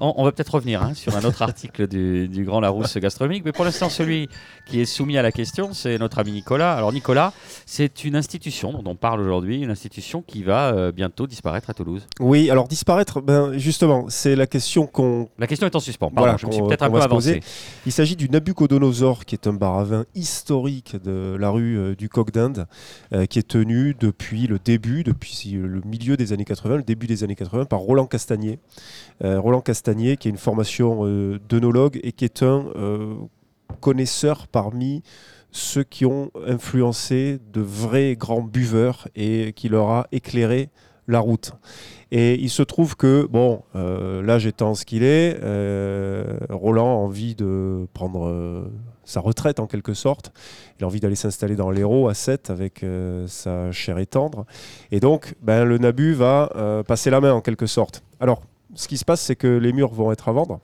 On, 0.00 0.14
on 0.16 0.24
va 0.24 0.32
peut-être 0.32 0.54
revenir 0.54 0.82
hein, 0.82 0.92
sur 0.94 1.14
un 1.16 1.22
autre 1.24 1.42
article 1.42 1.86
du, 1.86 2.26
du 2.26 2.44
Grand 2.44 2.60
Larousse 2.60 2.96
gastronomique, 2.96 3.42
mais 3.44 3.52
pour 3.52 3.64
l'instant, 3.64 3.88
celui 3.88 4.28
qui 4.66 4.80
est 4.80 4.86
soumis 4.86 5.18
à 5.18 5.22
la 5.22 5.30
question, 5.30 5.72
c'est 5.72 5.98
notre 5.98 6.18
ami 6.18 6.32
Nicolas. 6.32 6.72
Alors, 6.74 6.92
Nicolas, 6.92 7.32
c'est 7.66 8.02
une 8.04 8.16
institution 8.16 8.72
dont 8.72 8.90
on 8.92 8.94
parle 8.96 9.20
aujourd'hui, 9.20 9.60
une 9.62 9.70
institution 9.70 10.22
qui 10.26 10.42
va 10.42 10.74
euh, 10.74 10.90
bientôt 10.90 11.26
disparaître 11.28 11.70
à 11.70 11.74
Toulouse. 11.74 12.06
Oui, 12.18 12.50
alors 12.50 12.66
disparaître, 12.66 13.20
ben, 13.20 13.56
justement, 13.56 14.06
c'est 14.08 14.34
la 14.34 14.46
question 14.46 14.86
qu'on 14.86 15.28
La 15.38 15.46
question 15.46 15.66
est 15.66 15.76
en 15.76 15.80
suspens. 15.80 16.10
Pardon, 16.10 16.22
Voilà, 16.22 16.36
je 16.40 16.46
me 16.46 16.52
suis 16.52 16.62
peut-être 16.62 16.82
un 16.82 16.90
peu 16.90 17.00
avancé. 17.00 17.40
Il 17.86 17.92
s'agit 17.92 18.16
du 18.16 18.28
Nabucodonosor, 18.44 19.24
qui 19.24 19.34
est 19.34 19.46
un 19.46 19.54
bar 19.54 19.78
à 19.78 19.84
vin 19.84 20.04
historique 20.14 21.02
de 21.02 21.34
la 21.40 21.48
rue 21.48 21.78
euh, 21.78 21.94
du 21.94 22.10
Coq 22.10 22.30
d'Inde, 22.30 22.66
euh, 23.14 23.24
qui 23.24 23.38
est 23.38 23.48
tenu 23.48 23.96
depuis 23.98 24.46
le 24.46 24.58
début, 24.58 25.02
depuis 25.02 25.52
le 25.52 25.80
milieu 25.80 26.18
des 26.18 26.34
années 26.34 26.44
80, 26.44 26.76
le 26.76 26.82
début 26.82 27.06
des 27.06 27.24
années 27.24 27.36
80, 27.36 27.64
par 27.64 27.78
Roland 27.78 28.04
Castagnier. 28.04 28.58
Euh, 29.24 29.40
Roland 29.40 29.62
Castagnier, 29.62 30.18
qui 30.18 30.28
a 30.28 30.30
une 30.30 30.36
formation 30.36 31.06
d'œnologue 31.48 31.98
et 32.02 32.12
qui 32.12 32.26
est 32.26 32.42
un 32.42 32.66
connaisseur 33.80 34.46
parmi 34.46 35.02
ceux 35.50 35.82
qui 35.82 36.04
ont 36.04 36.30
influencé 36.46 37.38
de 37.50 37.62
vrais 37.62 38.14
grands 38.14 38.42
buveurs 38.42 39.08
et 39.16 39.54
qui 39.56 39.70
leur 39.70 39.88
a 39.88 40.06
éclairé 40.12 40.68
la 41.08 41.20
route. 41.20 41.52
Et 42.16 42.40
il 42.40 42.48
se 42.48 42.62
trouve 42.62 42.94
que, 42.94 43.26
bon, 43.28 43.64
euh, 43.74 44.22
l'âge 44.22 44.46
étant 44.46 44.76
ce 44.76 44.84
qu'il 44.84 45.02
est, 45.02 45.36
euh, 45.42 46.38
Roland 46.48 46.86
a 46.86 46.96
envie 46.96 47.34
de 47.34 47.88
prendre 47.92 48.28
euh, 48.28 48.70
sa 49.02 49.18
retraite 49.18 49.58
en 49.58 49.66
quelque 49.66 49.94
sorte. 49.94 50.32
Il 50.78 50.84
a 50.84 50.86
envie 50.86 51.00
d'aller 51.00 51.16
s'installer 51.16 51.56
dans 51.56 51.72
l'Hérault 51.72 52.06
à 52.06 52.14
7 52.14 52.50
avec 52.50 52.86
sa 53.26 53.72
chère 53.72 53.98
et 53.98 54.06
tendre. 54.06 54.46
Et 54.92 55.00
donc, 55.00 55.34
ben, 55.42 55.64
le 55.64 55.76
Nabu 55.78 56.14
va 56.14 56.84
passer 56.86 57.10
la 57.10 57.20
main 57.20 57.32
en 57.32 57.40
quelque 57.40 57.66
sorte. 57.66 58.04
Alors, 58.20 58.42
ce 58.76 58.86
qui 58.86 58.96
se 58.96 59.04
passe, 59.04 59.20
c'est 59.20 59.34
que 59.34 59.48
les 59.48 59.72
murs 59.72 59.92
vont 59.92 60.12
être 60.12 60.28
à 60.28 60.32
vendre. 60.32 60.60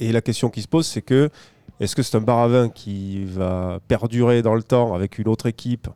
Et 0.00 0.12
la 0.12 0.22
question 0.22 0.48
qui 0.48 0.62
se 0.62 0.68
pose, 0.68 0.86
c'est 0.86 1.02
que 1.02 1.28
est-ce 1.78 1.94
que 1.94 2.02
c'est 2.02 2.16
un 2.16 2.22
bar 2.22 2.38
à 2.38 2.48
vin 2.48 2.68
qui 2.70 3.22
va 3.26 3.80
perdurer 3.86 4.40
dans 4.40 4.54
le 4.54 4.62
temps 4.62 4.94
avec 4.94 5.18
une 5.18 5.28
autre 5.28 5.44
équipe 5.44 5.88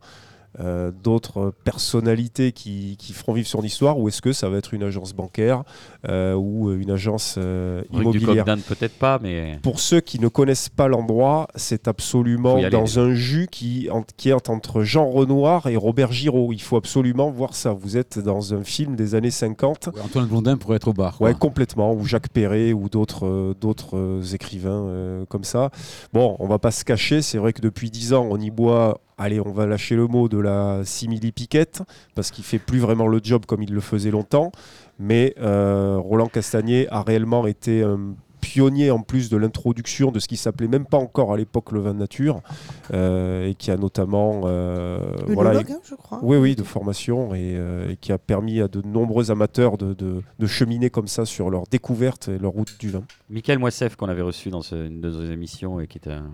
d'autres 1.03 1.53
personnalités 1.64 2.53
qui, 2.53 2.96
qui 2.98 3.12
feront 3.12 3.32
vivre 3.32 3.48
son 3.48 3.62
histoire 3.62 3.98
ou 3.98 4.09
est-ce 4.09 4.20
que 4.22 4.32
ça 4.32 4.48
va 4.48 4.59
être 4.59 4.74
une 4.74 4.82
agence 4.82 5.12
bancaire 5.14 5.62
euh, 6.09 6.34
ou 6.34 6.72
une 6.72 6.90
agence 6.90 7.36
euh, 7.38 7.82
Rue 7.90 8.05
du 8.05 8.18
immobilière? 8.18 8.44
Peut-être 8.68 8.98
pas, 8.98 9.18
mais. 9.22 9.59
pour 9.62 9.80
ceux 9.80 10.00
qui 10.00 10.18
ne 10.20 10.28
connaissent 10.28 10.68
pas 10.68 10.88
l'endroit, 10.88 11.48
c'est 11.57 11.88
absolument 11.88 12.57
dans 12.70 12.98
un 12.98 13.14
jus 13.14 13.48
qui, 13.50 13.88
en- 13.90 14.05
qui 14.16 14.28
est 14.30 14.48
entre 14.50 14.82
Jean 14.82 15.09
Renoir 15.09 15.66
et 15.68 15.76
Robert 15.76 16.12
Giraud. 16.12 16.53
Il 16.53 16.61
faut 16.62 16.76
absolument 16.76 17.30
voir 17.30 17.55
ça. 17.55 17.72
Vous 17.72 17.96
êtes 17.96 18.18
dans 18.18 18.55
un 18.55 18.62
film 18.62 18.94
des 18.96 19.14
années 19.14 19.30
50. 19.30 19.88
Ouais, 19.94 20.00
Antoine 20.03 20.26
Blondin 20.26 20.57
pourrait 20.57 20.76
être 20.76 20.88
au 20.88 20.92
bar. 20.92 21.16
quoi. 21.18 21.28
Ouais, 21.28 21.34
complètement. 21.34 21.92
Ou 21.94 22.05
Jacques 22.05 22.28
Perret 22.28 22.72
ou 22.72 22.88
d'autres 22.88 23.26
euh, 23.26 23.55
d'autres 23.61 23.96
euh, 23.96 24.22
écrivains 24.34 24.84
euh, 24.86 25.24
comme 25.28 25.44
ça. 25.44 25.70
Bon, 26.12 26.36
on 26.38 26.46
va 26.46 26.59
pas 26.59 26.70
se 26.70 26.84
cacher. 26.84 27.22
C'est 27.22 27.38
vrai 27.38 27.53
que 27.53 27.61
depuis 27.61 27.90
10 27.90 28.12
ans, 28.14 28.26
on 28.30 28.38
y 28.38 28.50
boit. 28.50 29.00
Allez, 29.18 29.40
on 29.40 29.52
va 29.52 29.66
lâcher 29.66 29.94
le 29.96 30.06
mot 30.06 30.28
de 30.28 30.38
la 30.38 30.84
simili-piquette 30.84 31.82
parce 32.14 32.30
qu'il 32.30 32.44
fait 32.44 32.58
plus 32.58 32.78
vraiment 32.78 33.06
le 33.06 33.20
job 33.22 33.44
comme 33.46 33.62
il 33.62 33.72
le 33.72 33.80
faisait 33.80 34.10
longtemps. 34.10 34.52
Mais 34.98 35.34
euh, 35.40 35.96
Roland 35.98 36.26
Castagnier 36.28 36.88
a 36.90 37.02
réellement 37.02 37.46
été 37.46 37.82
un 37.82 38.14
pionnier 38.40 38.90
en 38.90 39.00
plus 39.02 39.30
de 39.30 39.36
l'introduction 39.36 40.10
de 40.10 40.18
ce 40.18 40.26
qui 40.26 40.36
s'appelait 40.36 40.66
même 40.66 40.84
pas 40.84 40.98
encore 40.98 41.32
à 41.32 41.36
l'époque 41.36 41.70
le 41.70 41.78
vin 41.78 41.94
nature 41.94 42.40
euh, 42.92 43.48
et 43.48 43.54
qui 43.54 43.70
a 43.70 43.76
notamment 43.76 44.42
euh, 44.46 44.98
voilà, 45.28 45.60
hein, 45.60 45.62
je 45.84 45.94
crois. 45.94 46.18
oui, 46.22 46.36
oui, 46.38 46.56
de 46.56 46.64
formation 46.64 47.34
et, 47.36 47.54
euh, 47.56 47.90
et 47.90 47.96
qui 47.96 48.10
a 48.10 48.18
permis 48.18 48.60
à 48.60 48.66
de 48.66 48.82
nombreux 48.82 49.30
amateurs 49.30 49.78
de, 49.78 49.94
de- 49.94 50.22
de 50.38 50.46
cheminer 50.46 50.90
comme 50.90 51.06
ça 51.06 51.24
sur 51.24 51.50
leur 51.50 51.64
découverte 51.70 52.28
et 52.28 52.38
leur 52.38 52.50
route 52.50 52.74
du 52.80 52.90
vin. 52.90 53.04
Michael 53.30 53.60
Moissef, 53.60 53.94
qu'on 53.94 54.08
avait 54.08 54.22
reçu 54.22 54.50
dans 54.50 54.62
ce- 54.62 54.74
une 54.88 55.00
de 55.00 55.10
nos 55.10 55.30
émissions 55.30 55.78
et 55.78 55.86
qui 55.86 55.98
est 55.98 56.08
un, 56.10 56.24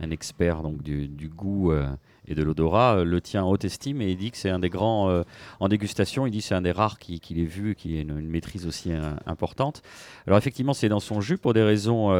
un 0.00 0.10
expert 0.12 0.62
donc, 0.62 0.80
du, 0.82 1.08
du 1.08 1.28
goût 1.28 1.72
euh, 1.72 1.88
et 2.28 2.34
de 2.34 2.42
l'odorat, 2.42 2.98
euh, 2.98 3.04
le 3.04 3.20
tient 3.20 3.42
en 3.44 3.50
haute 3.50 3.64
estime 3.64 4.00
et 4.02 4.10
il 4.10 4.16
dit 4.16 4.30
que 4.30 4.36
c'est 4.36 4.50
un 4.50 4.58
des 4.58 4.68
grands 4.68 5.08
euh, 5.08 5.22
en 5.60 5.68
dégustation. 5.68 6.26
Il 6.26 6.30
dit 6.30 6.38
que 6.38 6.44
c'est 6.44 6.54
un 6.54 6.60
des 6.62 6.72
rares 6.72 6.98
qui, 6.98 7.20
qui 7.20 7.34
l'ait 7.34 7.44
vu 7.44 7.74
qui 7.74 7.96
a 7.98 8.00
une, 8.02 8.18
une 8.18 8.28
maîtrise 8.28 8.66
aussi 8.66 8.92
euh, 8.92 9.00
importante. 9.26 9.82
Alors, 10.26 10.38
effectivement, 10.38 10.74
c'est 10.74 10.88
dans 10.88 11.00
son 11.00 11.20
jus. 11.20 11.38
Pour 11.38 11.54
des 11.54 11.62
raisons 11.62 12.10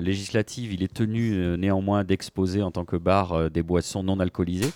législatives, 0.00 0.72
il 0.72 0.82
est 0.82 0.92
tenu 0.92 1.56
néanmoins 1.58 2.04
d'exposer 2.04 2.62
en 2.62 2.70
tant 2.70 2.84
que 2.84 2.96
bar 2.96 3.50
des 3.50 3.62
boissons 3.62 4.02
non 4.02 4.20
alcoolisées. 4.20 4.70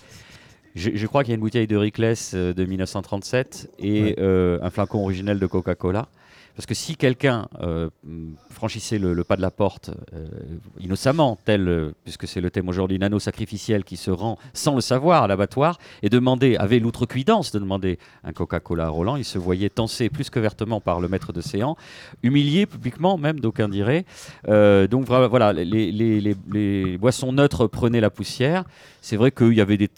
Je, 0.75 0.91
je 0.93 1.07
crois 1.07 1.23
qu'il 1.23 1.31
y 1.31 1.33
a 1.33 1.35
une 1.35 1.41
bouteille 1.41 1.67
de 1.67 1.75
Rickless 1.77 2.33
de 2.33 2.65
1937 2.65 3.71
et 3.79 4.01
Ouais. 4.03 4.15
euh, 4.19 4.57
un 4.61 4.69
flacon 4.69 5.03
originel 5.03 5.39
de 5.39 5.45
Coca-Cola. 5.45 6.07
Parce 6.55 6.65
que 6.65 6.73
si 6.73 6.95
quelqu'un 6.95 7.47
euh, 7.61 7.89
franchissait 8.49 8.99
le, 8.99 9.23
pas 9.23 9.35
de 9.37 9.41
la 9.41 9.51
porte 9.51 9.91
euh, 10.13 10.27
innocemment, 10.79 11.37
tel, 11.45 11.67
euh, 11.67 11.91
puisque 12.03 12.27
c'est 12.27 12.41
le 12.41 12.51
thème 12.51 12.67
aujourd'hui, 12.69 12.99
nano 12.99 13.19
sacrificiel 13.19 13.83
qui 13.83 13.97
se 13.97 14.11
rend 14.11 14.37
sans 14.53 14.75
le 14.75 14.81
savoir 14.81 15.23
à 15.23 15.27
l'abattoir, 15.27 15.77
et 16.03 16.09
demandait, 16.09 16.57
avait 16.57 16.79
l'outrecuidance 16.79 17.51
de 17.51 17.59
demander 17.59 17.97
un 18.23 18.33
Coca-Cola 18.33 18.85
à 18.85 18.89
Roland, 18.89 19.15
il 19.15 19.25
se 19.25 19.37
voyait 19.37 19.69
tensé 19.69 20.09
plus 20.09 20.29
que 20.29 20.39
vertement 20.39 20.81
par 20.81 20.99
le 20.99 21.07
maître 21.07 21.33
de 21.33 21.41
séant, 21.41 21.75
humilié 22.23 22.65
publiquement 22.65 23.17
même, 23.17 23.39
d'aucuns 23.39 23.69
diraient. 23.69 24.05
Donc 24.47 25.05
voilà, 25.05 25.53
les- 25.53 25.91
les 25.91 26.97
boissons 26.97 27.31
neutres 27.33 27.67
prenaient 27.67 28.01
la 28.01 28.09
poussière. 28.09 28.63
C'est 29.01 29.15
vrai 29.17 29.31
qu'il 29.31 29.53
y 29.53 29.61
avait 29.61 29.77
des 29.77 29.89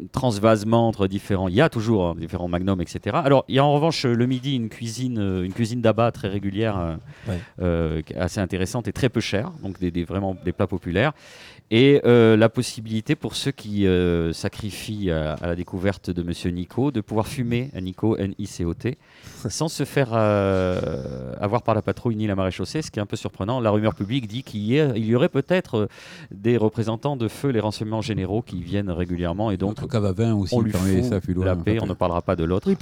tr- 0.00 0.08
transvasements 0.12 0.88
entre 0.88 1.06
différents. 1.06 1.48
Il 1.48 1.54
y 1.54 1.60
a 1.60 1.68
toujours 1.68 2.06
hein, 2.06 2.14
différents 2.18 2.48
magnums, 2.48 2.80
etc. 2.80 3.16
Alors, 3.24 3.44
il 3.48 3.54
y 3.56 3.58
a 3.58 3.64
en 3.64 3.72
revanche 3.72 4.04
euh, 4.06 4.14
le 4.14 4.26
midi 4.26 4.54
une 4.56 4.68
cuisine, 4.68 5.18
euh, 5.18 5.42
une 5.44 5.52
cuisine 5.52 5.80
d'abat 5.80 6.10
très 6.12 6.28
régulière, 6.28 6.78
euh, 6.78 6.94
Ouais. 7.28 7.38
euh, 7.60 8.02
assez 8.18 8.40
intéressante 8.40 8.88
et 8.88 8.92
très 8.92 9.08
peu 9.08 9.20
chère, 9.20 9.50
donc 9.62 9.78
des, 9.78 9.90
des- 9.90 10.04
vraiment 10.04 10.36
des 10.44 10.52
plats 10.52 10.66
populaires. 10.66 11.12
Et 11.72 12.00
la 12.04 12.48
possibilité 12.48 13.14
pour 13.14 13.36
ceux 13.36 13.52
qui 13.52 13.86
sacrifient 14.32 15.12
à, 15.12 15.34
à 15.34 15.46
la 15.46 15.54
découverte 15.54 16.10
de 16.10 16.24
Monsieur 16.24 16.50
Nico 16.50 16.90
de 16.90 17.00
pouvoir 17.00 17.28
fumer 17.28 17.70
à 17.76 17.80
Nico, 17.80 18.16
N-I-C-O-T, 18.16 18.98
sans 19.48 19.68
se 19.68 19.84
faire 19.84 20.12
avoir 21.40 21.62
par 21.62 21.76
la 21.76 21.82
patrouille 21.82 22.16
ni 22.16 22.26
la 22.26 22.34
maréchaussée, 22.34 22.82
ce 22.82 22.90
qui 22.90 22.98
est 22.98 23.02
un 23.02 23.06
peu 23.06 23.14
surprenant. 23.16 23.60
La 23.60 23.70
rumeur 23.70 23.94
publique 23.94 24.26
dit 24.26 24.42
qu'il 24.42 24.62
y, 24.62 24.74
y 24.78 25.14
aurait 25.14 25.28
peut-être 25.28 25.88
des 26.32 26.56
représentants 26.56 27.16
de 27.16 27.28
feu, 27.28 27.50
les 27.50 27.60
renseignements 27.60 28.02
généraux, 28.02 28.42
qui 28.42 28.60
viennent 28.62 28.90
régulièrement 28.90 29.52
et 29.52 29.56
donc 29.56 29.76
cave 29.90 30.04
à 30.06 30.12
vin 30.12 30.34
aussi 30.34 30.54
on 30.54 30.60
lui 30.60 30.72
fout 30.72 30.80
ça 31.04 31.20
loin. 31.32 31.44
la 31.44 31.56
paix. 31.56 31.78
On 31.82 31.86
ne 31.86 31.92
parlera 31.94 32.22
pas 32.22 32.36
de 32.36 32.44
l'autre 32.44 32.68
Oui, 32.68 32.76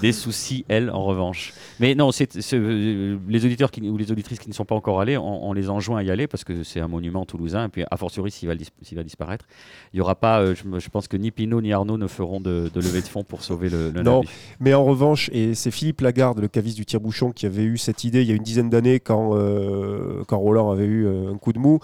des 0.00 0.12
soucis, 0.12 0.64
elle, 0.68 0.90
en 0.90 1.04
revanche. 1.04 1.52
Mais 1.80 1.94
non, 1.94 2.10
c'est, 2.12 2.40
c'est, 2.40 2.56
euh, 2.56 3.16
les 3.28 3.44
auditeurs 3.44 3.70
qui, 3.70 3.88
ou 3.88 3.96
les 3.96 4.10
auditrices 4.10 4.38
qui 4.38 4.48
ne 4.48 4.54
sont 4.54 4.64
pas 4.64 4.74
encore 4.74 5.00
allés, 5.00 5.16
on, 5.16 5.48
on 5.48 5.52
les 5.52 5.70
enjoint 5.70 5.98
à 5.98 6.02
y 6.02 6.10
aller 6.10 6.26
parce 6.26 6.44
que 6.44 6.62
c'est 6.64 6.80
un 6.80 6.88
monument 6.88 7.24
toulousain. 7.26 7.66
Et 7.66 7.68
puis, 7.68 7.84
a 7.90 7.96
fortiori, 7.96 8.30
s'il 8.30 8.48
va, 8.48 8.54
dis- 8.54 8.68
s'il 8.82 8.96
va 8.96 9.04
disparaître, 9.04 9.46
il 9.92 9.98
y 9.98 10.00
aura 10.00 10.14
pas. 10.14 10.40
euh, 10.40 10.54
je, 10.54 10.88
pense 10.88 11.08
que 11.08 11.16
ni 11.16 11.30
Pinot 11.30 11.60
ni 11.60 11.72
Arnaud 11.72 11.98
ne 11.98 12.06
feront 12.06 12.40
de, 12.40 12.70
de 12.72 12.80
levée 12.80 13.02
de 13.02 13.06
fonds 13.06 13.24
pour 13.24 13.42
sauver 13.42 13.68
le, 13.68 13.90
le 13.90 14.02
Non. 14.02 14.22
Mais 14.60 14.74
en 14.74 14.84
revanche, 14.84 15.30
et 15.32 15.54
c'est 15.54 15.70
Philippe 15.70 16.00
Lagarde, 16.00 16.40
le 16.40 16.48
caviste 16.48 16.76
du 16.76 16.86
tire-bouchon, 16.86 17.30
qui 17.32 17.46
avait 17.46 17.64
eu 17.64 17.76
cette 17.78 18.04
idée 18.04 18.22
il 18.22 18.28
y 18.28 18.32
a 18.32 18.34
une 18.34 18.42
dizaine 18.42 18.70
d'années 18.70 19.00
quand, 19.00 19.32
euh, 19.34 20.22
quand 20.26 20.38
Roland 20.38 20.70
avait 20.70 20.84
eu 20.86 21.06
euh, 21.06 21.32
un 21.32 21.38
coup 21.38 21.52
de 21.52 21.58
mou. 21.58 21.80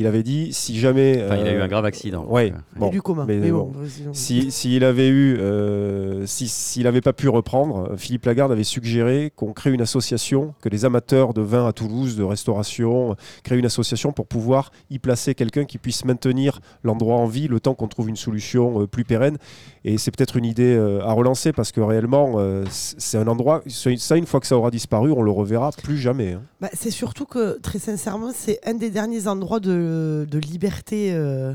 Il 0.00 0.06
avait 0.06 0.22
dit 0.22 0.52
si 0.52 0.78
jamais. 0.78 1.22
Enfin, 1.24 1.36
il 1.38 1.46
a 1.48 1.52
eu 1.52 1.56
euh, 1.58 1.64
un 1.64 1.68
grave 1.68 1.84
accident. 1.84 2.24
Ouais, 2.28 2.52
euh, 2.54 2.78
bon. 2.78 2.88
Du 2.90 3.02
coma. 3.02 3.24
mais 3.26 3.36
Mais, 3.38 3.50
bon. 3.50 3.64
bon, 3.64 3.80
sinon- 3.88 4.14
Si- 4.14 4.50
S'il 4.52 4.84
avait 4.84 5.08
eu, 5.08 5.36
euh, 5.40 6.24
si- 6.24 6.46
s'il 6.46 6.84
n'avait 6.84 7.00
pas 7.00 7.12
pu 7.12 7.28
reprendre, 7.28 7.94
Philippe 7.96 8.24
Lagarde 8.26 8.52
avait 8.52 8.62
suggéré 8.62 9.32
qu'on 9.34 9.52
crée 9.52 9.72
une 9.72 9.80
association, 9.82 10.54
que 10.60 10.68
les 10.68 10.84
amateurs 10.84 11.34
de 11.34 11.42
vin 11.42 11.66
à 11.66 11.72
Toulouse, 11.72 12.16
de 12.16 12.22
restauration, 12.22 13.16
créent 13.42 13.58
une 13.58 13.66
association 13.66 14.12
pour 14.12 14.26
pouvoir 14.28 14.70
y 14.88 15.00
placer 15.00 15.34
quelqu'un 15.34 15.64
qui 15.64 15.78
puisse 15.78 16.04
maintenir 16.04 16.60
l'endroit 16.84 17.16
en 17.16 17.26
vie 17.26 17.48
le 17.48 17.58
temps 17.58 17.74
qu'on 17.74 17.88
trouve 17.88 18.08
une 18.08 18.14
solution 18.16 18.82
euh, 18.82 18.86
plus 18.86 19.04
pérenne. 19.04 19.36
Et 19.84 19.98
c'est 19.98 20.12
peut-être 20.16 20.36
une 20.36 20.44
idée 20.44 20.76
euh, 20.76 21.00
à 21.02 21.12
relancer 21.12 21.52
parce 21.52 21.72
que 21.72 21.80
réellement, 21.80 22.34
euh, 22.36 22.64
c'est 22.70 23.18
un 23.18 23.26
endroit, 23.26 23.62
ça 23.66 24.16
une 24.16 24.26
fois 24.26 24.38
que 24.38 24.46
ça 24.46 24.56
aura 24.56 24.70
disparu, 24.70 25.10
on 25.10 25.22
le 25.22 25.30
reverra 25.32 25.70
plus 25.82 25.98
jamais. 25.98 26.34
hein. 26.34 26.42
Bah, 26.60 26.68
c'est 26.72 26.90
surtout 26.92 27.24
que, 27.24 27.58
très 27.60 27.78
sincèrement, 27.80 28.30
c'est 28.32 28.60
un 28.64 28.74
des 28.74 28.90
derniers 28.90 29.26
endroits 29.26 29.58
de, 29.60 29.87
de 29.88 30.38
liberté 30.38 31.12
euh, 31.12 31.54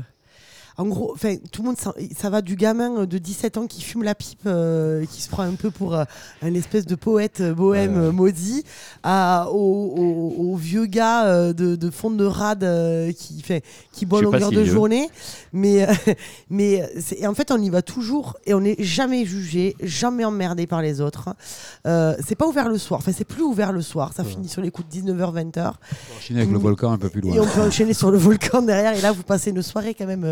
en 0.76 0.86
gros, 0.86 1.12
enfin, 1.14 1.36
tout 1.52 1.62
le 1.62 1.68
monde, 1.68 1.76
ça 1.78 2.30
va 2.30 2.42
du 2.42 2.56
gamin 2.56 3.02
euh, 3.02 3.06
de 3.06 3.18
17 3.18 3.58
ans 3.58 3.66
qui 3.66 3.80
fume 3.82 4.02
la 4.02 4.14
pipe, 4.14 4.40
euh, 4.46 5.04
qui 5.06 5.22
se 5.22 5.28
prend 5.28 5.42
un 5.44 5.54
peu 5.54 5.70
pour 5.70 5.94
euh, 5.94 6.04
un 6.42 6.52
espèce 6.54 6.84
de 6.86 6.94
poète 6.94 7.40
euh, 7.40 7.54
bohème 7.54 7.96
euh, 7.96 8.12
maudit, 8.12 8.64
à, 9.02 9.48
au, 9.50 9.54
au- 9.56 10.34
au 10.52 10.56
vieux 10.56 10.86
gars 10.86 11.52
de, 11.52 11.76
de 11.76 11.90
fond 11.90 12.10
de 12.10 12.24
rade 12.24 12.66
qui 13.16 13.40
fait, 13.42 13.62
qui 13.92 14.04
boit 14.06 14.20
longueur 14.22 14.48
si 14.50 14.54
de 14.56 14.60
vieux. 14.62 14.72
journée. 14.72 15.08
Mais, 15.52 15.86
mais 16.50 16.88
c'est- 17.00 17.20
et 17.20 17.26
en 17.26 17.34
fait, 17.34 17.50
on 17.50 17.58
y 17.62 17.70
va 17.70 17.82
toujours 17.82 18.36
et 18.44 18.54
on 18.54 18.60
n'est 18.60 18.76
jamais 18.80 19.24
jugé, 19.24 19.76
jamais 19.82 20.24
emmerdé 20.24 20.66
par 20.66 20.82
les 20.82 21.00
autres. 21.00 21.28
Euh, 21.86 22.16
c'est 22.26 22.34
pas 22.34 22.46
ouvert 22.46 22.68
le 22.68 22.78
soir, 22.78 22.98
enfin, 23.00 23.12
c'est 23.16 23.24
plus 23.24 23.42
ouvert 23.42 23.72
le 23.72 23.82
soir. 23.82 24.12
Ça 24.14 24.24
finit 24.24 24.48
sur 24.48 24.60
les 24.62 24.70
coups 24.70 24.88
de 24.88 25.00
19h-20h. 25.12 25.72
Enchaîner 26.18 26.40
avec 26.40 26.52
le 26.52 26.58
Mm. 26.58 26.62
volcan 26.62 26.92
un 26.92 26.98
peu 26.98 27.08
plus 27.10 27.20
loin. 27.20 27.34
Et 27.34 27.40
on 27.40 27.46
peut 27.46 27.60
enchaîner 27.60 27.94
sur 27.94 28.10
le 28.10 28.18
volcan 28.18 28.62
derrière. 28.62 28.94
Et 28.96 29.00
là, 29.00 29.12
vous 29.12 29.22
passez 29.22 29.50
une 29.50 29.62
soirée 29.62 29.94
quand 29.94 30.06
même 30.06 30.24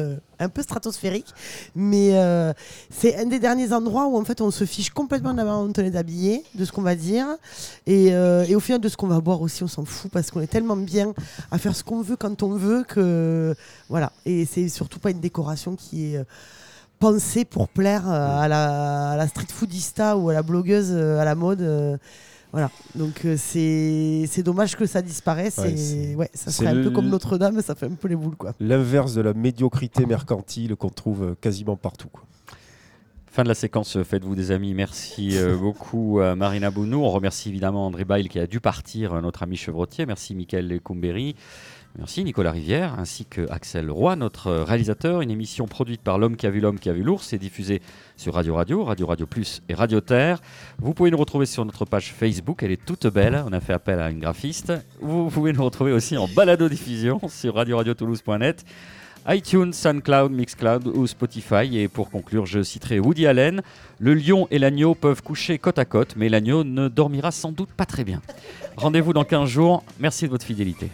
un 0.42 0.48
peu 0.48 0.62
stratosphérique. 0.62 1.32
Mais 1.74 2.10
euh, 2.12 2.52
c'est 2.90 3.16
un 3.16 3.26
des 3.26 3.38
derniers 3.38 3.72
endroits 3.72 4.06
où 4.06 4.16
en 4.16 4.24
fait 4.24 4.40
on 4.40 4.50
se 4.50 4.64
fiche 4.64 4.90
complètement 4.90 5.32
de 5.32 5.38
la 5.38 5.44
manière 5.44 5.66
dont 5.66 5.72
on 5.76 5.84
est 5.84 5.96
habillé, 5.96 6.44
de 6.54 6.64
ce 6.64 6.72
qu'on 6.72 6.82
va 6.82 6.94
dire. 6.94 7.26
Et, 7.86 8.12
euh, 8.12 8.44
et 8.48 8.54
au 8.54 8.60
final, 8.60 8.80
de 8.80 8.88
ce 8.88 8.96
qu'on 8.96 9.06
va 9.06 9.20
boire 9.20 9.40
aussi, 9.40 9.62
on 9.62 9.68
s'en 9.68 9.84
fout 9.84 10.10
parce 10.10 10.30
qu'on 10.30 10.40
est 10.40 10.46
tellement 10.46 10.76
bien 10.76 11.14
à 11.50 11.58
faire 11.58 11.74
ce 11.76 11.84
qu'on 11.84 12.02
veut 12.02 12.16
quand 12.16 12.42
on 12.42 12.50
veut 12.56 12.84
que. 12.84 13.54
Voilà. 13.88 14.12
Et 14.26 14.46
c'est 14.46 14.68
surtout 14.68 14.98
pas 14.98 15.10
une 15.10 15.20
décoration 15.20 15.76
qui 15.76 16.14
est. 16.14 16.16
euh, 16.18 16.24
pensée 16.98 17.44
pour 17.44 17.68
plaire 17.68 18.08
à 18.08 18.46
la, 18.46 19.26
street 19.26 19.48
foodista 19.52 20.16
ou 20.16 20.28
à 20.28 20.32
la 20.32 20.42
blogueuse 20.44 20.92
à 20.92 21.24
la 21.24 21.34
mode 21.34 21.98
voilà, 22.52 22.70
donc 22.94 23.24
euh, 23.24 23.36
c'est 23.38 24.26
c'est 24.30 24.42
dommage 24.42 24.76
que 24.76 24.84
ça 24.86 25.00
disparaisse. 25.02 25.56
Ouais, 25.58 25.72
et 25.72 25.76
c'est- 25.76 26.14
ouais, 26.14 26.30
ça 26.34 26.50
c'est 26.50 26.58
serait 26.58 26.68
un 26.68 26.74
peu 26.74 26.82
le- 26.84 26.90
comme 26.90 27.08
Notre-Dame, 27.08 27.60
ça 27.62 27.74
fait 27.74 27.86
un 27.86 27.94
peu 27.94 28.08
les 28.08 28.16
boules 28.16 28.36
quoi. 28.36 28.52
L'inverse 28.60 29.14
de 29.14 29.22
la 29.22 29.32
médiocrité 29.34 30.04
mercantile 30.06 30.76
qu'on 30.76 30.90
trouve 30.90 31.22
euh, 31.22 31.34
quasiment 31.40 31.76
partout. 31.76 32.08
quoi. 32.08 32.22
Fin 33.26 33.44
de 33.44 33.48
la 33.48 33.54
séquence 33.54 33.96
euh, 33.96 34.04
Faites-vous 34.04 34.34
des 34.34 34.50
amis. 34.50 34.74
Merci 34.74 35.38
euh, 35.38 35.56
beaucoup 35.60 36.20
à 36.20 36.34
Marina 36.36 36.70
Bounou. 36.70 36.98
On 37.02 37.08
remercie 37.10 37.48
évidemment 37.48 37.86
André 37.86 38.04
Bail 38.04 38.28
qui 38.28 38.38
a 38.38 38.46
dû 38.46 38.60
partir, 38.60 39.14
euh, 39.14 39.20
notre 39.22 39.42
ami 39.42 39.56
chevrotier. 39.56 40.04
Merci 40.04 40.34
Mickaël 40.34 40.78
Coumberry. 40.82 41.34
Merci 41.98 42.24
Nicolas 42.24 42.52
Rivière, 42.52 42.98
ainsi 42.98 43.26
que 43.26 43.46
Axel 43.50 43.90
Roy, 43.90 44.16
notre 44.16 44.50
réalisateur. 44.50 45.20
Une 45.20 45.30
émission 45.30 45.66
produite 45.66 46.00
par 46.00 46.18
l'homme 46.18 46.36
qui 46.36 46.46
a 46.46 46.50
vu 46.50 46.58
l'homme 46.60 46.78
qui 46.78 46.88
a 46.88 46.92
vu 46.94 47.02
l'ours 47.02 47.34
et 47.34 47.38
diffusée 47.38 47.82
sur 48.16 48.32
Radio 48.32 48.54
Radio, 48.54 48.82
Radio 48.82 49.06
Radio 49.06 49.26
Plus 49.26 49.60
et 49.68 49.74
Radio 49.74 50.00
Terre. 50.00 50.40
Vous 50.78 50.94
pouvez 50.94 51.10
nous 51.10 51.18
retrouver 51.18 51.44
sur 51.44 51.66
notre 51.66 51.84
page 51.84 52.14
Facebook, 52.14 52.62
elle 52.62 52.72
est 52.72 52.82
toute 52.82 53.06
belle. 53.08 53.44
On 53.46 53.52
a 53.52 53.60
fait 53.60 53.74
appel 53.74 54.00
à 54.00 54.10
une 54.10 54.20
graphiste. 54.20 54.72
Vous 55.02 55.28
pouvez 55.28 55.52
nous 55.52 55.62
retrouver 55.62 55.92
aussi 55.92 56.16
en 56.16 56.28
balado-diffusion 56.28 57.20
sur 57.28 57.56
radio-radio-toulouse.net 57.56 58.64
iTunes, 59.28 59.72
SoundCloud, 59.72 60.32
Mixcloud 60.32 60.86
ou 60.88 61.06
Spotify. 61.06 61.78
Et 61.78 61.88
pour 61.88 62.10
conclure, 62.10 62.46
je 62.46 62.62
citerai 62.62 63.00
Woody 63.00 63.26
Allen. 63.26 63.60
Le 63.98 64.14
lion 64.14 64.48
et 64.50 64.58
l'agneau 64.58 64.94
peuvent 64.94 65.22
coucher 65.22 65.58
côte 65.58 65.78
à 65.78 65.84
côte, 65.84 66.14
mais 66.16 66.30
l'agneau 66.30 66.64
ne 66.64 66.88
dormira 66.88 67.30
sans 67.30 67.52
doute 67.52 67.70
pas 67.70 67.84
très 67.84 68.02
bien. 68.02 68.22
Rendez-vous 68.76 69.12
dans 69.12 69.24
15 69.24 69.48
jours. 69.48 69.84
Merci 70.00 70.24
de 70.24 70.30
votre 70.30 70.46
fidélité. 70.46 70.90